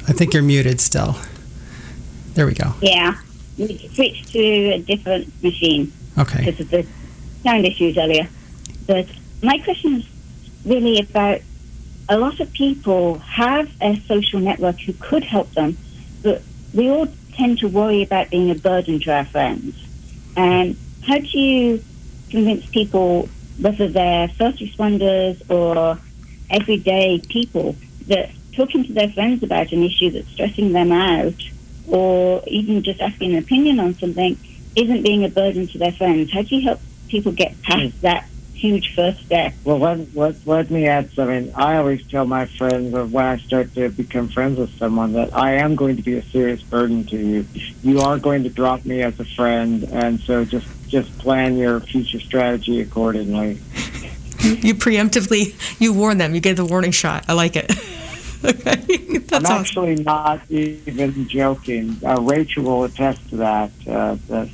I 0.07 0.11
think 0.11 0.33
you're 0.33 0.43
muted 0.43 0.81
still. 0.81 1.15
There 2.33 2.45
we 2.45 2.53
go. 2.53 2.73
Yeah. 2.81 3.17
We 3.57 3.89
switched 3.93 4.31
to 4.33 4.39
a 4.39 4.79
different 4.79 5.31
machine. 5.41 5.91
Okay. 6.17 6.45
Because 6.45 6.59
of 6.59 6.69
the 6.69 6.85
sound 7.43 7.65
issues 7.65 7.97
earlier. 7.97 8.27
But 8.87 9.07
my 9.41 9.57
question 9.59 9.95
is 9.95 10.07
really 10.65 10.99
about 10.99 11.41
a 12.09 12.17
lot 12.17 12.39
of 12.39 12.51
people 12.53 13.17
have 13.19 13.69
a 13.81 13.99
social 14.01 14.39
network 14.39 14.79
who 14.79 14.93
could 14.93 15.23
help 15.23 15.51
them, 15.51 15.77
but 16.21 16.41
we 16.73 16.89
all 16.89 17.07
tend 17.33 17.59
to 17.59 17.67
worry 17.67 18.03
about 18.03 18.29
being 18.29 18.51
a 18.51 18.55
burden 18.55 18.99
to 19.01 19.13
our 19.13 19.25
friends. 19.25 19.75
And 20.35 20.77
how 21.07 21.17
do 21.17 21.39
you 21.39 21.83
convince 22.29 22.65
people, 22.67 23.29
whether 23.59 23.87
they're 23.87 24.27
first 24.29 24.59
responders 24.59 25.49
or 25.49 25.99
everyday 26.49 27.19
people, 27.29 27.75
that 28.07 28.31
talking 28.53 28.85
to 28.85 28.93
their 28.93 29.09
friends 29.09 29.43
about 29.43 29.71
an 29.71 29.83
issue 29.83 30.11
that's 30.11 30.27
stressing 30.29 30.73
them 30.73 30.91
out, 30.91 31.33
or 31.87 32.43
even 32.47 32.83
just 32.83 33.01
asking 33.01 33.33
an 33.33 33.39
opinion 33.43 33.79
on 33.79 33.93
something, 33.95 34.37
isn't 34.75 35.03
being 35.03 35.23
a 35.23 35.29
burden 35.29 35.67
to 35.67 35.77
their 35.77 35.91
friends. 35.91 36.31
How 36.31 36.41
do 36.41 36.55
you 36.55 36.61
help 36.61 36.79
people 37.07 37.31
get 37.31 37.61
past 37.61 38.01
that 38.01 38.25
huge 38.63 38.95
first 38.95 39.25
step. 39.25 39.53
Well, 39.65 39.77
let, 39.77 40.15
let, 40.15 40.47
let 40.47 40.71
me 40.71 40.87
add 40.87 41.11
something. 41.11 41.53
I 41.53 41.75
always 41.75 42.07
tell 42.07 42.25
my 42.25 42.45
friends 42.45 42.93
or 42.93 43.05
when 43.05 43.25
I 43.25 43.37
start 43.37 43.73
to 43.75 43.89
become 43.89 44.29
friends 44.29 44.57
with 44.57 44.73
someone 44.77 45.11
that 45.13 45.35
I 45.35 45.55
am 45.55 45.75
going 45.75 45.97
to 45.97 46.01
be 46.01 46.15
a 46.15 46.23
serious 46.23 46.61
burden 46.61 47.03
to 47.07 47.17
you. 47.17 47.45
You 47.83 47.99
are 47.99 48.17
going 48.17 48.43
to 48.43 48.49
drop 48.49 48.85
me 48.85 49.01
as 49.01 49.19
a 49.19 49.25
friend, 49.25 49.83
and 49.83 50.19
so 50.21 50.45
just 50.45 50.67
just 50.87 51.17
plan 51.19 51.57
your 51.57 51.81
future 51.81 52.19
strategy 52.19 52.81
accordingly. 52.81 53.59
You 54.43 54.75
preemptively 54.75 55.55
you 55.79 55.93
warn 55.93 56.17
them. 56.17 56.35
You 56.35 56.41
get 56.41 56.57
the 56.57 56.65
warning 56.65 56.91
shot. 56.91 57.23
I 57.29 57.33
like 57.33 57.55
it. 57.55 57.71
okay, 58.43 58.75
That's 59.19 59.31
I'm 59.31 59.45
awesome. 59.45 59.61
actually 59.61 59.95
not 60.03 60.41
even 60.49 61.29
joking. 61.29 61.97
Uh, 62.05 62.19
Rachel 62.19 62.63
will 62.65 62.83
attest 62.83 63.29
to 63.29 63.37
that. 63.37 63.71
Uh, 63.87 64.17
that 64.27 64.49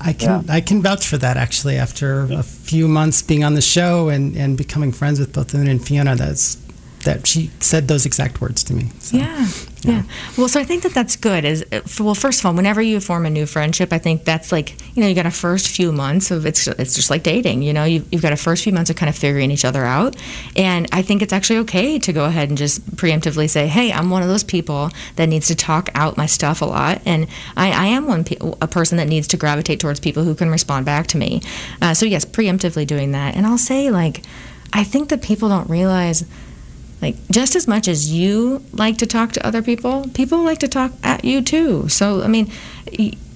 I 0.00 0.12
can 0.12 0.44
yeah. 0.44 0.54
I 0.54 0.60
can 0.60 0.82
vouch 0.82 1.06
for 1.06 1.18
that 1.18 1.36
actually. 1.36 1.76
After 1.76 2.22
a 2.32 2.42
few 2.42 2.88
months 2.88 3.22
being 3.22 3.44
on 3.44 3.54
the 3.54 3.62
show 3.62 4.08
and, 4.08 4.36
and 4.36 4.56
becoming 4.56 4.92
friends 4.92 5.18
with 5.18 5.32
both 5.32 5.54
Una 5.54 5.70
and 5.70 5.84
Fiona, 5.84 6.16
that's 6.16 6.56
that 7.04 7.26
she 7.26 7.50
said 7.60 7.88
those 7.88 8.04
exact 8.04 8.40
words 8.40 8.64
to 8.64 8.74
me. 8.74 8.90
So, 8.98 9.16
yeah, 9.16 9.48
yeah, 9.82 9.90
yeah. 9.92 10.02
Well, 10.36 10.48
so 10.48 10.60
I 10.60 10.64
think 10.64 10.82
that 10.82 10.92
that's 10.92 11.16
good. 11.16 11.44
Is 11.44 11.64
well, 12.00 12.14
first 12.14 12.40
of 12.40 12.46
all, 12.46 12.54
whenever 12.54 12.82
you 12.82 13.00
form 13.00 13.26
a 13.26 13.30
new 13.30 13.46
friendship, 13.46 13.92
I 13.92 13.98
think 13.98 14.24
that's 14.24 14.50
like 14.50 14.80
you 14.94 15.02
know 15.02 15.08
you 15.08 15.14
got 15.14 15.26
a 15.26 15.30
first 15.30 15.68
few 15.68 15.92
months 15.92 16.30
of 16.30 16.46
it's 16.46 16.66
it's 16.66 16.94
just 16.94 17.10
like 17.10 17.22
dating. 17.22 17.62
You 17.62 17.72
know, 17.72 17.84
you've, 17.84 18.06
you've 18.12 18.22
got 18.22 18.32
a 18.32 18.36
first 18.36 18.64
few 18.64 18.72
months 18.72 18.90
of 18.90 18.96
kind 18.96 19.08
of 19.08 19.16
figuring 19.16 19.50
each 19.50 19.64
other 19.64 19.84
out, 19.84 20.16
and 20.56 20.86
I 20.92 21.02
think 21.02 21.22
it's 21.22 21.32
actually 21.32 21.58
okay 21.60 21.98
to 21.98 22.12
go 22.12 22.24
ahead 22.24 22.48
and 22.48 22.58
just 22.58 22.84
preemptively 22.96 23.48
say, 23.48 23.66
hey, 23.66 23.92
I'm 23.92 24.10
one 24.10 24.22
of 24.22 24.28
those 24.28 24.44
people 24.44 24.90
that 25.16 25.26
needs 25.26 25.46
to 25.48 25.54
talk 25.54 25.90
out 25.94 26.16
my 26.16 26.26
stuff 26.26 26.62
a 26.62 26.66
lot, 26.66 27.00
and 27.04 27.26
I, 27.56 27.70
I 27.70 27.86
am 27.86 28.06
one 28.06 28.24
a 28.60 28.68
person 28.68 28.98
that 28.98 29.08
needs 29.08 29.26
to 29.28 29.36
gravitate 29.36 29.80
towards 29.80 30.00
people 30.00 30.24
who 30.24 30.34
can 30.34 30.50
respond 30.50 30.86
back 30.86 31.06
to 31.08 31.18
me. 31.18 31.42
Uh, 31.80 31.94
so 31.94 32.06
yes, 32.06 32.24
preemptively 32.24 32.86
doing 32.86 33.12
that, 33.12 33.36
and 33.36 33.46
I'll 33.46 33.58
say 33.58 33.90
like. 33.90 34.22
I 34.76 34.82
think 34.82 35.08
that 35.10 35.22
people 35.22 35.48
don't 35.48 35.70
realize 35.70 36.24
like 37.04 37.16
just 37.30 37.54
as 37.54 37.68
much 37.68 37.86
as 37.86 38.10
you 38.10 38.64
like 38.72 38.96
to 38.98 39.06
talk 39.06 39.32
to 39.32 39.46
other 39.46 39.60
people, 39.60 40.08
people 40.14 40.42
like 40.42 40.58
to 40.60 40.68
talk 40.68 40.92
at 41.02 41.22
you 41.24 41.42
too. 41.42 41.88
So 41.88 42.22
I 42.22 42.28
mean, 42.28 42.50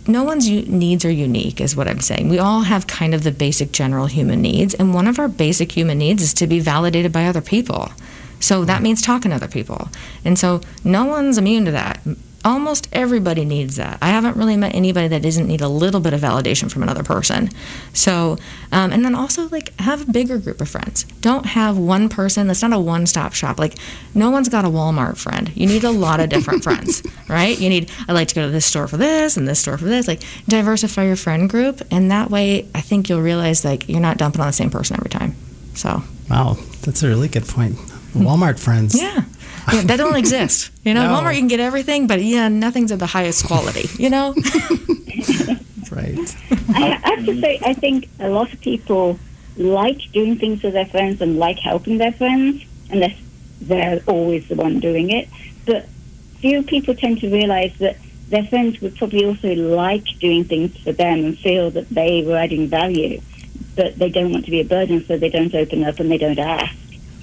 no 0.07 0.25
one's 0.25 0.49
needs 0.49 1.05
are 1.05 1.11
unique, 1.11 1.61
is 1.61 1.77
what 1.77 1.87
I'm 1.87 2.01
saying. 2.01 2.31
We 2.31 2.39
all 2.39 2.63
have 2.63 2.87
kind 2.87 3.15
of 3.15 3.25
the 3.25 3.31
basic 3.31 3.73
general 3.73 4.07
human 4.07 4.41
needs, 4.41 4.73
and 4.73 4.95
one 4.95 5.07
of 5.07 5.19
our 5.19 5.29
basic 5.29 5.73
human 5.73 5.99
needs 5.99 6.23
is 6.23 6.33
to 6.35 6.47
be 6.47 6.61
validated 6.61 7.13
by 7.13 7.27
other 7.27 7.43
people. 7.43 7.93
So 8.41 8.65
that 8.65 8.81
means 8.83 9.03
talking 9.03 9.31
to 9.31 9.37
other 9.37 9.49
people. 9.49 9.89
And 10.25 10.39
so 10.39 10.63
no 10.83 11.05
one's 11.05 11.37
immune 11.37 11.65
to 11.67 11.73
that 11.73 12.01
almost 12.49 12.89
everybody 12.93 13.45
needs 13.45 13.77
that. 13.77 13.99
I 14.01 14.09
haven't 14.09 14.35
really 14.35 14.57
met 14.57 14.75
anybody 14.75 15.07
that 15.09 15.21
doesn't 15.21 15.47
need 15.47 15.61
a 15.61 15.69
little 15.69 16.01
bit 16.01 16.15
of 16.15 16.21
validation 16.23 16.73
from 16.73 16.83
another 16.83 17.03
person. 17.03 17.51
So, 17.93 18.39
um, 18.73 18.91
and 18.91 19.05
then 19.05 19.15
also 19.15 19.49
like 19.51 19.79
have 19.81 20.09
a 20.09 20.11
bigger 20.11 20.39
group 20.39 20.63
of 20.63 20.69
friends. 20.69 21.05
Don't 21.21 21.45
have 21.45 21.77
one 21.77 22.09
person 22.09 22.47
that's 22.47 22.63
not 22.63 22.73
a 22.73 22.79
one 22.79 23.07
stop 23.07 23.35
shop. 23.35 23.59
Like, 23.59 23.75
no 24.15 24.31
one's 24.31 24.49
got 24.49 24.65
a 24.65 24.69
Walmart 24.69 25.19
friend. 25.19 25.53
You 25.55 25.67
need 25.67 25.85
a 25.85 25.91
lot 25.91 26.21
of 26.21 26.31
different 26.31 26.65
friends, 26.65 27.03
right? 27.29 27.59
You 27.59 27.69
need, 27.69 27.91
I 28.09 28.15
like 28.15 28.29
to 28.29 28.35
go 28.35 28.47
to 28.47 28.51
this 28.51 28.65
store 28.65 28.89
for 28.89 28.97
this 28.97 29.37
and 29.37 29.47
this 29.47 29.61
store 29.61 29.77
for 29.77 29.85
this. 29.85 30.09
Like, 30.09 30.23
diversify 30.49 31.05
your 31.05 31.17
friend 31.17 31.51
group. 31.51 31.83
And 31.91 32.11
that 32.11 32.31
way, 32.31 32.67
I 32.75 32.81
think 32.81 33.11
you'll 33.11 33.21
realize 33.21 33.63
like 33.63 33.87
you're 33.91 34.01
not 34.01 34.17
dumping 34.17 34.41
on 34.41 34.47
the 34.47 34.55
same 34.55 34.71
person 34.71 34.97
every 34.97 35.11
time. 35.11 35.37
So, 35.75 36.03
wow, 36.31 36.57
that's 36.81 37.03
a 37.03 37.09
really 37.09 37.29
good 37.29 37.47
point. 37.47 37.77
Walmart 38.15 38.59
friends. 38.59 38.99
Yeah 38.99 39.25
yeah, 39.73 39.83
that 39.83 39.97
don't 39.97 40.17
exist. 40.17 40.71
You 40.85 40.95
know, 40.95 41.07
no. 41.07 41.15
Walmart 41.15 41.35
you 41.35 41.41
can 41.41 41.49
get 41.49 41.61
everything, 41.61 42.07
but 42.07 42.23
yeah, 42.23 42.49
nothing's 42.49 42.91
of 42.91 42.99
the 42.99 43.07
highest 43.07 43.47
quality. 43.47 43.89
You 44.03 44.11
know. 44.11 44.35
right. 45.91 46.37
I, 46.75 47.01
I 47.05 47.11
have 47.11 47.27
to 47.27 47.41
say, 47.41 47.61
I 47.65 47.75
think 47.75 48.09
a 48.21 48.29
lot 48.29 48.53
of 48.53 48.61
people 48.61 49.19
like 49.57 50.01
doing 50.13 50.39
things 50.39 50.63
with 50.63 50.75
their 50.75 50.87
friends 50.87 51.21
and 51.21 51.39
like 51.39 51.59
helping 51.59 51.99
their 51.99 52.13
friends, 52.13 52.65
unless 52.91 53.17
they're 53.61 54.01
always 54.07 54.49
the 54.49 54.55
one 54.55 54.81
doing 54.81 55.11
it. 55.11 55.29
But 55.67 55.87
few 56.39 56.63
people 56.63 56.95
tend 56.95 57.21
to 57.21 57.31
realize 57.31 57.77
that 57.79 57.97
their 58.29 58.45
friends 58.45 58.81
would 58.81 58.97
probably 58.97 59.25
also 59.25 59.55
like 59.55 60.05
doing 60.21 60.45
things 60.45 60.77
for 60.79 60.93
them 60.93 61.25
and 61.25 61.39
feel 61.39 61.71
that 61.71 61.89
they 61.89 62.23
were 62.23 62.37
adding 62.37 62.69
value, 62.69 63.21
but 63.75 63.99
they 63.99 64.11
don't 64.11 64.31
want 64.31 64.45
to 64.45 64.51
be 64.51 64.61
a 64.61 64.65
burden, 64.65 65.05
so 65.07 65.17
they 65.17 65.31
don't 65.31 65.55
open 65.55 65.85
up 65.85 65.99
and 65.99 66.11
they 66.11 66.19
don't 66.19 66.39
ask. 66.39 66.75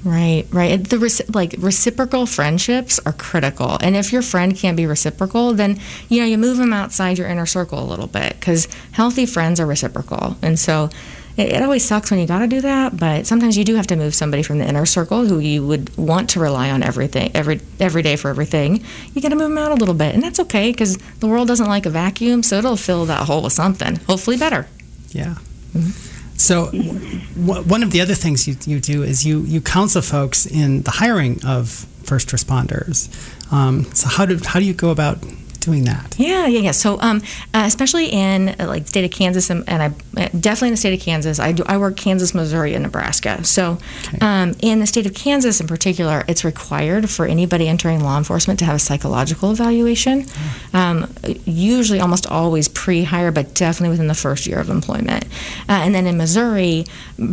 Right, 0.06 0.46
right. 0.52 0.78
The 0.88 1.26
like 1.34 1.56
reciprocal 1.58 2.28
friendships 2.28 3.00
are 3.08 3.12
critical, 3.12 3.80
and 3.82 3.96
if 3.96 4.14
your 4.14 4.22
friend 4.22 4.56
can't 4.56 4.78
be 4.78 4.86
reciprocal, 4.86 5.54
then 5.54 5.80
you 6.10 6.20
know 6.22 6.28
you 6.28 6.38
move 6.38 6.58
them 6.58 6.74
outside 6.74 7.18
your 7.18 7.28
inner 7.28 7.48
circle 7.48 7.84
a 7.84 7.90
little 7.90 8.06
bit 8.06 8.40
because 8.40 8.68
healthy 8.92 9.26
friends 9.26 9.60
are 9.60 9.66
reciprocal, 9.66 10.38
and 10.44 10.60
so 10.60 10.92
it, 11.38 11.54
it 11.54 11.64
always 11.64 11.84
sucks 11.84 12.12
when 12.12 12.20
you 12.20 12.28
got 12.28 12.40
to 12.40 12.48
do 12.48 12.62
that. 12.62 12.98
But 12.98 13.26
sometimes 13.26 13.58
you 13.58 13.64
do 13.64 13.74
have 13.74 13.88
to 13.88 13.96
move 13.96 14.14
somebody 14.14 14.44
from 14.44 14.60
the 14.60 14.68
inner 14.68 14.86
circle 14.86 15.26
who 15.26 15.40
you 15.40 15.66
would 15.66 15.98
want 15.98 16.30
to 16.30 16.40
rely 16.40 16.70
on 16.70 16.84
everything 16.84 17.32
every 17.34 17.60
every 17.80 18.04
day 18.04 18.16
for 18.16 18.30
everything. 18.30 18.84
You 19.16 19.24
got 19.24 19.30
to 19.30 19.36
move 19.36 19.50
them 19.50 19.58
out 19.58 19.72
a 19.72 19.76
little 19.76 19.96
bit, 19.96 20.14
and 20.14 20.22
that's 20.22 20.40
okay 20.40 20.70
because 20.70 20.98
the 21.20 21.26
world 21.26 21.48
doesn't 21.48 21.68
like 21.68 21.88
a 21.88 21.90
vacuum, 21.90 22.44
so 22.44 22.58
it'll 22.58 22.78
fill 22.78 23.06
that 23.06 23.26
hole 23.26 23.42
with 23.42 23.54
something, 23.54 23.96
hopefully 24.08 24.38
better. 24.38 24.68
Yeah. 25.10 25.38
Mm-hmm. 25.74 26.15
So, 26.38 26.66
w- 26.66 27.64
one 27.64 27.82
of 27.84 27.92
the 27.92 28.02
other 28.02 28.14
things 28.14 28.48
you, 28.48 28.56
you 28.66 28.80
do 28.80 29.04
is 29.04 29.26
you, 29.26 29.42
you 29.42 29.62
counsel 29.62 30.02
folks 30.02 30.46
in 30.46 30.82
the 30.84 30.92
hiring 30.92 31.40
of 31.46 31.70
first 32.04 32.30
responders. 32.30 33.10
Um, 33.52 33.86
so, 33.94 34.10
how 34.10 34.26
do, 34.26 34.40
how 34.46 34.60
do 34.60 34.66
you 34.66 34.74
go 34.74 34.90
about 34.90 35.24
doing 35.66 35.84
that? 35.86 36.16
Yeah, 36.18 36.46
yeah, 36.46 36.60
yeah. 36.60 36.72
So, 36.72 37.00
um, 37.02 37.22
uh, 37.54 37.64
especially 37.66 38.08
in 38.08 38.50
uh, 38.60 38.68
like 38.68 38.84
the 38.84 38.90
state 38.90 39.06
of 39.06 39.12
Kansas, 39.12 39.50
and, 39.50 39.68
and, 39.68 39.82
I 39.82 39.88
uh, 40.22 40.30
definitely 40.40 40.70
in 40.70 40.74
the 40.74 40.78
state 40.78 40.94
of 40.94 41.00
Kansas, 41.00 41.40
I 41.40 41.52
do 41.52 41.64
I 41.68 41.78
work 41.78 41.98
Kansas, 41.98 42.34
Missouri, 42.34 42.74
and 42.74 42.84
Nebraska. 42.84 43.44
So, 43.44 43.80
okay. 44.08 44.18
um, 44.22 44.56
in 44.62 44.80
the 44.80 44.88
state 44.88 45.06
of 45.06 45.14
Kansas 45.14 45.60
in 45.60 45.68
particular, 45.68 46.24
it's 46.28 46.44
required 46.44 47.10
for 47.10 47.26
anybody 47.26 47.68
entering 47.68 48.02
law 48.02 48.18
enforcement 48.18 48.60
to 48.60 48.66
have 48.66 48.76
a 48.76 48.80
psychological 48.80 49.52
evaluation. 49.52 50.26
Oh. 50.74 50.80
Um, 50.80 51.14
usually, 51.46 52.00
almost 52.00 52.28
always 52.28 52.68
pre-hire, 52.68 53.32
but 53.32 53.54
definitely 53.56 53.90
within 53.90 54.08
the 54.08 54.14
first 54.14 54.46
year 54.48 54.60
of 54.60 54.70
employment. 54.70 55.26
Uh, 55.68 55.82
and 55.84 55.96
then 55.96 56.06
in 56.06 56.18
Missouri, 56.18 56.86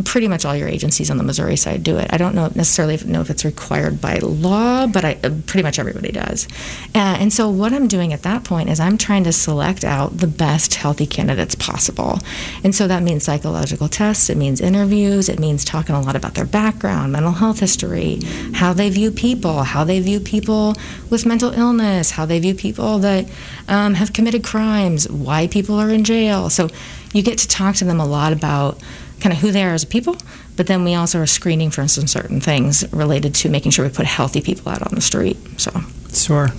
pretty 0.05 0.27
much 0.27 0.45
all 0.45 0.55
your 0.55 0.67
agencies 0.67 1.11
on 1.11 1.17
the 1.17 1.23
Missouri 1.23 1.55
side 1.55 1.83
do 1.83 1.97
it. 1.97 2.11
I 2.11 2.17
don't 2.17 2.35
know 2.35 2.51
necessarily 2.55 2.97
know 3.05 3.21
if 3.21 3.29
it's 3.29 3.45
required 3.45 4.01
by 4.01 4.17
law, 4.17 4.87
but 4.87 5.05
I, 5.05 5.17
uh, 5.23 5.29
pretty 5.45 5.63
much 5.63 5.79
everybody 5.79 6.11
does. 6.11 6.47
Uh, 6.95 7.17
and 7.19 7.31
so, 7.31 7.49
what 7.49 7.73
I'm 7.73 7.87
doing 7.87 8.13
at 8.13 8.22
that 8.23 8.43
point 8.43 8.69
is 8.69 8.79
I'm 8.79 8.97
trying 8.97 9.23
to 9.25 9.31
select 9.31 9.83
out 9.83 10.17
the 10.17 10.27
best 10.27 10.75
healthy 10.75 11.05
candidates 11.05 11.55
possible. 11.55 12.19
And 12.63 12.73
so 12.73 12.87
that 12.87 13.03
means 13.03 13.23
psychological 13.23 13.87
tests, 13.87 14.29
it 14.29 14.37
means 14.37 14.59
interviews, 14.59 15.29
it 15.29 15.39
means 15.39 15.63
talking 15.63 15.95
a 15.95 16.01
lot 16.01 16.15
about 16.15 16.33
their 16.33 16.45
background, 16.45 17.11
mental 17.11 17.33
health 17.33 17.59
history, 17.59 18.19
how 18.53 18.73
they 18.73 18.89
view 18.89 19.11
people, 19.11 19.63
how 19.63 19.83
they 19.83 19.99
view 19.99 20.19
people 20.19 20.75
with 21.09 21.25
mental 21.25 21.51
illness, 21.51 22.11
how 22.11 22.25
they 22.25 22.39
view 22.39 22.55
people 22.55 22.99
that 22.99 23.29
um, 23.67 23.93
have 23.93 24.13
committed 24.13 24.43
crimes, 24.43 25.09
why 25.09 25.47
people 25.47 25.75
are 25.75 25.89
in 25.89 26.03
jail. 26.03 26.49
So 26.49 26.69
you 27.13 27.21
get 27.21 27.37
to 27.39 27.47
talk 27.47 27.75
to 27.75 27.85
them 27.85 27.99
a 27.99 28.05
lot 28.05 28.33
about 28.33 28.81
kind 29.19 29.33
of 29.33 29.39
who 29.39 29.51
they 29.51 29.63
are 29.63 29.73
as 29.73 29.85
people, 29.85 30.17
but 30.57 30.67
then 30.67 30.83
we 30.83 30.95
also 30.95 31.19
are 31.19 31.25
screening 31.25 31.69
for 31.71 31.87
some 31.87 32.07
certain 32.07 32.41
things 32.41 32.83
related 32.91 33.33
to 33.35 33.49
making 33.49 33.71
sure 33.71 33.85
we 33.85 33.91
put 33.91 34.05
healthy 34.05 34.41
people 34.41 34.71
out 34.71 34.81
on 34.81 34.93
the 34.95 35.01
street. 35.01 35.37
So 35.57 35.71
sure. 36.11 36.49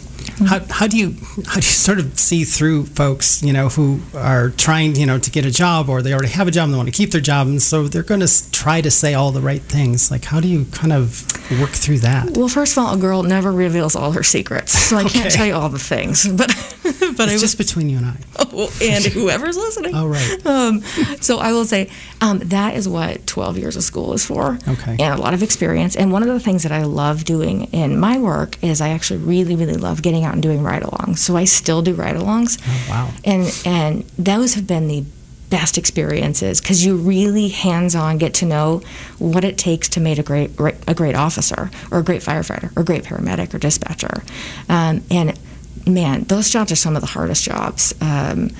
How, 0.47 0.61
how 0.69 0.87
do 0.87 0.97
you 0.97 1.15
how 1.47 1.55
do 1.55 1.57
you 1.57 1.63
sort 1.63 1.99
of 1.99 2.19
see 2.19 2.45
through 2.45 2.87
folks 2.87 3.43
you 3.43 3.53
know 3.53 3.69
who 3.69 4.01
are 4.15 4.51
trying 4.51 4.97
you 4.97 5.07
know 5.07 5.19
to 5.19 5.31
get 5.31 5.45
a 5.45 5.51
job 5.51 5.89
or 5.89 6.03
they 6.03 6.13
already 6.13 6.29
have 6.29 6.49
a 6.49 6.51
job 6.51 6.65
and 6.65 6.75
they 6.75 6.77
want 6.77 6.89
to 6.89 6.93
keep 6.95 7.13
their 7.13 7.21
job 7.21 7.47
and 7.47 7.63
so 7.63 7.87
they're 7.89 8.03
going 8.03 8.21
to 8.21 8.51
try 8.51 8.81
to 8.81 8.91
say 8.91 9.15
all 9.15 9.31
the 9.31 9.41
right 9.41 9.63
things? 9.63 10.11
Like 10.11 10.25
how 10.25 10.41
do 10.41 10.49
you 10.49 10.65
kind 10.67 10.93
of 10.93 11.25
work 11.61 11.71
through 11.71 12.01
that? 12.01 12.37
Well 12.37 12.49
first 12.49 12.77
of 12.77 12.85
all 12.85 12.95
a 12.95 12.99
girl 12.99 13.23
never 13.23 13.53
reveals 13.53 13.95
all 13.95 14.13
her 14.13 14.23
secrets 14.23 14.73
so 14.73 14.97
I 14.97 15.05
okay. 15.05 15.21
can't 15.21 15.35
tell 15.35 15.47
you 15.47 15.55
all 15.55 15.69
the 15.69 15.79
things 15.79 16.27
but 16.37 16.51
but 17.17 17.29
it's 17.29 17.41
just 17.41 17.59
between 17.59 17.89
you 17.89 17.99
and 17.99 18.07
I. 18.07 18.17
Oh, 18.57 18.71
and 18.81 19.05
whoever's 19.05 19.57
listening. 19.57 19.97
Oh 19.97 20.07
right. 20.07 20.47
Um, 20.47 20.81
so 21.21 21.39
I 21.39 21.53
will 21.53 21.65
say 21.65 21.91
um, 22.21 22.39
that 22.39 22.75
is 22.75 22.89
what 22.89 23.27
12 23.27 23.59
years 23.59 23.75
of 23.75 23.83
school 23.83 24.13
is 24.13 24.25
for. 24.25 24.59
Okay. 24.69 24.93
And 24.93 25.19
a 25.19 25.21
lot 25.21 25.35
of 25.35 25.43
experience. 25.43 25.97
And 25.97 26.13
one 26.13 26.23
of 26.23 26.29
the 26.29 26.39
things 26.39 26.63
that 26.63 26.71
I 26.71 26.85
love 26.85 27.25
doing 27.25 27.65
in 27.73 27.99
my 27.99 28.19
work 28.19 28.63
is 28.63 28.81
I 28.81 28.91
actually 28.91 29.19
really 29.21 29.57
really 29.57 29.75
love 29.75 30.03
getting 30.03 30.24
out 30.25 30.33
and 30.33 30.43
doing 30.43 30.63
ride-alongs. 30.63 31.19
So 31.19 31.37
I 31.37 31.45
still 31.45 31.83
do 31.83 31.95
ride-alongs. 31.95 32.61
Oh, 32.67 32.87
wow. 32.91 33.11
And 33.25 33.63
and 33.65 34.05
those 34.19 34.55
have 34.55 34.67
been 34.67 34.89
the 34.89 35.05
best 35.51 35.79
experiences 35.79 36.61
because 36.61 36.85
you 36.85 36.97
really 36.97 37.49
hands-on 37.49 38.19
get 38.19 38.35
to 38.35 38.47
know 38.47 38.83
what 39.19 39.45
it 39.45 39.57
takes 39.57 39.89
to 39.91 40.01
make 40.01 40.19
a 40.19 40.23
great 40.23 40.51
a 40.89 40.95
great 40.95 41.15
officer 41.15 41.71
or 41.91 41.99
a 41.99 42.03
great 42.03 42.23
firefighter 42.23 42.77
or 42.77 42.83
a 42.83 42.85
great 42.85 43.05
paramedic 43.05 43.55
or 43.55 43.59
dispatcher. 43.59 44.25
Um, 44.69 45.05
and 45.11 45.39
man, 45.87 46.25
those 46.25 46.51
jobs 46.51 46.73
are 46.73 46.77
some 46.77 46.97
of 46.97 47.03
the 47.03 47.09
hardest 47.09 47.45
jobs. 47.45 47.95
Um, 48.01 48.51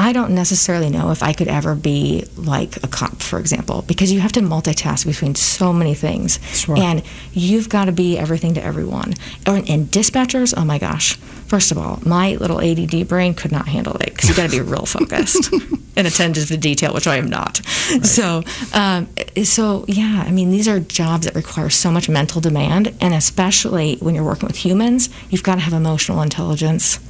I 0.00 0.12
don't 0.12 0.30
necessarily 0.30 0.90
know 0.90 1.10
if 1.10 1.24
I 1.24 1.32
could 1.32 1.48
ever 1.48 1.74
be 1.74 2.24
like 2.36 2.76
a 2.84 2.86
cop, 2.86 3.20
for 3.20 3.40
example, 3.40 3.82
because 3.82 4.12
you 4.12 4.20
have 4.20 4.30
to 4.32 4.40
multitask 4.40 5.04
between 5.04 5.34
so 5.34 5.72
many 5.72 5.92
things. 5.94 6.38
Sure. 6.52 6.78
And 6.78 7.02
you've 7.32 7.68
got 7.68 7.86
to 7.86 7.92
be 7.92 8.16
everything 8.16 8.54
to 8.54 8.62
everyone. 8.62 9.14
And 9.44 9.88
dispatchers, 9.90 10.54
oh 10.56 10.64
my 10.64 10.78
gosh. 10.78 11.16
First 11.48 11.72
of 11.72 11.78
all, 11.78 12.00
my 12.06 12.36
little 12.36 12.60
ADD 12.60 13.08
brain 13.08 13.34
could 13.34 13.50
not 13.50 13.66
handle 13.66 13.96
it 13.96 14.10
because 14.14 14.28
you've 14.28 14.36
got 14.36 14.48
to 14.48 14.56
be 14.56 14.60
real 14.60 14.86
focused 14.86 15.50
and 15.96 16.06
attentive 16.06 16.46
to 16.46 16.56
detail, 16.56 16.94
which 16.94 17.08
I 17.08 17.16
am 17.16 17.26
not. 17.26 17.60
Right. 17.90 18.06
So 18.06 18.44
um, 18.74 19.08
so 19.42 19.84
yeah, 19.88 20.22
I 20.24 20.30
mean, 20.30 20.52
these 20.52 20.68
are 20.68 20.78
jobs 20.78 21.24
that 21.26 21.34
require 21.34 21.70
so 21.70 21.90
much 21.90 22.08
mental 22.08 22.40
demand, 22.40 22.94
and 23.00 23.14
especially 23.14 23.96
when 23.96 24.14
you're 24.14 24.22
working 24.24 24.46
with 24.46 24.56
humans, 24.64 25.08
you've 25.28 25.42
got 25.42 25.56
to 25.56 25.62
have 25.62 25.72
emotional 25.72 26.22
intelligence, 26.22 27.00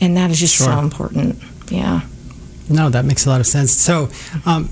and 0.00 0.16
that 0.16 0.30
is 0.30 0.40
just 0.40 0.56
Sure. 0.56 0.68
so 0.68 0.78
important. 0.78 1.42
Yeah. 1.68 2.00
No, 2.68 2.88
that 2.90 3.04
makes 3.04 3.26
a 3.26 3.30
lot 3.30 3.40
of 3.40 3.46
sense. 3.46 3.72
So, 3.72 4.08
um, 4.46 4.70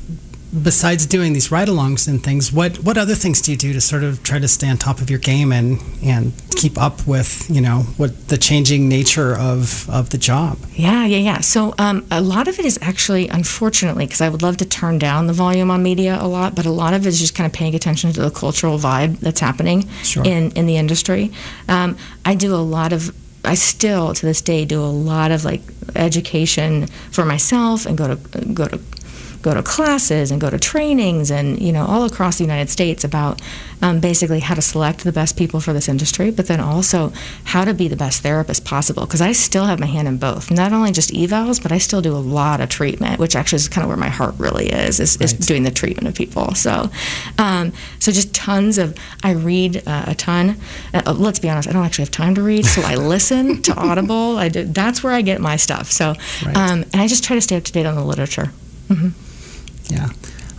besides 0.63 1.07
doing 1.07 1.33
these 1.33 1.51
ride-alongs 1.51 2.07
and 2.07 2.23
things, 2.23 2.53
what 2.53 2.77
what 2.85 2.97
other 2.99 3.15
things 3.15 3.41
do 3.41 3.51
you 3.53 3.57
do 3.57 3.73
to 3.73 3.81
sort 3.81 4.05
of 4.05 4.23
try 4.23 4.39
to 4.39 4.49
stay 4.49 4.69
on 4.69 4.77
top 4.77 5.01
of 5.01 5.09
your 5.11 5.19
game 5.19 5.53
and 5.53 5.81
and 6.03 6.33
keep 6.57 6.77
up 6.81 7.07
with 7.07 7.49
you 7.51 7.61
know 7.61 7.81
what 7.97 8.29
the 8.29 8.37
changing 8.39 8.89
nature 8.89 9.37
of 9.37 9.89
of 9.91 10.11
the 10.11 10.19
job? 10.19 10.59
Yeah, 10.75 11.05
yeah, 11.07 11.17
yeah. 11.19 11.41
So 11.41 11.75
um, 11.79 12.05
a 12.11 12.21
lot 12.21 12.49
of 12.49 12.59
it 12.59 12.65
is 12.65 12.79
actually, 12.83 13.29
unfortunately, 13.29 14.07
because 14.07 14.21
I 14.21 14.29
would 14.29 14.43
love 14.43 14.57
to 14.59 14.65
turn 14.65 14.99
down 14.99 15.27
the 15.27 15.33
volume 15.33 15.71
on 15.71 15.83
media 15.83 16.19
a 16.21 16.29
lot, 16.29 16.55
but 16.55 16.67
a 16.67 16.71
lot 16.73 16.95
of 16.95 17.07
it 17.07 17.09
is 17.09 17.19
just 17.19 17.35
kind 17.35 17.47
of 17.47 17.53
paying 17.53 17.75
attention 17.75 18.13
to 18.13 18.21
the 18.23 18.31
cultural 18.31 18.79
vibe 18.79 19.19
that's 19.21 19.41
happening 19.41 19.89
Sure. 20.03 20.25
in 20.25 20.51
in 20.53 20.67
the 20.67 20.77
industry. 20.77 21.31
Um, 21.69 21.97
I 22.25 22.35
do 22.35 22.55
a 22.55 22.65
lot 22.77 22.93
of. 22.93 23.15
I 23.45 23.55
still 23.55 24.15
to 24.15 24.27
this 24.27 24.41
day 24.41 24.65
do 24.65 24.81
a 24.81 24.87
lot 24.87 25.31
of 25.31 25.45
like 25.45 25.63
education 25.97 26.87
for 27.11 27.25
myself 27.25 27.87
and 27.87 27.99
go 27.99 28.15
to 28.15 28.45
go 28.47 28.67
to 28.67 28.81
go 29.43 29.53
to 29.55 29.63
classes 29.63 30.31
and 30.31 30.41
go 30.41 30.49
to 30.49 30.59
trainings 30.59 31.31
and 31.31 31.61
you 31.61 31.73
know 31.73 31.85
all 31.85 32.05
across 32.05 32.39
the 32.39 32.45
United 32.45 32.71
States 32.71 33.05
about 33.05 33.41
um, 33.83 33.99
basically 33.99 34.39
how 34.41 34.55
to 34.55 34.63
select 34.63 35.03
the 35.03 35.11
best 35.13 35.37
people 35.37 35.59
for 35.59 35.73
this 35.73 35.89
industry, 35.89 36.31
but 36.31 36.47
then 36.47 36.61
also 36.61 37.13
how 37.45 37.65
to 37.65 37.75
be 37.75 37.89
the 37.89 37.97
best 37.97 38.23
therapist 38.23 38.65
possible. 38.65 39.05
Because 39.05 39.21
I 39.21 39.33
still 39.33 39.65
have 39.67 39.81
my 39.81 39.87
hand 39.87 40.07
in 40.07 40.19
both, 40.19 40.51
not 40.53 40.73
only 40.73 40.93
just 40.93 41.11
evals, 41.11 41.61
but 41.61 41.73
I 41.73 41.79
still 41.79 42.01
do 42.01 42.13
a 42.13 42.23
lot 42.23 42.61
of 42.61 42.69
treatment, 42.69 43.19
which 43.19 43.35
actually 43.35 43.57
is 43.57 43.69
kind 43.69 43.83
of 43.85 43.89
where 43.89 43.97
my 43.97 44.09
heart 44.09 44.35
really 44.39 44.69
is, 44.71 45.01
is, 45.01 45.17
is 45.21 45.33
doing 45.33 45.65
the 45.65 45.73
treatment 45.73 46.07
of 46.07 46.15
people. 46.15 46.55
So, 46.55 46.91
um, 47.39 47.73
so 47.99 48.13
just 48.13 48.33
tons 48.35 48.79
of. 48.79 48.97
I 49.25 49.33
read 49.33 49.83
uh, 49.87 50.05
a 50.07 50.15
ton. 50.15 50.57
Uh, 50.95 51.13
let's 51.19 51.41
be 51.41 51.51
honest, 51.51 51.69
I 51.69 51.73
don't 51.73 51.85
actually 51.85 52.05
have 52.05 52.13
time 52.13 52.37
to 52.37 52.43
read, 52.43 52.65
so 52.65 52.83
I 52.83 52.95
listen 52.95 53.63
to 53.67 53.75
Audible. 53.75 54.37
I 54.39 54.49
do, 54.49 54.63
that's 54.65 55.03
where 55.03 55.13
I 55.13 55.23
get 55.23 55.41
my 55.41 55.57
stuff. 55.57 55.91
So, 55.91 56.15
Right. 56.47 56.57
um, 56.57 56.85
and 56.93 56.97
I 57.03 57.09
just 57.09 57.25
try 57.25 57.35
to 57.35 57.41
stay 57.43 57.57
up 57.57 57.65
to 57.65 57.73
date 57.73 57.87
on 57.87 57.97
the 57.97 58.05
literature. 58.05 58.53
Yeah. 59.93 60.09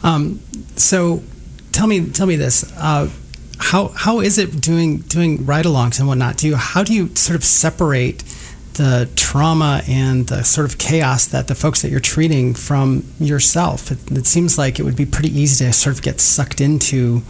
Um, 0.04 0.40
so, 0.76 1.24
tell 1.72 1.88
me 1.88 2.10
tell 2.10 2.28
me 2.28 2.36
this. 2.36 2.72
Uh, 2.78 3.10
how 3.58 3.88
how 3.90 4.20
is 4.20 4.38
it 4.38 4.62
doing 4.62 5.00
doing 5.00 5.46
ride-alongs 5.46 6.00
and 6.00 6.08
whatnot? 6.08 6.38
Do 6.38 6.48
you 6.48 6.56
how 6.56 6.84
do 6.84 6.94
you 6.94 7.16
sort 7.16 7.36
of 7.36 7.44
separate 7.44 8.24
the 8.76 9.10
trauma 9.16 9.82
and 9.88 10.28
the 10.28 10.44
sort 10.44 10.66
of 10.70 10.78
chaos 10.78 11.26
that 11.28 11.48
the 11.48 11.56
folks 11.56 11.82
that 11.82 11.90
you're 11.92 12.00
treating 12.00 12.54
from 12.54 13.04
yourself? 13.20 13.92
It, 13.92 14.12
it 14.12 14.26
seems 14.26 14.58
like 14.58 14.80
it 14.80 14.84
would 14.84 14.96
be 14.96 15.06
pretty 15.06 15.30
easy 15.38 15.66
to 15.66 15.74
sort 15.74 15.96
of 15.96 16.02
get 16.02 16.20
sucked 16.22 16.60
into 16.62 17.22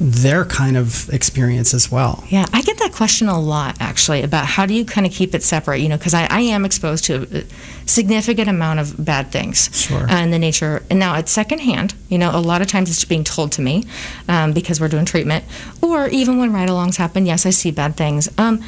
their 0.00 0.44
kind 0.44 0.76
of 0.76 1.08
experience 1.12 1.72
as 1.74 1.90
well. 1.90 2.24
Yeah, 2.28 2.44
I 2.52 2.62
get 2.62 2.78
that 2.78 2.92
question 2.92 3.28
a 3.28 3.40
lot 3.40 3.76
actually 3.80 4.22
about 4.22 4.46
how 4.46 4.66
do 4.66 4.74
you 4.74 4.84
kind 4.84 5.06
of 5.06 5.12
keep 5.12 5.34
it 5.34 5.42
separate, 5.42 5.78
you 5.80 5.88
know, 5.88 5.96
because 5.96 6.14
I, 6.14 6.26
I 6.30 6.40
am 6.40 6.64
exposed 6.64 7.04
to 7.04 7.26
a 7.32 7.44
significant 7.88 8.48
amount 8.48 8.80
of 8.80 9.02
bad 9.04 9.30
things 9.30 9.70
Sure. 9.72 10.08
uh, 10.10 10.22
in 10.22 10.30
the 10.30 10.38
nature. 10.38 10.82
And 10.90 10.98
now 10.98 11.16
it's 11.16 11.30
secondhand, 11.32 11.94
you 12.08 12.18
know, 12.18 12.30
a 12.36 12.40
lot 12.40 12.62
of 12.62 12.68
times 12.68 12.90
it's 12.90 13.04
being 13.04 13.24
told 13.24 13.52
to 13.52 13.62
me 13.62 13.84
um, 14.28 14.52
because 14.52 14.80
we're 14.80 14.88
doing 14.88 15.04
treatment. 15.04 15.44
Or 15.82 16.08
even 16.08 16.38
when 16.38 16.52
ride 16.52 16.68
alongs 16.68 16.96
happen, 16.96 17.26
yes, 17.26 17.46
I 17.46 17.50
see 17.50 17.70
bad 17.70 17.96
things. 17.96 18.28
Um, 18.38 18.62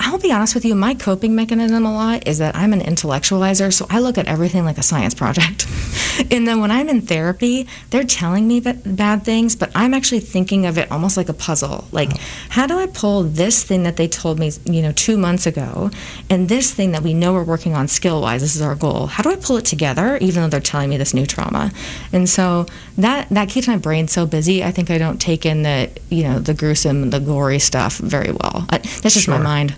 I'll 0.00 0.18
be 0.18 0.30
honest 0.30 0.54
with 0.54 0.64
you, 0.64 0.74
my 0.74 0.94
coping 0.94 1.34
mechanism 1.34 1.84
a 1.84 1.92
lot 1.92 2.26
is 2.26 2.38
that 2.38 2.54
I'm 2.54 2.72
an 2.72 2.80
intellectualizer, 2.80 3.72
so 3.72 3.86
I 3.90 3.98
look 3.98 4.16
at 4.16 4.26
everything 4.26 4.64
like 4.64 4.78
a 4.78 4.82
science 4.82 5.14
project. 5.14 5.66
and 6.30 6.46
then 6.46 6.60
when 6.60 6.70
I'm 6.70 6.88
in 6.88 7.02
therapy, 7.02 7.66
they're 7.90 8.04
telling 8.04 8.46
me 8.46 8.60
ba- 8.60 8.78
bad 8.86 9.24
things, 9.24 9.56
but 9.56 9.70
I'm 9.74 9.94
actually 9.94 10.20
thinking 10.20 10.66
of 10.66 10.78
it 10.78 10.90
almost 10.90 11.16
like 11.16 11.28
a 11.28 11.32
puzzle. 11.32 11.86
Like, 11.90 12.10
oh. 12.12 12.16
how 12.50 12.66
do 12.66 12.78
I 12.78 12.86
pull 12.86 13.24
this 13.24 13.64
thing 13.64 13.82
that 13.82 13.96
they 13.96 14.06
told 14.06 14.38
me, 14.38 14.52
you 14.64 14.82
know, 14.82 14.92
two 14.92 15.16
months 15.16 15.46
ago, 15.46 15.90
and 16.30 16.48
this 16.48 16.72
thing 16.72 16.92
that 16.92 17.02
we 17.02 17.12
know 17.12 17.32
we're 17.32 17.44
working 17.44 17.74
on 17.74 17.88
skill 17.88 18.20
wise, 18.22 18.40
this 18.40 18.54
is 18.54 18.62
our 18.62 18.76
goal. 18.76 19.06
How 19.06 19.22
do 19.22 19.30
I 19.30 19.36
pull 19.36 19.56
it 19.56 19.64
together, 19.64 20.16
even 20.20 20.42
though 20.42 20.48
they're 20.48 20.60
telling 20.60 20.90
me 20.90 20.96
this 20.96 21.12
new 21.12 21.26
trauma? 21.26 21.72
And 22.12 22.28
so 22.28 22.66
that 22.96 23.28
that 23.30 23.48
keeps 23.48 23.66
my 23.66 23.76
brain 23.76 24.06
so 24.06 24.26
busy. 24.26 24.62
I 24.62 24.70
think 24.70 24.90
I 24.90 24.98
don't 24.98 25.20
take 25.20 25.44
in 25.44 25.64
the, 25.64 25.90
you 26.08 26.22
know, 26.22 26.38
the 26.38 26.54
gruesome, 26.54 27.10
the 27.10 27.20
gory 27.20 27.58
stuff 27.58 27.98
very 27.98 28.30
well. 28.30 28.66
I, 28.70 28.78
that's 28.78 29.14
just 29.14 29.28
my 29.28 29.38
mind. 29.38 29.74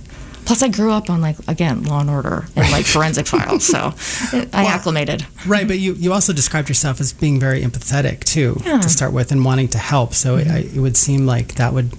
Plus, 0.51 0.65
I 0.65 0.69
grew 0.69 0.91
up 0.91 1.09
on 1.09 1.21
like 1.21 1.37
again 1.47 1.85
Law 1.85 2.01
and 2.01 2.11
Order 2.11 2.45
and 2.57 2.73
like 2.73 2.85
forensic 2.85 3.29
files, 3.29 3.65
so 3.65 3.95
I 4.53 4.65
acclimated. 4.67 5.25
Right, 5.47 5.69
but 5.69 5.79
you, 5.79 5.95
you 5.95 6.13
also 6.13 6.33
described 6.33 6.69
yourself 6.69 7.01
as 7.01 7.13
being 7.13 7.39
very 7.39 7.63
empathetic 7.63 8.25
too 8.25 8.57
Yeah. 8.65 8.73
Mm-hmm. 8.73 8.81
to 8.81 8.89
start 8.89 9.13
with 9.13 9.31
and 9.31 9.45
wanting 9.45 9.69
to 9.69 9.79
help. 9.79 10.13
So 10.13 10.37
it, 10.39 10.49
I, 10.49 10.59
it 10.59 10.81
would 10.81 10.97
seem 10.97 11.25
like 11.25 11.55
that 11.55 11.73
would 11.73 11.91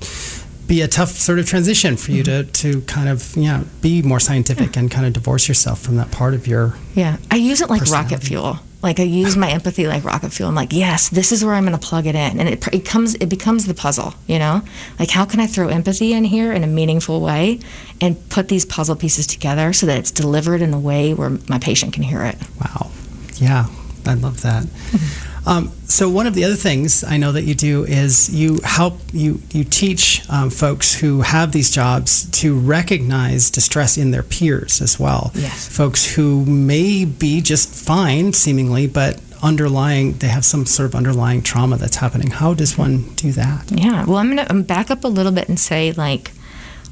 be 0.68 0.82
a 0.82 0.88
tough 0.90 1.10
sort 1.12 1.40
of 1.40 1.46
transition 1.46 1.96
for 1.96 2.12
you 2.12 2.24
Mm-hmm. 2.24 2.52
to, 2.52 2.72
to 2.74 2.82
kind 2.82 3.08
of 3.08 3.36
yeah 3.38 3.64
be 3.82 4.02
more 4.02 4.20
scientific 4.20 4.76
and 4.76 4.92
kind 4.92 5.06
of 5.06 5.14
divorce 5.14 5.48
yourself 5.48 5.80
from 5.80 5.96
that 5.96 6.12
part 6.12 6.34
of 6.34 6.46
your 6.46 6.76
Yeah, 6.94 7.18
I 7.32 7.38
use 7.38 7.62
it 7.62 7.70
like 7.70 7.84
rocket 7.86 8.22
fuel. 8.22 8.60
Like 8.82 9.00
I 9.00 9.04
use 9.04 9.38
my 9.38 9.52
empathy 9.52 9.88
like 9.88 10.04
rocket 10.04 10.32
fuel. 10.32 10.50
I'm 10.50 10.56
like, 10.56 10.74
yes, 10.74 11.10
this 11.10 11.32
is 11.32 11.46
where 11.46 11.54
I'm 11.54 11.66
going 11.66 11.78
to 11.78 11.88
plug 11.88 12.08
it 12.08 12.16
in, 12.16 12.40
and 12.40 12.50
it, 12.50 12.68
it 12.74 12.86
comes, 12.86 13.16
it 13.16 13.28
becomes 13.28 13.68
the 13.68 13.74
puzzle. 13.74 14.16
You 14.28 14.40
know, 14.40 14.62
like 15.00 15.12
how 15.12 15.26
can 15.26 15.40
I 15.40 15.48
throw 15.48 15.68
empathy 15.68 16.14
in 16.14 16.24
here 16.24 16.52
in 16.52 16.64
a 16.64 16.68
meaningful 16.68 17.22
way, 17.22 17.60
and 18.00 18.18
put 18.30 18.48
these 18.48 18.66
puzzle 18.66 18.96
pieces 18.96 19.28
together 19.28 19.74
so 19.74 19.86
that 19.86 19.98
it's 19.98 20.12
delivered 20.12 20.62
in 20.62 20.74
a 20.74 20.80
way 20.80 21.14
where 21.14 21.32
my 21.48 21.60
patient 21.60 21.94
can 21.94 22.04
hear 22.04 22.24
it. 22.24 22.38
wow 22.60 22.92
yeah 23.36 23.68
I 24.06 24.16
love 24.16 24.42
that. 24.42 24.66
Um, 25.46 25.72
so 25.86 26.10
one 26.10 26.28
of 26.28 26.36
the 26.36 26.44
other 26.44 26.56
things 26.56 27.04
I 27.04 27.18
know 27.18 27.32
that 27.32 27.44
you 27.44 27.56
do 27.56 27.84
is 27.84 28.30
you 28.34 28.60
help 28.64 29.00
you 29.12 29.42
you 29.52 29.64
teach 29.64 30.22
um, 30.30 30.50
folks 30.50 31.00
who 31.00 31.22
have 31.22 31.52
these 31.52 31.72
jobs 31.72 32.30
to 32.42 32.58
recognize 32.58 33.50
distress 33.50 33.98
in 33.98 34.12
their 34.12 34.24
peers 34.24 34.82
as 34.82 35.00
well. 35.00 35.32
Yes. 35.34 35.68
Folks 35.68 36.16
who 36.16 36.46
may 36.46 37.06
be 37.06 37.42
just 37.42 37.74
fine 37.74 38.34
seemingly, 38.34 38.88
but 38.88 39.20
underlying 39.42 40.14
they 40.20 40.28
have 40.28 40.46
some 40.46 40.66
sort 40.66 40.86
of 40.86 40.96
underlying 40.96 41.42
trauma 41.42 41.78
that's 41.78 41.98
happening. 41.98 42.30
How 42.30 42.54
does 42.54 42.78
one 42.78 43.14
do 43.16 43.32
that? 43.32 43.72
Yeah. 43.72 44.06
Well, 44.06 44.18
I'm 44.18 44.30
gonna 44.30 44.48
um, 44.50 44.64
back 44.64 44.92
up 44.92 45.04
a 45.04 45.08
little 45.08 45.32
bit 45.32 45.50
and 45.50 45.60
say 45.60 45.92
like 45.94 46.32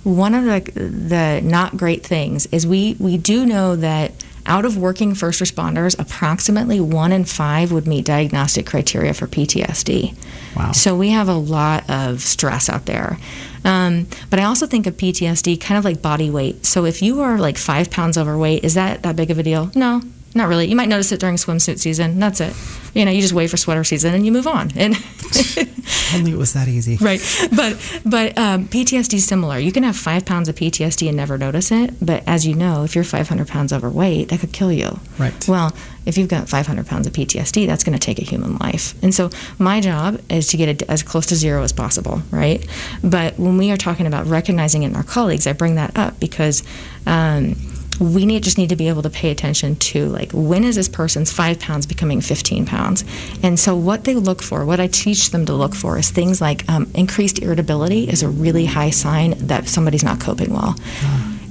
one 0.04 0.34
of 0.34 0.46
the 0.46 0.72
the 0.72 1.42
not 1.44 1.78
great 1.78 2.04
things 2.06 2.48
is 2.48 2.66
we 2.66 2.96
we 3.00 3.18
do 3.18 3.46
know 3.46 3.76
that 3.76 4.12
out 4.50 4.66
of 4.66 4.76
working 4.76 5.16
first 5.16 5.42
responders, 5.42 5.98
approximately 5.98 6.82
one 6.82 7.12
in 7.12 7.24
five 7.24 7.72
would 7.72 7.88
meet 7.88 8.04
diagnostic 8.04 8.66
criteria 8.66 9.14
for 9.14 9.28
PTSD. 9.28 10.16
Wow. 10.56 10.72
So 10.72 10.98
we 10.98 11.10
have 11.10 11.30
a 11.30 11.36
lot 11.36 11.90
of 11.90 12.22
stress 12.22 12.68
out 12.68 12.86
there. 12.86 13.18
Um, 13.64 14.08
but 14.30 14.40
I 14.40 14.44
also 14.44 14.66
think 14.66 14.88
of 14.88 14.98
PTSD 14.98 15.62
kind 15.62 15.78
of 15.78 15.86
like 15.86 16.02
body 16.02 16.30
weight. 16.30 16.66
So 16.66 16.86
if 16.86 17.02
you 17.02 17.22
are 17.22 17.38
like 17.38 17.58
five 17.58 17.92
pounds 17.92 18.18
overweight, 18.18 18.64
is 18.64 18.74
that 18.74 19.04
that 19.04 19.16
big 19.16 19.32
of 19.32 19.38
a 19.38 19.44
deal? 19.44 19.72
No, 19.76 20.02
not 20.36 20.48
really. 20.48 20.68
You 20.68 20.76
might 20.76 20.90
notice 20.90 21.12
it 21.12 21.20
during 21.20 21.36
swimsuit 21.38 21.80
season. 21.80 22.20
That's 22.20 22.40
it. 22.40 22.54
You 22.94 23.06
know, 23.06 23.12
you 23.12 23.22
just 23.22 23.34
wait 23.34 23.50
for 23.50 23.58
sweater 23.58 23.84
season 23.84 24.14
and 24.16 24.26
you 24.26 24.32
move 24.32 24.48
on. 24.48 24.72
And 24.76 24.96
Only 26.14 26.32
it 26.32 26.38
was 26.38 26.54
that 26.54 26.68
easy. 26.68 26.98
right 26.98 27.20
but 27.56 28.02
but 28.06 28.38
um, 28.38 28.66
ptsd 28.68 29.14
is 29.16 29.26
similar 29.28 29.58
you 29.60 29.72
can 29.72 29.84
have 29.84 29.96
five 29.96 30.26
pounds 30.26 30.50
of 30.50 30.56
ptsd 30.56 31.08
and 31.08 31.18
never 31.18 31.38
notice 31.38 31.72
it 31.72 31.94
but 32.02 32.24
as 32.28 32.46
you 32.48 32.56
know 32.56 32.84
if 32.84 32.96
you're 32.96 33.04
500 33.04 33.48
pounds 33.48 33.72
overweight 33.74 34.30
that 34.30 34.40
could 34.40 34.52
kill 34.52 34.72
you 34.72 35.00
Right. 35.20 35.48
well 35.48 35.76
if 36.06 36.18
you've 36.18 36.30
got 36.30 36.50
500 36.50 36.86
pounds 36.88 37.06
of 37.08 37.14
ptsd 37.14 37.68
that's 37.68 37.84
going 37.84 37.98
to 37.98 38.04
take 38.04 38.18
a 38.20 38.24
human 38.24 38.58
life 38.58 38.96
and 39.04 39.14
so 39.14 39.30
my 39.60 39.80
job 39.82 40.20
is 40.30 40.48
to 40.48 40.58
get 40.58 40.70
it 40.70 40.82
as 40.90 41.04
close 41.04 41.28
to 41.28 41.36
zero 41.36 41.62
as 41.64 41.72
possible 41.74 42.22
right 42.32 42.66
but 43.04 43.38
when 43.40 43.58
we 43.58 43.72
are 43.72 43.78
talking 43.78 44.08
about 44.08 44.26
recognizing 44.26 44.84
it 44.84 44.88
in 44.88 44.96
our 44.96 45.04
colleagues 45.04 45.46
i 45.48 45.54
bring 45.54 45.76
that 45.76 45.96
up 45.98 46.20
because 46.20 46.64
um, 47.06 47.56
we 48.00 48.26
need 48.26 48.44
just 48.44 48.58
need 48.58 48.70
to 48.70 48.76
be 48.76 48.88
able 48.88 49.02
to 49.02 49.10
pay 49.10 49.32
attention 49.32 49.76
to 49.76 50.08
like 50.08 50.32
when 50.32 50.64
is 50.64 50.76
this 50.76 50.90
person's 50.90 51.32
five 51.32 51.60
pounds 51.60 51.86
becoming 51.86 52.22
15 52.22 52.66
pounds? 52.66 53.04
And 53.44 53.60
so 53.60 53.76
what 53.76 54.04
they 54.04 54.16
look 54.16 54.42
for 54.42 54.66
what 54.66 54.80
i 54.80 54.88
teach 54.88 55.32
them 55.32 55.46
to 55.46 55.54
look 55.54 55.76
for 55.76 55.98
is 55.98 56.10
things 56.10 56.42
like 56.42 56.68
um, 56.70 56.90
increased 56.96 57.40
irritability 57.42 58.10
is 58.10 58.24
a 58.24 58.30
really 58.30 58.66
high 58.66 58.90
sign 58.90 59.34
that 59.48 59.68
somebody's 59.68 60.04
not 60.04 60.20
coping 60.20 60.54
well 60.54 60.76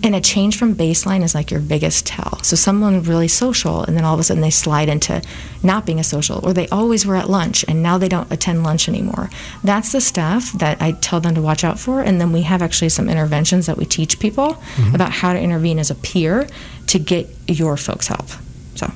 and 0.02 0.14
a 0.14 0.20
change 0.20 0.56
from 0.56 0.74
baseline 0.74 1.22
is 1.22 1.34
like 1.34 1.50
your 1.50 1.60
biggest 1.60 2.06
tell 2.06 2.42
so 2.42 2.54
someone 2.54 3.02
really 3.02 3.28
social 3.28 3.82
and 3.84 3.96
then 3.96 4.04
all 4.04 4.14
of 4.14 4.20
a 4.20 4.22
sudden 4.22 4.40
they 4.40 4.50
slide 4.50 4.88
into 4.88 5.22
not 5.62 5.84
being 5.84 5.98
a 5.98 6.04
social 6.04 6.40
or 6.46 6.52
they 6.52 6.68
always 6.68 7.04
were 7.04 7.16
at 7.16 7.28
lunch 7.28 7.64
and 7.66 7.82
now 7.82 7.98
they 7.98 8.08
don't 8.08 8.30
attend 8.30 8.62
lunch 8.62 8.88
anymore 8.88 9.28
that's 9.64 9.92
the 9.92 10.00
stuff 10.00 10.52
that 10.52 10.80
i 10.80 10.92
tell 10.92 11.20
them 11.20 11.34
to 11.34 11.42
watch 11.42 11.64
out 11.64 11.78
for 11.78 12.00
and 12.00 12.20
then 12.20 12.32
we 12.32 12.42
have 12.42 12.62
actually 12.62 12.88
some 12.88 13.08
interventions 13.08 13.66
that 13.66 13.76
we 13.76 13.84
teach 13.84 14.18
people 14.18 14.54
mm-hmm. 14.54 14.94
about 14.94 15.10
how 15.10 15.32
to 15.32 15.40
intervene 15.40 15.78
as 15.78 15.90
a 15.90 15.94
peer 15.94 16.46
to 16.86 16.98
get 16.98 17.28
your 17.46 17.76
folks 17.76 18.06
help 18.08 18.28
so 18.74 18.90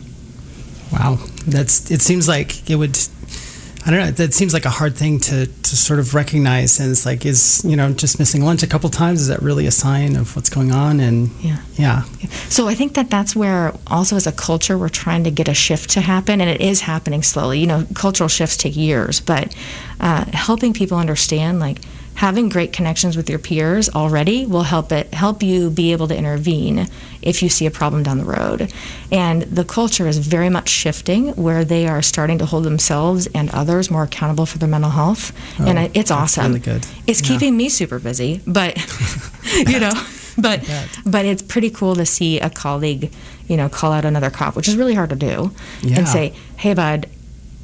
Wow, 0.92 1.18
that's. 1.46 1.90
It 1.90 2.02
seems 2.02 2.28
like 2.28 2.68
it 2.70 2.76
would. 2.76 2.98
I 3.84 3.90
don't 3.90 3.98
know. 3.98 4.10
That 4.12 4.32
seems 4.32 4.54
like 4.54 4.64
a 4.64 4.70
hard 4.70 4.96
thing 4.96 5.18
to, 5.20 5.46
to 5.46 5.76
sort 5.76 5.98
of 5.98 6.14
recognize. 6.14 6.78
And 6.78 6.92
it's 6.92 7.04
like, 7.04 7.26
is, 7.26 7.64
you 7.64 7.74
know, 7.74 7.92
just 7.92 8.18
missing 8.20 8.44
lunch 8.44 8.62
a 8.62 8.68
couple 8.68 8.88
times, 8.90 9.20
is 9.20 9.26
that 9.26 9.42
really 9.42 9.66
a 9.66 9.72
sign 9.72 10.14
of 10.14 10.36
what's 10.36 10.48
going 10.48 10.70
on? 10.70 11.00
And 11.00 11.30
Yeah. 11.40 11.58
yeah. 11.74 12.02
So 12.48 12.68
I 12.68 12.74
think 12.74 12.94
that 12.94 13.10
that's 13.10 13.34
where 13.34 13.74
also 13.88 14.14
as 14.14 14.26
a 14.26 14.32
culture 14.32 14.78
we're 14.78 14.88
trying 14.88 15.24
to 15.24 15.32
get 15.32 15.48
a 15.48 15.54
shift 15.54 15.90
to 15.90 16.00
happen, 16.00 16.40
and 16.40 16.48
it 16.48 16.60
is 16.60 16.82
happening 16.82 17.24
slowly. 17.24 17.58
You 17.58 17.66
know, 17.66 17.86
cultural 17.94 18.28
shifts 18.28 18.56
take 18.56 18.76
years, 18.76 19.20
but 19.20 19.52
uh, 19.98 20.26
helping 20.32 20.72
people 20.72 20.96
understand 20.98 21.58
like 21.58 21.78
having 22.14 22.48
great 22.48 22.72
connections 22.72 23.16
with 23.16 23.28
your 23.28 23.38
peers 23.38 23.88
already 23.90 24.46
will 24.46 24.62
help 24.64 24.92
it 24.92 25.12
help 25.14 25.42
you 25.42 25.70
be 25.70 25.92
able 25.92 26.06
to 26.08 26.16
intervene 26.16 26.86
if 27.20 27.42
you 27.42 27.48
see 27.48 27.66
a 27.66 27.70
problem 27.70 28.02
down 28.02 28.18
the 28.18 28.24
road. 28.24 28.72
And 29.10 29.42
the 29.42 29.64
culture 29.64 30.06
is 30.06 30.18
very 30.18 30.48
much 30.50 30.68
shifting 30.68 31.28
where 31.34 31.64
they 31.64 31.86
are 31.88 32.02
starting 32.02 32.38
to 32.38 32.46
hold 32.46 32.64
themselves 32.64 33.26
and 33.34 33.50
others 33.50 33.90
more 33.90 34.02
accountable 34.04 34.46
for 34.46 34.58
their 34.58 34.68
mental 34.68 34.90
health, 34.90 35.32
and 35.58 35.78
Oh, 35.78 35.82
it- 35.82 35.90
it's 35.94 36.10
awesome. 36.10 36.48
really 36.48 36.60
good. 36.60 36.86
It's 37.06 37.20
Yeah. 37.20 37.28
keeping 37.28 37.56
me 37.56 37.68
super 37.68 37.98
busy, 37.98 38.40
but 38.46 38.76
you 39.68 39.80
know, 39.80 39.92
but 40.38 40.62
but 41.06 41.24
it's 41.24 41.42
pretty 41.42 41.70
cool 41.70 41.94
to 41.96 42.06
see 42.06 42.38
a 42.40 42.50
colleague, 42.50 43.10
you 43.48 43.56
know, 43.56 43.68
call 43.68 43.92
out 43.92 44.04
another 44.04 44.30
cop, 44.30 44.54
which 44.56 44.68
is 44.68 44.76
really 44.76 44.94
hard 44.94 45.10
to 45.10 45.16
do, 45.16 45.52
Yeah. 45.82 45.98
and 45.98 46.08
say, 46.08 46.32
"Hey, 46.56 46.74
bud, 46.74 47.06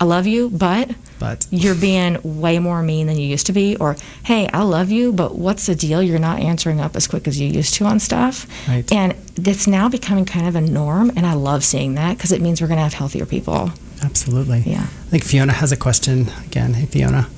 I 0.00 0.04
love 0.04 0.26
you, 0.26 0.50
but 0.50 0.90
But 1.18 1.46
you're 1.50 1.74
being 1.74 2.18
way 2.22 2.58
more 2.58 2.82
mean 2.82 3.06
than 3.06 3.18
you 3.18 3.26
used 3.26 3.46
to 3.46 3.52
be," 3.52 3.76
or 3.76 3.96
"Hey, 4.24 4.48
I 4.52 4.62
love 4.62 4.90
you, 4.90 5.12
but 5.12 5.36
what's 5.36 5.66
the 5.66 5.74
deal? 5.74 6.02
You're 6.02 6.18
not 6.18 6.40
answering 6.40 6.80
up 6.80 6.94
as 6.96 7.06
quick 7.06 7.26
as 7.26 7.40
you 7.40 7.48
used 7.48 7.74
to 7.74 7.84
on 7.84 7.98
stuff." 8.00 8.46
Right. 8.68 8.90
And 8.92 9.14
it's 9.36 9.66
now 9.66 9.88
becoming 9.88 10.24
kind 10.24 10.46
of 10.46 10.54
a 10.56 10.60
norm, 10.60 11.10
and 11.16 11.26
I 11.26 11.32
love 11.34 11.64
seeing 11.64 11.94
that 11.94 12.16
because 12.16 12.32
it 12.32 12.40
means 12.40 12.60
we're 12.60 12.68
going 12.68 12.78
to 12.78 12.84
have 12.84 12.94
healthier 12.94 13.26
people. 13.26 13.72
absolutely. 14.02 14.62
Yeah. 14.64 14.82
I 14.82 15.10
think 15.10 15.24
Fiona 15.24 15.52
has 15.52 15.72
a 15.72 15.76
question 15.76 16.28
again. 16.46 16.74
Hey, 16.74 16.86
Fiona. 16.86 17.28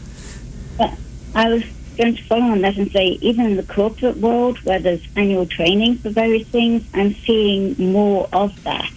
Uh, 0.78 0.95
I 1.35 1.49
was 1.49 1.62
going 1.97 2.16
to 2.16 2.22
follow 2.24 2.53
on 2.53 2.61
that 2.62 2.76
and 2.76 2.91
say, 2.93 3.18
even 3.20 3.47
in 3.47 3.57
the 3.57 3.62
corporate 3.62 4.18
world 4.18 4.59
where 4.64 4.78
there's 4.78 5.07
annual 5.16 5.47
training 5.47 5.97
for 5.99 6.11
various 6.11 6.47
things, 6.49 6.83
I'm 6.95 7.14
seeing 7.14 7.76
more 7.78 8.28
of 8.33 8.62
that. 8.64 8.91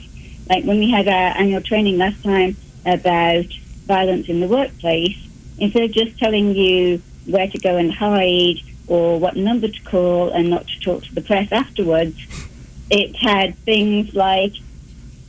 Like 0.50 0.66
when 0.66 0.80
we 0.80 0.90
had 0.92 1.08
our 1.08 1.38
annual 1.38 1.62
training 1.62 1.98
last 1.98 2.22
time 2.24 2.56
about 2.86 3.46
violence 3.86 4.30
in 4.30 4.40
the 4.40 4.48
workplace, 4.48 5.18
instead 5.58 5.84
of 5.84 5.92
just 5.92 6.18
telling 6.18 6.56
you 6.56 7.02
where 7.26 7.48
to 7.48 7.58
go 7.60 7.78
and 7.78 7.94
hide 7.94 8.58
or 8.88 9.20
what 9.20 9.36
number 9.36 9.68
to 9.68 9.82
call 9.84 10.30
and 10.30 10.50
not 10.50 10.68
to 10.68 10.80
talk 10.80 11.04
to 11.04 11.16
the 11.16 11.22
press 11.22 11.52
afterwards, 11.52 12.18
it 12.90 13.16
had 13.16 13.58
things 13.60 14.14
like 14.14 14.54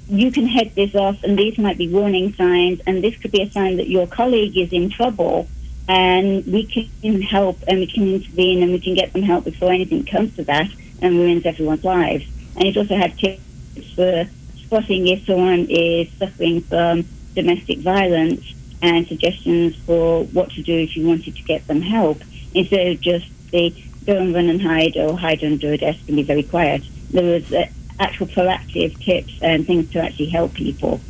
you 0.08 0.30
can 0.30 0.46
head 0.46 0.74
this 0.74 0.94
off 0.94 1.22
and 1.22 1.38
these 1.38 1.56
might 1.56 1.78
be 1.78 1.88
warning 1.88 2.34
signs 2.34 2.80
and 2.86 3.02
this 3.02 3.16
could 3.16 3.32
be 3.32 3.42
a 3.42 3.50
sign 3.50 3.76
that 3.76 3.88
your 3.88 4.06
colleague 4.06 4.56
is 4.56 4.72
in 4.72 4.90
trouble 4.90 5.48
and 5.88 6.44
we 6.46 6.64
can 6.66 7.22
help 7.22 7.58
and 7.68 7.78
we 7.78 7.86
can 7.86 8.14
intervene 8.14 8.62
and 8.62 8.72
we 8.72 8.80
can 8.80 8.94
get 8.94 9.12
them 9.12 9.22
help 9.22 9.44
before 9.44 9.70
anything 9.72 10.04
comes 10.04 10.34
to 10.36 10.44
that 10.44 10.68
and 11.00 11.14
ruins 11.14 11.44
everyone's 11.46 11.84
lives. 11.84 12.24
And 12.56 12.66
it 12.66 12.76
also 12.76 12.96
had 12.96 13.16
tips 13.18 13.40
for 13.94 14.28
spotting 14.56 15.06
if 15.08 15.26
someone 15.26 15.66
is 15.68 16.10
suffering 16.12 16.62
from 16.62 17.04
domestic 17.34 17.78
violence 17.78 18.54
and 18.82 19.06
suggestions 19.06 19.76
for 19.76 20.24
what 20.24 20.50
to 20.50 20.62
do 20.62 20.78
if 20.78 20.96
you 20.96 21.06
wanted 21.06 21.36
to 21.36 21.42
get 21.42 21.66
them 21.66 21.80
help 21.80 22.20
instead 22.54 22.86
of 22.86 23.00
just 23.00 23.26
the 23.50 23.74
go 24.06 24.16
and 24.16 24.34
run 24.34 24.48
and 24.48 24.60
hide 24.60 24.96
or 24.96 25.16
hide 25.16 25.42
under 25.42 25.72
a 25.72 25.78
desk 25.78 26.00
and 26.06 26.16
be 26.16 26.22
very 26.22 26.42
quiet. 26.42 26.82
There 27.10 27.24
was 27.24 27.52
uh, 27.52 27.66
actual 27.98 28.26
proactive 28.26 28.98
tips 29.02 29.32
and 29.40 29.66
things 29.66 29.90
to 29.92 30.00
actually 30.00 30.28
help 30.28 30.54
people. 30.54 31.00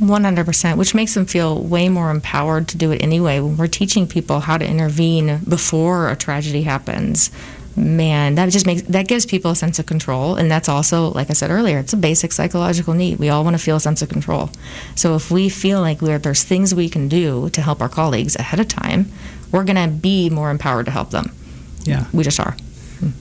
100%, 0.00 0.76
which 0.76 0.94
makes 0.94 1.14
them 1.14 1.26
feel 1.26 1.60
way 1.60 1.88
more 1.88 2.10
empowered 2.10 2.68
to 2.68 2.76
do 2.76 2.92
it 2.92 3.02
anyway. 3.02 3.40
When 3.40 3.56
we're 3.56 3.66
teaching 3.66 4.06
people 4.06 4.40
how 4.40 4.56
to 4.56 4.64
intervene 4.64 5.38
before 5.38 6.08
a 6.08 6.14
tragedy 6.14 6.62
happens, 6.62 7.30
man, 7.78 8.34
that 8.34 8.50
just 8.50 8.66
makes 8.66 8.82
that 8.82 9.08
gives 9.08 9.24
people 9.24 9.50
a 9.50 9.56
sense 9.56 9.78
of 9.78 9.86
control, 9.86 10.36
and 10.36 10.50
that's 10.50 10.68
also, 10.68 11.08
like 11.12 11.30
I 11.30 11.32
said 11.32 11.50
earlier, 11.50 11.78
it's 11.78 11.92
a 11.92 11.96
basic 11.96 12.32
psychological 12.32 12.94
need. 12.94 13.18
We 13.18 13.28
all 13.28 13.44
want 13.44 13.54
to 13.54 13.62
feel 13.62 13.76
a 13.76 13.80
sense 13.80 14.02
of 14.02 14.08
control. 14.08 14.50
So 14.94 15.14
if 15.14 15.30
we 15.30 15.48
feel 15.48 15.80
like 15.80 16.02
we're, 16.02 16.18
there's 16.18 16.44
things 16.44 16.74
we 16.74 16.88
can 16.88 17.08
do 17.08 17.48
to 17.50 17.62
help 17.62 17.80
our 17.80 17.88
colleagues 17.88 18.36
ahead 18.36 18.60
of 18.60 18.68
time, 18.68 19.10
we're 19.52 19.64
going 19.64 19.76
to 19.76 19.88
be 19.88 20.28
more 20.30 20.50
empowered 20.50 20.86
to 20.86 20.90
help 20.90 21.10
them. 21.10 21.32
Yeah. 21.84 22.06
We 22.12 22.24
just 22.24 22.40
are. 22.40 22.56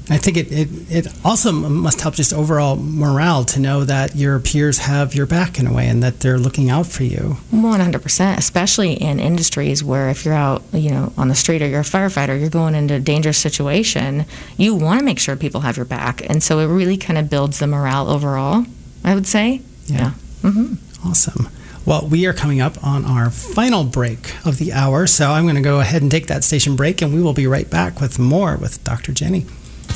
I 0.09 0.17
think 0.17 0.37
it, 0.37 0.51
it, 0.51 0.67
it 0.89 1.07
also 1.23 1.51
must 1.51 2.01
help 2.01 2.15
just 2.15 2.33
overall 2.33 2.75
morale 2.75 3.43
to 3.45 3.59
know 3.59 3.83
that 3.83 4.15
your 4.15 4.39
peers 4.39 4.79
have 4.79 5.13
your 5.13 5.25
back 5.25 5.59
in 5.59 5.67
a 5.67 5.73
way 5.73 5.87
and 5.87 6.01
that 6.01 6.21
they're 6.21 6.39
looking 6.39 6.69
out 6.69 6.87
for 6.87 7.03
you. 7.03 7.37
100%, 7.53 8.37
especially 8.37 8.93
in 8.93 9.19
industries 9.19 9.83
where 9.83 10.09
if 10.09 10.25
you're 10.25 10.33
out, 10.33 10.63
you 10.73 10.89
know, 10.89 11.13
on 11.17 11.27
the 11.27 11.35
street 11.35 11.61
or 11.61 11.67
you're 11.67 11.81
a 11.81 11.83
firefighter, 11.83 12.39
you're 12.39 12.49
going 12.49 12.73
into 12.75 12.95
a 12.95 12.99
dangerous 12.99 13.37
situation, 13.37 14.25
you 14.57 14.73
want 14.75 14.99
to 14.99 15.05
make 15.05 15.19
sure 15.19 15.35
people 15.35 15.61
have 15.61 15.77
your 15.77 15.85
back. 15.85 16.27
And 16.29 16.41
so 16.41 16.59
it 16.59 16.65
really 16.65 16.97
kind 16.97 17.17
of 17.19 17.29
builds 17.29 17.59
the 17.59 17.67
morale 17.67 18.09
overall, 18.09 18.65
I 19.03 19.13
would 19.13 19.27
say. 19.27 19.61
Yeah. 19.85 20.11
hmm 20.41 20.75
Awesome. 21.05 21.49
Well, 21.85 22.05
we 22.05 22.25
are 22.25 22.33
coming 22.33 22.59
up 22.59 22.83
on 22.83 23.05
our 23.05 23.29
final 23.29 23.85
break 23.85 24.33
of 24.45 24.57
the 24.57 24.73
hour, 24.73 25.07
so 25.07 25.31
I'm 25.31 25.45
going 25.45 25.55
to 25.55 25.61
go 25.61 25.79
ahead 25.79 26.01
and 26.01 26.11
take 26.11 26.27
that 26.27 26.43
station 26.43 26.75
break, 26.75 27.01
and 27.01 27.13
we 27.13 27.21
will 27.21 27.31
be 27.33 27.47
right 27.47 27.69
back 27.69 28.01
with 28.01 28.19
more 28.19 28.57
with 28.57 28.83
Dr. 28.83 29.13
Jenny. 29.13 29.45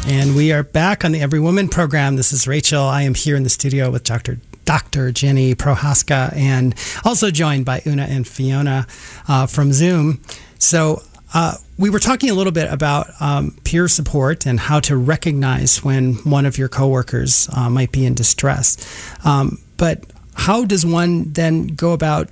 And 0.08 0.36
we 0.36 0.52
are 0.52 0.64
back 0.64 1.06
on 1.06 1.12
the 1.12 1.22
Every 1.22 1.40
Woman 1.40 1.68
program. 1.68 2.16
This 2.16 2.34
is 2.34 2.48
Rachel. 2.48 2.84
I 2.84 3.04
am 3.04 3.14
here 3.14 3.36
in 3.36 3.44
the 3.44 3.50
studio 3.50 3.90
with 3.92 4.04
Dr. 4.04 4.40
Dr. 4.66 5.12
Jenny 5.12 5.56
Prohaska, 5.56 6.36
and 6.36 6.76
also 7.04 7.32
joined 7.32 7.66
by 7.66 7.82
Una 7.86 8.04
and 8.04 8.28
Fiona 8.28 8.88
uh, 9.28 9.46
from 9.48 9.74
Zoom. 9.74 10.22
So, 10.60 11.02
uh, 11.34 11.56
we 11.78 11.90
were 11.90 12.00
talking 12.00 12.30
a 12.30 12.34
little 12.34 12.52
bit 12.52 12.72
about 12.72 13.08
um, 13.20 13.58
peer 13.64 13.88
support 13.88 14.46
and 14.46 14.60
how 14.60 14.80
to 14.82 14.96
recognize 14.98 15.84
when 15.84 16.16
one 16.16 16.46
of 16.46 16.58
your 16.58 16.68
coworkers 16.68 17.50
uh, 17.56 17.70
might 17.70 17.92
be 17.92 18.06
in 18.06 18.14
distress. 18.14 18.78
Um, 19.26 19.60
but 19.78 20.04
how 20.36 20.66
does 20.66 20.86
one 20.86 21.32
then 21.34 21.68
go 21.68 21.94
about 21.94 22.30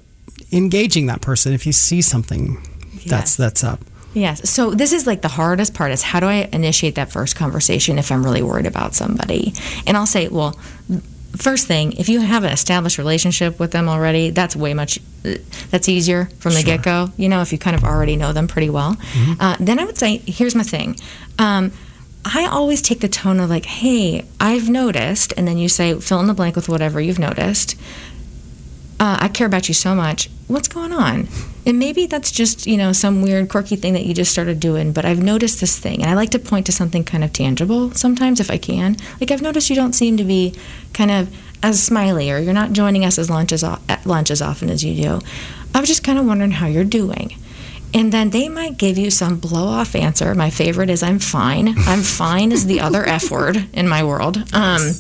engaging 0.51 1.07
that 1.07 1.22
person 1.22 1.53
if 1.53 1.66
you 1.66 1.74
see 1.74 2.01
something 2.01 2.62
that's 3.07 3.36
that's 3.36 3.64
up? 3.64 3.80
Yes. 4.14 4.49
So 4.49 4.72
this 4.72 4.91
is 4.91 5.05
like 5.05 5.22
the 5.22 5.28
hardest 5.28 5.74
part 5.74 5.91
is 5.91 6.01
how 6.01 6.20
do 6.20 6.26
I 6.26 6.49
initiate 6.51 6.95
that 6.95 7.12
first 7.12 7.36
conversation 7.36 7.99
if 7.99 8.12
I'm 8.12 8.24
really 8.24 8.41
worried 8.41 8.66
about 8.66 8.95
somebody? 8.95 9.53
And 9.86 9.95
I'll 9.95 10.07
say, 10.07 10.28
well, 10.28 10.53
first 11.38 11.68
thing, 11.68 11.93
if 11.93 12.10
you 12.10 12.20
have 12.22 12.43
an 12.43 12.51
established 12.51 12.97
relationship 12.97 13.60
with 13.60 13.72
them 13.72 13.88
already, 13.88 14.32
that's 14.32 14.55
way 14.55 14.74
much 14.74 14.99
that's 15.70 15.88
easier 15.88 16.26
from 16.39 16.53
the 16.53 16.62
Sure. 16.62 16.78
get 16.78 16.84
go. 16.84 17.12
You 17.18 17.30
know, 17.30 17.41
if 17.41 17.51
you 17.51 17.57
kind 17.60 17.76
of 17.76 17.84
already 17.84 18.16
know 18.16 18.34
them 18.34 18.47
pretty 18.47 18.70
well. 18.70 18.97
Uh, 19.39 19.55
then 19.60 19.78
I 19.80 19.86
would 19.86 19.97
say, 19.97 20.18
here's 20.26 20.55
my 20.55 20.64
thing. 20.64 20.95
Um, 21.38 21.72
I 22.26 22.47
always 22.47 22.82
take 22.82 22.99
the 23.01 23.07
tone 23.07 23.39
of 23.39 23.49
like, 23.49 23.66
hey, 23.66 24.26
I've 24.39 24.70
noticed, 24.70 25.34
and 25.38 25.47
then 25.47 25.57
you 25.57 25.70
say, 25.70 25.93
fill 25.99 26.20
in 26.20 26.28
the 26.28 26.34
blank 26.34 26.55
with 26.55 26.68
whatever 26.68 26.99
you've 26.99 27.20
noticed 27.20 27.76
uh, 28.99 29.18
I 29.22 29.30
care 29.30 29.47
about 29.47 29.68
you 29.70 29.74
so 29.74 29.95
much. 29.95 30.30
What's 30.47 30.68
going 30.68 30.91
on? 30.91 31.28
And 31.66 31.78
maybe 31.78 32.05
that's 32.05 32.32
just, 32.32 32.66
you 32.66 32.78
know, 32.78 32.93
some 32.93 33.22
weird, 33.22 33.49
quirky 33.49 33.76
thing 33.76 33.93
that 33.93 34.05
you 34.05 34.14
just 34.14 34.32
started 34.32 34.60
doing, 34.60 34.93
but 34.93 35.05
I've 35.05 35.22
noticed 35.22 35.60
this 35.60 35.78
thing. 35.78 36.01
And 36.01 36.10
I 36.10 36.16
like 36.16 36.30
to 36.32 36.39
point 36.39 36.66
to 36.68 36.72
something 36.72 37.03
kind 37.03 37.24
of 37.24 37.34
tangible 37.34 37.91
sometimes 37.91 38.39
if 38.39 38.49
I 38.49 38.57
can. 38.57 38.95
Like, 39.20 39.32
I've 39.32 39.41
noticed 39.41 39.70
you 39.70 39.76
don't 39.76 39.93
seem 39.93 40.18
to 40.18 40.24
be 40.24 40.55
kind 40.93 41.12
of 41.12 41.36
as 41.62 41.84
smiley, 41.84 42.32
or 42.32 42.39
you're 42.39 42.53
not 42.53 42.72
joining 42.72 43.03
us 43.03 43.20
as 43.20 43.30
lunch 43.30 43.51
as, 43.51 43.64
at 43.64 44.05
lunch 44.05 44.32
as 44.32 44.41
often 44.41 44.70
as 44.70 44.84
you 44.84 44.95
do. 45.01 45.20
I 45.76 45.80
was 45.80 45.89
just 45.89 46.03
kind 46.03 46.18
of 46.18 46.26
wondering 46.26 46.51
how 46.51 46.68
you're 46.68 46.84
doing. 46.86 47.36
And 47.93 48.12
then 48.12 48.30
they 48.30 48.49
might 48.49 48.78
give 48.78 48.97
you 48.97 49.10
some 49.10 49.39
blow 49.39 49.66
off 49.66 49.95
answer. 49.95 50.34
My 50.36 50.49
favorite 50.49 50.89
is 50.89 51.01
I'm 51.01 51.20
fine. 51.20 51.70
I'm 51.80 52.01
fine 52.01 52.51
is 52.51 52.66
the 52.66 52.80
other 52.82 53.03
F 53.03 53.32
word 53.32 53.68
in 53.74 53.88
my 53.88 54.03
world. 54.03 54.38
Um, 54.53 54.91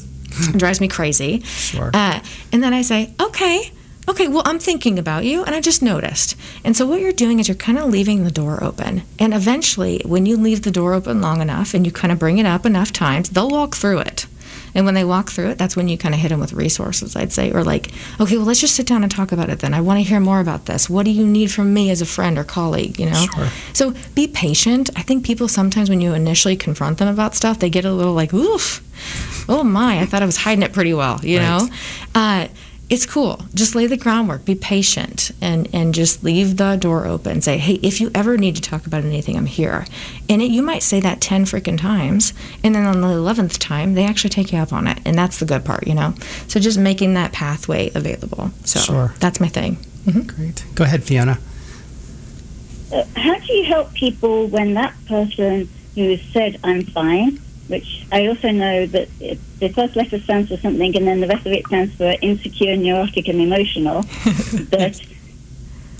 drives 0.57 0.81
me 0.81 0.87
crazy. 0.87 1.41
Sure. 1.41 1.91
Uh, 1.93 2.19
and 2.51 2.63
then 2.63 2.73
I 2.73 2.81
say, 2.81 3.13
okay, 3.19 3.71
okay, 4.09 4.27
well, 4.27 4.43
I'm 4.45 4.59
thinking 4.59 4.97
about 4.99 5.25
you, 5.25 5.43
and 5.43 5.55
I 5.55 5.61
just 5.61 5.81
noticed. 5.81 6.35
And 6.63 6.75
so 6.75 6.85
what 6.85 6.99
you're 7.01 7.11
doing 7.11 7.39
is 7.39 7.47
you're 7.47 7.55
kind 7.55 7.77
of 7.77 7.89
leaving 7.89 8.23
the 8.23 8.31
door 8.31 8.63
open. 8.63 9.03
And 9.19 9.33
eventually, 9.33 10.01
when 10.05 10.25
you 10.25 10.37
leave 10.37 10.63
the 10.63 10.71
door 10.71 10.93
open 10.93 11.21
long 11.21 11.41
enough 11.41 11.73
and 11.73 11.85
you 11.85 11.91
kind 11.91 12.11
of 12.11 12.19
bring 12.19 12.37
it 12.37 12.45
up 12.45 12.65
enough 12.65 12.91
times, 12.91 13.29
they'll 13.29 13.49
walk 13.49 13.75
through 13.75 13.99
it. 13.99 14.25
And 14.75 14.85
when 14.85 14.93
they 14.93 15.03
walk 15.03 15.31
through 15.31 15.49
it, 15.49 15.57
that's 15.57 15.75
when 15.75 15.87
you 15.87 15.97
kind 15.97 16.13
of 16.13 16.21
hit 16.21 16.29
them 16.29 16.39
with 16.39 16.53
resources, 16.53 17.15
I'd 17.15 17.31
say, 17.31 17.51
or 17.51 17.63
like, 17.63 17.89
okay, 18.19 18.37
well, 18.37 18.45
let's 18.45 18.59
just 18.61 18.75
sit 18.75 18.85
down 18.85 19.01
and 19.01 19.11
talk 19.11 19.31
about 19.31 19.49
it 19.49 19.59
then. 19.59 19.73
I 19.73 19.81
want 19.81 19.97
to 19.97 20.03
hear 20.03 20.19
more 20.19 20.39
about 20.39 20.67
this. 20.67 20.87
What 20.87 21.05
do 21.05 21.11
you 21.11 21.25
need 21.25 21.51
from 21.51 21.73
me 21.73 21.89
as 21.89 22.01
a 22.01 22.05
friend 22.05 22.37
or 22.37 22.43
colleague, 22.43 22.99
you 22.99 23.07
know? 23.07 23.25
Sure. 23.33 23.47
So 23.73 23.95
be 24.13 24.27
patient. 24.27 24.91
I 24.95 25.01
think 25.01 25.25
people 25.25 25.47
sometimes, 25.47 25.89
when 25.89 26.01
you 26.01 26.13
initially 26.13 26.55
confront 26.55 26.99
them 26.99 27.07
about 27.07 27.33
stuff, 27.33 27.57
they 27.57 27.69
get 27.71 27.83
a 27.83 27.91
little 27.91 28.13
like, 28.13 28.31
oof, 28.31 28.83
oh 29.49 29.63
my, 29.63 30.01
I 30.01 30.05
thought 30.05 30.21
I 30.21 30.27
was 30.27 30.37
hiding 30.37 30.61
it 30.63 30.71
pretty 30.71 30.93
well, 30.93 31.19
you 31.23 31.39
Right. 31.39 31.45
know? 31.63 31.69
Uh, 32.13 32.47
it's 32.89 33.05
cool. 33.05 33.39
Just 33.53 33.75
lay 33.75 33.85
the 33.85 33.97
groundwork. 33.97 34.45
Be 34.45 34.55
patient 34.55 35.29
and, 35.41 35.69
and 35.73 35.93
just 35.93 36.23
leave 36.23 36.57
the 36.57 36.75
door 36.75 37.05
open. 37.05 37.39
Say, 37.41 37.57
hey, 37.59 37.75
if 37.83 38.01
you 38.01 38.09
ever 38.15 38.35
need 38.37 38.55
to 38.55 38.61
talk 38.61 38.87
about 38.87 39.03
anything, 39.05 39.37
I'm 39.37 39.45
here. 39.45 39.85
And 40.27 40.41
it, 40.41 40.49
you 40.49 40.63
might 40.63 40.81
say 40.81 40.99
that 40.99 41.21
10 41.21 41.45
freaking 41.45 41.77
times. 41.79 42.33
And 42.63 42.73
then 42.73 42.85
on 42.85 43.01
the 43.01 43.07
11th 43.07 43.59
time, 43.59 43.93
they 43.93 44.05
actually 44.05 44.31
take 44.31 44.51
you 44.51 44.57
up 44.57 44.73
on 44.73 44.87
it. 44.87 44.97
And 45.05 45.15
that's 45.15 45.37
the 45.39 45.45
good 45.45 45.63
part, 45.63 45.85
you 45.87 45.93
know? 45.93 46.15
So 46.47 46.59
just 46.59 46.79
making 46.79 47.13
that 47.13 47.31
pathway 47.31 47.91
available. 47.93 48.51
So 48.65 48.79
Sure. 48.79 49.13
that's 49.19 49.39
my 49.39 49.47
thing. 49.49 49.77
Great. 50.25 50.65
Go 50.73 50.83
ahead, 50.83 51.03
Fiona. 51.03 51.37
uh, 52.91 53.03
how 53.15 53.37
do 53.37 53.53
you 53.53 53.65
help 53.65 53.93
people 53.93 54.47
when 54.47 54.73
that 54.73 54.95
person 55.07 55.69
who 55.93 56.17
said 56.17 56.57
I'm 56.63 56.81
fine, 56.83 57.39
which 57.69 58.05
I 58.11 58.27
also 58.27 58.51
know 58.51 58.85
that 58.87 59.07
it, 59.19 59.39
the 59.59 59.69
first 59.69 59.95
letter 59.95 60.19
stands 60.19 60.49
for 60.49 60.57
something 60.57 60.95
and 60.95 61.07
then 61.07 61.21
the 61.21 61.27
rest 61.27 61.45
of 61.45 61.53
it 61.53 61.65
stands 61.67 61.93
for 61.95 62.15
insecure, 62.21 62.75
neurotic, 62.75 63.27
and 63.27 63.39
emotional. 63.39 64.03
but 64.69 64.99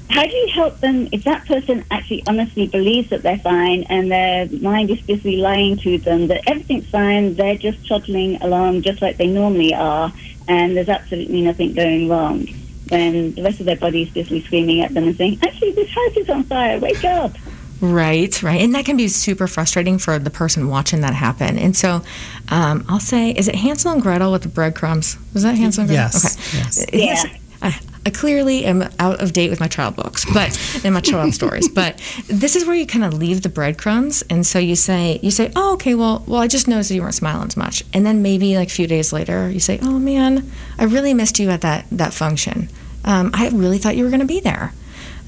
how 0.09 0.23
do 0.23 0.35
you 0.35 0.49
help 0.53 0.79
them 0.79 1.07
if 1.11 1.23
that 1.23 1.45
person 1.45 1.85
actually 1.91 2.23
honestly 2.27 2.67
believes 2.67 3.09
that 3.11 3.21
they're 3.21 3.37
fine 3.37 3.83
and 3.83 4.11
their 4.11 4.47
mind 4.59 4.89
is 4.89 4.99
busy 5.01 5.37
lying 5.37 5.77
to 5.77 5.99
them 5.99 6.27
that 6.27 6.41
everything's 6.47 6.89
fine, 6.89 7.35
they're 7.35 7.55
just 7.55 7.87
toddling 7.87 8.41
along 8.41 8.81
just 8.81 9.01
like 9.01 9.17
they 9.17 9.27
normally 9.27 9.73
are, 9.73 10.11
and 10.47 10.75
there's 10.75 10.89
absolutely 10.89 11.41
nothing 11.41 11.73
going 11.73 12.09
wrong? 12.09 12.47
When 12.89 13.35
the 13.35 13.43
rest 13.43 13.59
of 13.59 13.67
their 13.67 13.75
body 13.75 14.01
is 14.01 14.09
busy 14.09 14.41
screaming 14.41 14.81
at 14.81 14.95
them 14.95 15.03
and 15.03 15.15
saying, 15.15 15.39
actually, 15.43 15.73
this 15.73 15.89
house 15.89 16.17
is 16.17 16.29
on 16.29 16.43
fire, 16.45 16.79
wake 16.79 17.05
up. 17.05 17.35
Right, 17.81 18.41
right. 18.43 18.61
And 18.61 18.75
that 18.75 18.85
can 18.85 18.97
be 18.97 19.07
super 19.07 19.47
frustrating 19.47 19.97
for 19.97 20.19
the 20.19 20.29
person 20.29 20.67
watching 20.67 21.01
that 21.01 21.13
happen. 21.13 21.57
And 21.57 21.75
so 21.75 22.01
um, 22.49 22.85
I'll 22.89 22.99
say, 22.99 23.31
is 23.31 23.47
it 23.47 23.55
Hansel 23.55 23.93
and 23.93 24.01
Gretel 24.01 24.31
with 24.31 24.43
the 24.43 24.49
breadcrumbs? 24.49 25.17
Was 25.33 25.43
that 25.43 25.55
Hansel 25.55 25.81
and 25.83 25.89
Gretel? 25.89 26.03
Yes. 26.03 26.37
Okay. 26.37 26.57
yes. 26.57 26.85
Yeah. 26.93 27.05
Hansel- 27.05 27.39
I, 27.61 27.79
I 28.05 28.09
clearly 28.11 28.63
am 28.65 28.89
out 28.99 29.21
of 29.21 29.33
date 29.33 29.49
with 29.49 29.59
my 29.59 29.67
child 29.67 29.95
books, 29.97 30.25
but 30.33 30.57
in 30.85 30.93
my 30.93 31.01
child 31.01 31.33
stories. 31.33 31.67
But 31.79 32.01
this 32.27 32.55
is 32.55 32.65
where 32.65 32.75
you 32.75 32.85
kind 32.85 33.03
of 33.05 33.13
leave 33.13 33.41
the 33.41 33.49
breadcrumbs, 33.49 34.21
and 34.29 34.45
so 34.47 34.59
you 34.59 34.75
say, 34.75 35.19
you 35.21 35.31
say, 35.31 35.51
oh, 35.55 35.73
okay, 35.73 35.95
well, 35.95 36.23
well, 36.25 36.41
I 36.41 36.47
just 36.47 36.67
noticed 36.67 36.89
that 36.89 36.95
you 36.95 37.01
weren't 37.01 37.15
smiling 37.15 37.47
as 37.47 37.57
much, 37.57 37.83
and 37.93 38.05
then 38.05 38.21
maybe 38.21 38.55
like 38.55 38.69
a 38.69 38.71
few 38.71 38.87
days 38.87 39.11
later, 39.13 39.49
you 39.49 39.59
say, 39.59 39.79
oh 39.81 39.99
man, 39.99 40.49
I 40.77 40.85
really 40.85 41.13
missed 41.13 41.37
you 41.39 41.49
at 41.49 41.61
that 41.61 41.85
that 41.91 42.13
function. 42.13 42.69
Um, 43.03 43.31
I 43.33 43.49
really 43.49 43.77
thought 43.77 43.95
you 43.95 44.03
were 44.03 44.09
going 44.09 44.19
to 44.21 44.25
be 44.25 44.39
there. 44.39 44.73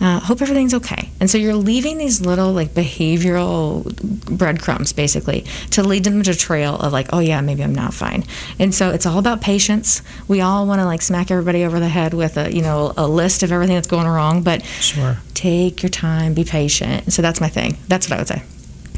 Uh, 0.01 0.19
hope 0.19 0.41
everything's 0.41 0.73
okay. 0.73 1.09
And 1.19 1.29
so 1.29 1.37
you're 1.37 1.53
leaving 1.53 1.99
these 1.99 2.21
little 2.21 2.51
like 2.53 2.69
behavioral 2.69 3.85
breadcrumbs 4.25 4.93
basically 4.93 5.45
to 5.71 5.83
lead 5.83 6.03
them 6.03 6.23
to 6.23 6.33
trail 6.33 6.75
of 6.75 6.91
like, 6.91 7.07
oh 7.13 7.19
yeah, 7.19 7.39
maybe 7.41 7.63
I'm 7.63 7.75
not 7.75 7.93
fine. 7.93 8.23
And 8.57 8.73
so 8.73 8.89
it's 8.89 9.05
all 9.05 9.19
about 9.19 9.41
patience. 9.41 10.01
We 10.27 10.41
all 10.41 10.65
want 10.65 10.79
to 10.81 10.85
like 10.85 11.01
smack 11.03 11.29
everybody 11.29 11.63
over 11.63 11.79
the 11.79 11.87
head 11.89 12.13
with 12.15 12.37
a 12.37 12.51
you 12.53 12.61
know 12.63 12.93
a 12.97 13.07
list 13.07 13.43
of 13.43 13.51
everything 13.51 13.75
that's 13.75 13.87
going 13.87 14.07
wrong, 14.07 14.41
but 14.41 14.63
Sure. 14.65 15.17
take 15.35 15.83
your 15.83 15.89
time, 15.91 16.33
be 16.33 16.43
patient. 16.43 17.13
So 17.13 17.21
that's 17.21 17.39
my 17.39 17.49
thing. 17.49 17.77
That's 17.87 18.09
what 18.09 18.15
I 18.15 18.19
would 18.21 18.27
say. 18.27 18.41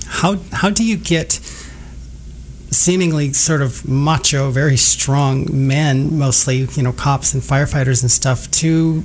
How 0.07 0.37
how 0.51 0.69
do 0.69 0.83
you 0.85 0.95
get 0.95 1.33
seemingly 2.74 3.34
sort 3.34 3.61
of 3.61 3.88
macho, 3.88 4.51
very 4.51 4.78
strong 4.78 5.47
men, 5.51 6.17
mostly 6.17 6.67
you 6.76 6.84
know 6.84 6.93
cops 6.93 7.34
and 7.34 7.41
firefighters 7.41 8.01
and 8.01 8.11
stuff, 8.11 8.49
to 8.51 9.03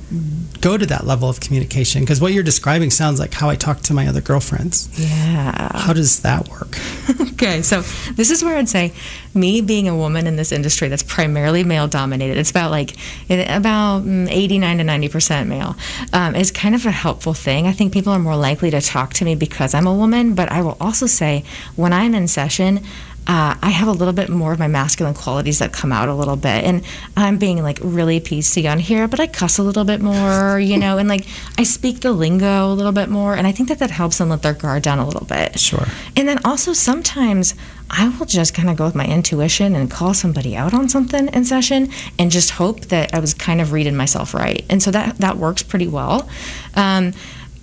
go 0.61 0.77
to 0.77 0.85
that 0.85 1.05
level 1.05 1.29
of 1.29 1.39
communication? 1.39 2.01
Because 2.01 2.21
what 2.21 2.33
you're 2.33 2.43
describing 2.43 2.89
sounds 2.89 3.19
like 3.19 3.33
how 3.33 3.49
I 3.49 3.55
talk 3.55 3.81
to 3.81 3.93
my 3.93 4.07
other 4.07 4.21
girlfriends. 4.21 4.89
Yeah. 4.99 5.77
How 5.77 5.93
does 5.93 6.21
that 6.21 6.47
work? 6.49 6.77
Okay, 7.39 7.61
so 7.61 7.83
this 8.15 8.31
is 8.31 8.43
where 8.43 8.57
I'd 8.57 8.67
say, 8.67 8.91
me 9.33 9.61
being 9.61 9.87
a 9.87 9.95
woman 9.95 10.27
in 10.27 10.35
this 10.35 10.51
industry 10.51 10.89
that's 10.89 11.03
primarily 11.03 11.63
male 11.63 11.87
dominated, 11.87 12.37
it's 12.37 12.51
about 12.51 12.69
like 12.69 12.97
about 13.29 14.03
mm, 14.03 14.27
89 14.29 14.79
to 14.79 14.83
90 14.83 15.07
percent 15.07 15.49
male, 15.49 15.77
um, 16.11 16.35
is 16.35 16.51
kind 16.51 16.75
of 16.75 16.85
a 16.85 16.91
helpful 16.91 17.33
thing. 17.33 17.65
I 17.65 17.71
think 17.71 17.93
people 17.93 18.11
are 18.11 18.19
more 18.19 18.35
likely 18.35 18.69
to 18.71 18.81
talk 18.81 19.13
to 19.13 19.25
me 19.25 19.35
because 19.35 19.73
I'm 19.73 19.87
a 19.87 19.95
woman, 19.95 20.35
but 20.35 20.51
I 20.51 20.61
will 20.61 20.75
also 20.81 21.05
say 21.05 21.45
when 21.77 21.93
I'm 21.93 22.13
in 22.13 22.27
session. 22.27 22.81
Uh, 23.29 23.55
I 23.61 23.69
have 23.69 23.87
a 23.87 23.91
little 23.91 24.13
bit 24.13 24.27
more 24.27 24.51
of 24.53 24.57
my 24.57 24.67
masculine 24.67 25.13
qualities 25.13 25.59
that 25.59 25.71
come 25.71 25.91
out 25.91 26.09
a 26.09 26.15
little 26.15 26.35
bit, 26.35 26.63
and 26.63 26.83
I'm 27.15 27.37
being 27.37 27.61
like 27.61 27.77
really 27.79 28.19
PC 28.19 28.69
on 28.69 28.79
here, 28.79 29.07
but 29.07 29.19
I 29.19 29.27
cuss 29.27 29.59
a 29.59 29.63
little 29.63 29.83
bit 29.83 30.01
more, 30.01 30.59
you 30.59 30.79
know, 30.79 30.97
and 30.97 31.07
like 31.07 31.27
I 31.55 31.61
speak 31.61 31.99
the 31.99 32.11
lingo 32.11 32.65
a 32.65 32.73
little 32.73 32.91
bit 32.91 33.07
more, 33.07 33.35
and 33.35 33.45
I 33.45 33.51
think 33.51 33.69
that 33.69 33.77
that 33.77 33.91
helps 33.91 34.17
them 34.17 34.29
let 34.29 34.41
their 34.41 34.55
guard 34.55 34.81
down 34.81 34.97
a 34.97 35.05
little 35.05 35.27
bit. 35.27 35.59
Sure. 35.59 35.85
And 36.17 36.27
then 36.27 36.39
also 36.43 36.73
sometimes 36.73 37.53
I 37.91 38.09
will 38.17 38.25
just 38.25 38.55
kind 38.55 38.67
of 38.67 38.77
go 38.77 38.85
with 38.85 38.95
my 38.95 39.05
intuition 39.05 39.75
and 39.75 39.91
call 39.91 40.15
somebody 40.15 40.55
out 40.55 40.73
on 40.73 40.89
something 40.89 41.27
in 41.27 41.45
session 41.45 41.91
and 42.17 42.31
just 42.31 42.49
hope 42.49 42.85
that 42.85 43.13
I 43.13 43.19
was 43.19 43.35
kind 43.35 43.61
of 43.61 43.73
reading 43.73 43.95
myself 43.95 44.33
right. 44.33 44.65
And 44.71 44.81
so 44.81 44.89
that 44.89 45.19
that 45.19 45.37
works 45.37 45.61
pretty 45.61 45.87
well. 45.87 46.27
Um, 46.75 47.13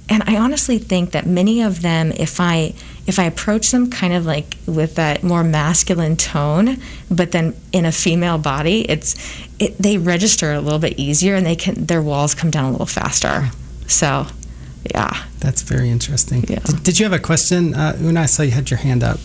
and 0.09 0.23
I 0.29 0.37
honestly 0.37 0.79
think 0.79 1.11
that 1.11 1.27
many 1.27 1.61
of 1.61 1.83
them, 1.83 2.13
if 2.13 2.39
I 2.39 2.75
if 3.07 3.19
I 3.19 3.25
approach 3.25 3.71
them 3.71 3.91
kind 3.91 4.13
of 4.13 4.27
like 4.27 4.57
with 4.67 4.97
that 4.97 5.23
more 5.23 5.45
masculine 5.45 6.17
tone, 6.17 6.79
but 7.11 7.33
then 7.33 7.55
in 7.73 7.85
a 7.85 7.93
female 7.93 8.39
body, 8.39 8.83
it's 8.91 9.15
it, 9.59 9.79
they 9.79 9.97
register 9.97 10.53
a 10.53 10.61
little 10.61 10.79
bit 10.79 10.99
easier 10.99 11.35
and 11.37 11.47
they 11.47 11.57
can 11.57 11.87
their 11.87 12.03
walls 12.03 12.35
come 12.35 12.51
down 12.51 12.65
a 12.65 12.71
little 12.73 12.87
faster. 12.87 13.51
So, 13.87 14.27
yeah. 14.93 15.25
That's 15.39 15.63
very 15.63 15.91
interesting. 15.91 16.45
Yeah. 16.49 16.59
Did, 16.61 16.83
did 16.83 16.99
you 16.99 17.05
have 17.05 17.13
a 17.13 17.21
question, 17.21 17.75
uh, 17.75 17.97
Una? 18.01 18.23
I 18.23 18.27
saw 18.27 18.43
you 18.43 18.51
had 18.51 18.71
your 18.71 18.79
hand 18.79 19.05
up. 19.05 19.21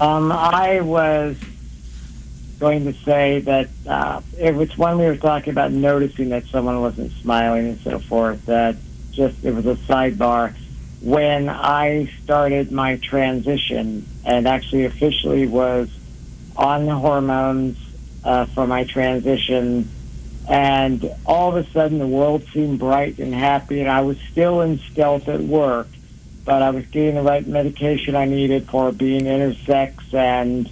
Um, 0.00 0.32
I 0.32 0.80
was 0.80 1.36
going 2.58 2.84
to 2.84 2.92
say 3.04 3.40
that 3.40 3.68
uh, 3.86 4.20
it 4.38 4.54
was 4.54 4.76
when 4.78 4.98
we 4.98 5.04
were 5.04 5.16
talking 5.16 5.50
about 5.50 5.72
noticing 5.72 6.30
that 6.30 6.46
someone 6.46 6.80
wasn't 6.80 7.12
smiling 7.20 7.68
and 7.68 7.80
so 7.80 7.98
forth. 7.98 8.44
That 8.46 8.76
just 9.10 9.44
it 9.44 9.54
was 9.54 9.66
a 9.66 9.74
sidebar. 9.74 10.54
When 11.02 11.48
I 11.48 12.12
started 12.22 12.70
my 12.70 12.96
transition 12.96 14.06
and 14.24 14.46
actually 14.46 14.84
officially 14.84 15.46
was 15.46 15.88
on 16.56 16.86
the 16.86 16.94
hormones 16.94 17.76
uh, 18.24 18.46
for 18.46 18.66
my 18.66 18.84
transition, 18.84 19.90
and 20.48 21.10
all 21.26 21.56
of 21.56 21.66
a 21.66 21.70
sudden 21.72 21.98
the 21.98 22.06
world 22.06 22.44
seemed 22.52 22.78
bright 22.78 23.18
and 23.18 23.34
happy, 23.34 23.80
and 23.80 23.90
I 23.90 24.02
was 24.02 24.18
still 24.30 24.60
in 24.60 24.78
stealth 24.78 25.28
at 25.28 25.40
work 25.40 25.88
but 26.44 26.62
I 26.62 26.70
was 26.70 26.84
getting 26.86 27.14
the 27.14 27.22
right 27.22 27.46
medication 27.46 28.16
I 28.16 28.24
needed 28.24 28.68
for 28.68 28.92
being 28.92 29.24
intersex 29.24 30.12
and 30.12 30.68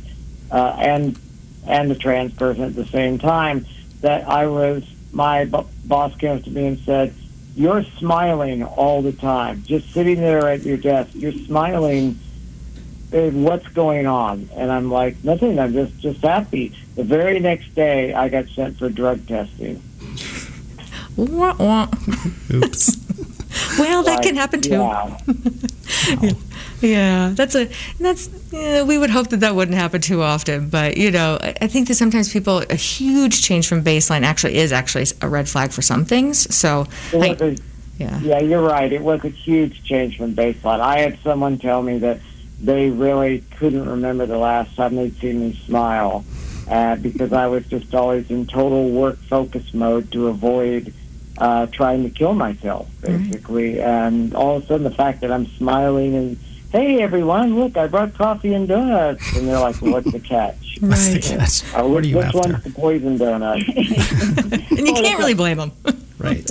uh, 0.50 0.74
and 0.78 1.18
and 1.66 1.92
a 1.92 1.94
trans 1.94 2.34
person 2.34 2.64
at 2.64 2.74
the 2.74 2.86
same 2.86 3.18
time. 3.18 3.66
That 4.00 4.28
I 4.28 4.46
was 4.46 4.84
my 5.12 5.44
b- 5.44 5.66
boss 5.84 6.14
came 6.16 6.38
up 6.38 6.44
to 6.44 6.50
me 6.50 6.66
and 6.66 6.78
said, 6.80 7.14
"You're 7.56 7.84
smiling 7.98 8.62
all 8.64 9.02
the 9.02 9.12
time, 9.12 9.62
just 9.66 9.92
sitting 9.92 10.20
there 10.20 10.48
at 10.48 10.62
your 10.62 10.76
desk. 10.76 11.10
You're 11.14 11.32
smiling. 11.32 12.18
What's 13.10 13.66
going 13.68 14.06
on?" 14.06 14.48
And 14.54 14.70
I'm 14.70 14.90
like, 14.90 15.22
"Nothing. 15.24 15.58
I'm 15.58 15.72
just 15.72 15.98
just 15.98 16.22
happy." 16.22 16.72
The 16.96 17.04
very 17.04 17.40
next 17.40 17.74
day, 17.74 18.12
I 18.14 18.28
got 18.28 18.48
sent 18.48 18.78
for 18.78 18.88
drug 18.88 19.26
testing. 19.26 19.82
Wah, 21.16 21.54
wah. 21.58 21.88
Oops. 22.52 22.96
Well, 23.78 24.02
that 24.04 24.16
Like, 24.16 24.22
can 24.22 24.36
happen 24.36 24.60
too. 24.60 24.70
Yeah. 24.70 25.16
Yeah, 26.80 27.32
that's 27.34 27.54
a 27.54 27.68
that's. 27.98 28.30
Yeah, 28.52 28.84
we 28.84 28.96
would 28.96 29.10
hope 29.10 29.28
that 29.28 29.40
that 29.40 29.54
wouldn't 29.54 29.76
happen 29.76 30.00
too 30.00 30.22
often, 30.22 30.68
but 30.70 30.96
you 30.96 31.10
know, 31.10 31.38
I, 31.40 31.54
I 31.62 31.66
think 31.66 31.88
that 31.88 31.94
sometimes 31.94 32.32
people 32.32 32.58
a 32.70 32.74
huge 32.74 33.42
change 33.42 33.68
from 33.68 33.84
baseline 33.84 34.22
actually 34.22 34.56
is 34.56 34.72
actually 34.72 35.06
a 35.20 35.28
red 35.28 35.48
flag 35.48 35.72
for 35.72 35.82
some 35.82 36.04
things. 36.04 36.54
So, 36.54 36.86
I, 37.12 37.36
a 37.38 37.56
yeah, 37.98 38.18
Yeah, 38.20 38.38
you're 38.40 38.62
right. 38.62 38.90
It 38.90 39.02
was 39.02 39.22
a 39.24 39.28
huge 39.28 39.84
change 39.84 40.16
from 40.16 40.34
baseline. 40.34 40.80
I 40.80 41.00
had 41.00 41.18
someone 41.22 41.58
tell 41.58 41.82
me 41.82 41.98
that 41.98 42.20
they 42.60 42.90
really 42.90 43.44
couldn't 43.58 43.86
remember 43.86 44.26
the 44.26 44.38
last 44.38 44.74
time 44.74 44.96
they'd 44.96 45.16
seen 45.18 45.40
me 45.40 45.54
smile 45.66 46.24
uh, 46.68 46.96
because 46.96 47.32
I 47.32 47.46
was 47.46 47.66
just 47.66 47.94
always 47.94 48.30
in 48.30 48.46
total 48.46 48.90
work 48.90 49.18
focus 49.18 49.74
mode 49.74 50.10
to 50.12 50.28
avoid 50.28 50.94
uh, 51.36 51.66
trying 51.66 52.02
to 52.04 52.10
kill 52.10 52.34
myself, 52.34 52.88
basically. 53.00 53.80
And 53.80 54.34
all 54.34 54.56
of 54.56 54.64
a 54.64 54.66
sudden, 54.66 54.84
the 54.84 54.90
fact 54.90 55.20
that 55.22 55.30
I'm 55.30 55.46
smiling 55.56 56.14
and 56.16 56.38
hey 56.72 57.02
everyone, 57.02 57.58
look, 57.58 57.76
I 57.76 57.86
brought 57.86 58.14
coffee 58.14 58.54
and 58.54 58.66
donuts, 58.68 59.36
and 59.36 59.48
they're 59.48 59.58
like, 59.60 59.80
well, 59.82 59.92
"What's 59.92 60.10
the 60.12 60.20
catch?" 60.20 60.78
What's 60.80 61.08
the 61.08 61.14
Right. 61.14 61.22
catch? 61.22 61.64
Uh, 61.74 61.82
What 61.84 61.84
are 61.84 61.90
which 61.96 62.06
you 62.06 62.16
which 62.16 62.26
after? 62.26 62.38
one's 62.38 62.64
the 62.64 62.70
poison 62.70 63.18
donut? 63.18 64.70
and 64.78 64.86
you 64.86 64.94
can't 64.94 65.18
really 65.18 65.34
blame 65.34 65.58
them. 65.58 65.72
Right. 66.18 66.48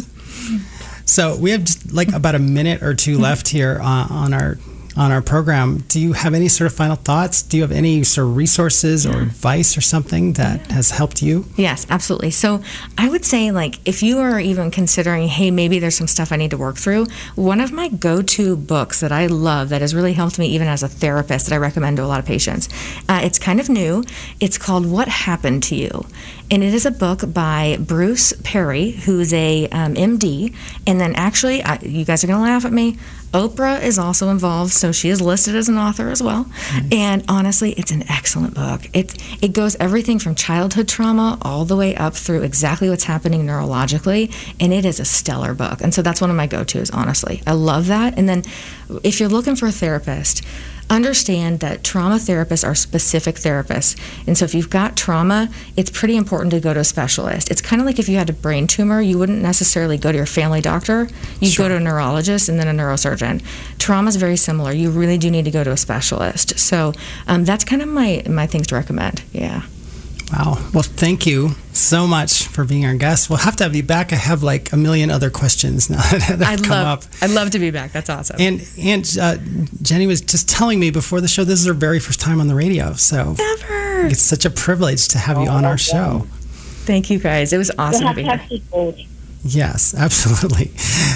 So 1.05 1.35
we 1.37 1.51
have 1.51 1.63
just 1.63 1.91
like 1.91 2.11
about 2.13 2.35
a 2.35 2.39
minute 2.39 2.83
or 2.83 2.93
two 2.93 3.17
left 3.17 3.47
here 3.47 3.79
on, 3.81 4.11
on 4.11 4.33
our 4.33 4.57
on 4.99 5.13
our 5.13 5.21
program. 5.21 5.77
Do 5.87 5.97
you 5.97 6.11
have 6.11 6.33
any 6.33 6.49
sort 6.49 6.69
of 6.69 6.75
final 6.75 6.97
thoughts? 6.97 7.41
Do 7.41 7.55
you 7.55 7.63
have 7.63 7.71
any 7.71 8.03
sort 8.03 8.27
of 8.27 8.35
resources 8.35 9.05
or 9.05 9.21
advice 9.21 9.77
or 9.77 9.81
something 9.81 10.33
that 10.33 10.69
has 10.71 10.91
helped 10.91 11.21
you? 11.21 11.45
Yes, 11.55 11.87
absolutely. 11.89 12.31
So 12.31 12.61
I 12.97 13.07
would 13.07 13.23
say, 13.23 13.49
like, 13.51 13.79
if 13.87 14.03
you 14.03 14.19
are 14.19 14.41
even 14.41 14.71
considering, 14.71 15.29
hey, 15.29 15.51
maybe 15.51 15.79
there's 15.79 15.95
some 15.95 16.07
stuff 16.07 16.33
I 16.33 16.35
need 16.35 16.51
to 16.51 16.57
work 16.57 16.75
through, 16.75 17.05
one 17.35 17.61
of 17.61 17.71
my 17.71 17.87
go 17.87 18.21
to 18.21 18.57
books 18.57 18.99
that 18.99 19.13
I 19.13 19.27
love 19.27 19.69
that 19.69 19.79
has 19.79 19.95
really 19.95 20.13
helped 20.13 20.37
me 20.37 20.47
even 20.47 20.67
as 20.67 20.83
a 20.83 20.89
therapist 20.89 21.45
that 21.47 21.55
I 21.55 21.57
recommend 21.57 21.95
to 21.95 22.03
a 22.03 22.05
lot 22.05 22.19
of 22.19 22.25
patients, 22.25 22.67
uh, 23.07 23.21
it's 23.23 23.39
kind 23.39 23.61
of 23.61 23.69
new. 23.69 24.03
It's 24.41 24.57
called 24.57 24.85
What 24.85 25.07
Happened 25.07 25.63
to 25.63 25.75
You. 25.75 26.05
and 26.51 26.61
it 26.61 26.73
is 26.73 26.85
a 26.85 26.91
book 26.91 27.33
by 27.33 27.77
Bruce 27.79 28.33
Perry, 28.43 28.91
who's 28.91 29.31
a 29.33 29.69
um, 29.69 29.93
MD. 29.93 30.53
And 30.85 30.99
then 30.99 31.15
actually, 31.15 31.63
I, 31.63 31.79
you 31.81 32.03
guys 32.03 32.23
are 32.23 32.27
going 32.27 32.39
to 32.39 32.43
laugh 32.43 32.65
at 32.65 32.73
me. 32.73 32.97
Oprah 33.33 33.81
is 33.81 33.99
also 33.99 34.29
involved, 34.29 34.71
so 34.71 34.91
she 34.91 35.09
is 35.09 35.21
listed 35.21 35.55
as 35.55 35.69
an 35.69 35.77
author 35.77 36.09
as 36.09 36.21
well. 36.21 36.45
Nice. 36.73 36.87
And 36.91 37.25
honestly, 37.27 37.73
it's 37.73 37.91
an 37.91 38.09
excellent 38.09 38.53
book. 38.53 38.89
It 38.93 39.15
it 39.41 39.53
goes 39.53 39.75
everything 39.79 40.19
from 40.19 40.35
childhood 40.35 40.87
trauma 40.87 41.37
all 41.41 41.65
the 41.65 41.75
way 41.75 41.95
up 41.95 42.15
through 42.15 42.43
exactly 42.43 42.89
what's 42.89 43.03
happening 43.03 43.45
neurologically, 43.45 44.33
and 44.59 44.73
it 44.73 44.85
is 44.85 44.99
a 44.99 45.05
stellar 45.05 45.53
book. 45.53 45.81
And 45.81 45.93
so 45.93 46.01
that's 46.01 46.21
one 46.21 46.29
of 46.29 46.35
my 46.35 46.47
go-tos. 46.47 46.89
Honestly, 46.89 47.41
I 47.45 47.53
love 47.53 47.87
that. 47.87 48.17
And 48.17 48.27
then, 48.27 48.43
if 49.03 49.19
you're 49.19 49.29
looking 49.29 49.55
for 49.55 49.67
a 49.67 49.71
therapist 49.71 50.43
understand 50.89 51.59
that 51.59 51.83
trauma 51.83 52.15
therapists 52.15 52.67
are 52.67 52.75
specific 52.75 53.35
therapists. 53.35 53.99
And 54.27 54.37
so 54.37 54.45
if 54.45 54.53
you've 54.53 54.69
got 54.69 54.97
trauma, 54.97 55.49
it's 55.75 55.89
pretty 55.89 56.15
important 56.15 56.51
to 56.51 56.59
go 56.59 56.73
to 56.73 56.79
a 56.79 56.83
specialist. 56.83 57.51
It's 57.51 57.61
kind 57.61 57.81
of 57.81 57.85
like 57.85 57.99
if 57.99 58.09
you 58.09 58.17
had 58.17 58.29
a 58.29 58.33
brain 58.33 58.67
tumor, 58.67 59.01
you 59.01 59.17
wouldn't 59.17 59.41
necessarily 59.41 59.97
go 59.97 60.11
to 60.11 60.17
your 60.17 60.25
family 60.25 60.61
doctor. 60.61 61.07
You'd 61.39 61.51
sure. 61.51 61.65
go 61.65 61.69
to 61.69 61.75
a 61.75 61.79
neurologist 61.79 62.49
and 62.49 62.59
then 62.59 62.67
a 62.67 62.83
neurosurgeon. 62.83 63.43
Trauma 63.77 64.09
is 64.09 64.15
very 64.15 64.37
similar. 64.37 64.71
You 64.71 64.91
really 64.91 65.17
do 65.17 65.29
need 65.29 65.45
to 65.45 65.51
go 65.51 65.63
to 65.63 65.71
a 65.71 65.77
specialist. 65.77 66.59
So 66.59 66.93
um, 67.27 67.45
that's 67.45 67.63
kind 67.63 67.81
of 67.81 67.87
my, 67.87 68.23
my 68.27 68.47
things 68.47 68.67
to 68.67 68.75
recommend. 68.75 69.23
Yeah. 69.31 69.63
Wow. 70.31 70.57
Well, 70.73 70.83
thank 70.83 71.25
you 71.25 71.51
so 71.73 72.05
much 72.05 72.45
for 72.45 72.63
being 72.63 72.85
our 72.85 72.93
guest. 72.93 73.29
We'll 73.29 73.39
have 73.39 73.55
to 73.57 73.63
have 73.63 73.75
you 73.75 73.83
back. 73.83 74.13
I 74.13 74.17
have 74.17 74.43
like 74.43 74.71
a 74.71 74.77
million 74.77 75.09
other 75.09 75.29
questions 75.29 75.89
now 75.89 75.97
that 75.97 76.43
I'd 76.45 76.63
come 76.63 76.69
love, 76.69 77.05
up. 77.05 77.11
I'd 77.21 77.31
love 77.31 77.51
to 77.51 77.59
be 77.59 77.71
back. 77.71 77.91
That's 77.91 78.09
awesome. 78.09 78.37
And 78.39 78.61
and 78.77 79.17
uh, 79.19 79.37
Jenny 79.81 80.07
was 80.07 80.21
just 80.21 80.47
telling 80.47 80.79
me 80.79 80.91
before 80.91 81.21
the 81.21 81.27
show 81.27 81.43
this 81.43 81.59
is 81.59 81.65
her 81.65 81.73
very 81.73 81.99
first 81.99 82.19
time 82.19 82.39
on 82.39 82.47
the 82.47 82.55
radio. 82.55 82.93
So 82.93 83.33
Never. 83.33 84.07
it's 84.07 84.21
such 84.21 84.45
a 84.45 84.49
privilege 84.49 85.07
to 85.09 85.17
have 85.17 85.37
oh, 85.37 85.43
you 85.43 85.49
on 85.49 85.65
our 85.65 85.77
show. 85.77 86.27
Thank 86.85 87.09
you 87.09 87.19
guys. 87.19 87.53
It 87.53 87.57
was 87.57 87.71
awesome 87.77 88.07
to 88.07 88.13
be 88.13 88.23
here. 88.23 89.05
Yes, 89.43 89.93
absolutely. 89.97 90.67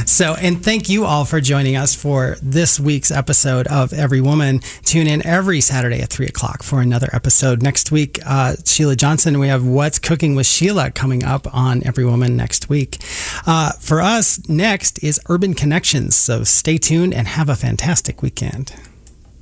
So, 0.05 0.36
and 0.36 0.63
thank 0.63 0.89
you 0.89 1.05
all 1.05 1.26
for 1.26 1.41
joining 1.41 1.76
us 1.76 1.95
for 1.95 2.38
this 2.41 2.80
week's 2.80 3.11
episode 3.11 3.67
of 3.67 3.93
Every 3.93 4.21
Woman. 4.21 4.59
Tune 4.84 5.07
in 5.07 5.26
every 5.26 5.61
Saturday 5.61 6.01
at 6.01 6.09
3 6.09 6.28
o'clock 6.28 6.63
for 6.63 6.82
another 6.82 7.09
episode. 7.13 7.61
Next 7.61 7.91
week, 7.91 8.19
uh, 8.26 8.55
Sheila 8.65 8.95
Johnson, 8.95 9.39
we 9.39 9.47
have 9.47 9.65
What's 9.65 9.99
Cooking 9.99 10.36
with 10.36 10.45
Sheila 10.45 10.91
coming 10.91 11.24
up 11.24 11.53
on 11.53 11.86
Every 11.86 12.05
Woman 12.05 12.36
next 12.36 12.69
week. 12.69 12.97
Uh, 13.45 13.71
for 13.74 14.01
us, 14.01 14.47
next 14.47 15.03
is 15.03 15.19
Urban 15.28 15.53
Connections. 15.53 16.15
So 16.15 16.43
stay 16.43 16.78
tuned 16.78 17.13
and 17.13 17.28
have 17.28 17.49
a 17.49 17.55
fantastic 17.55 18.21
weekend. 18.21 18.74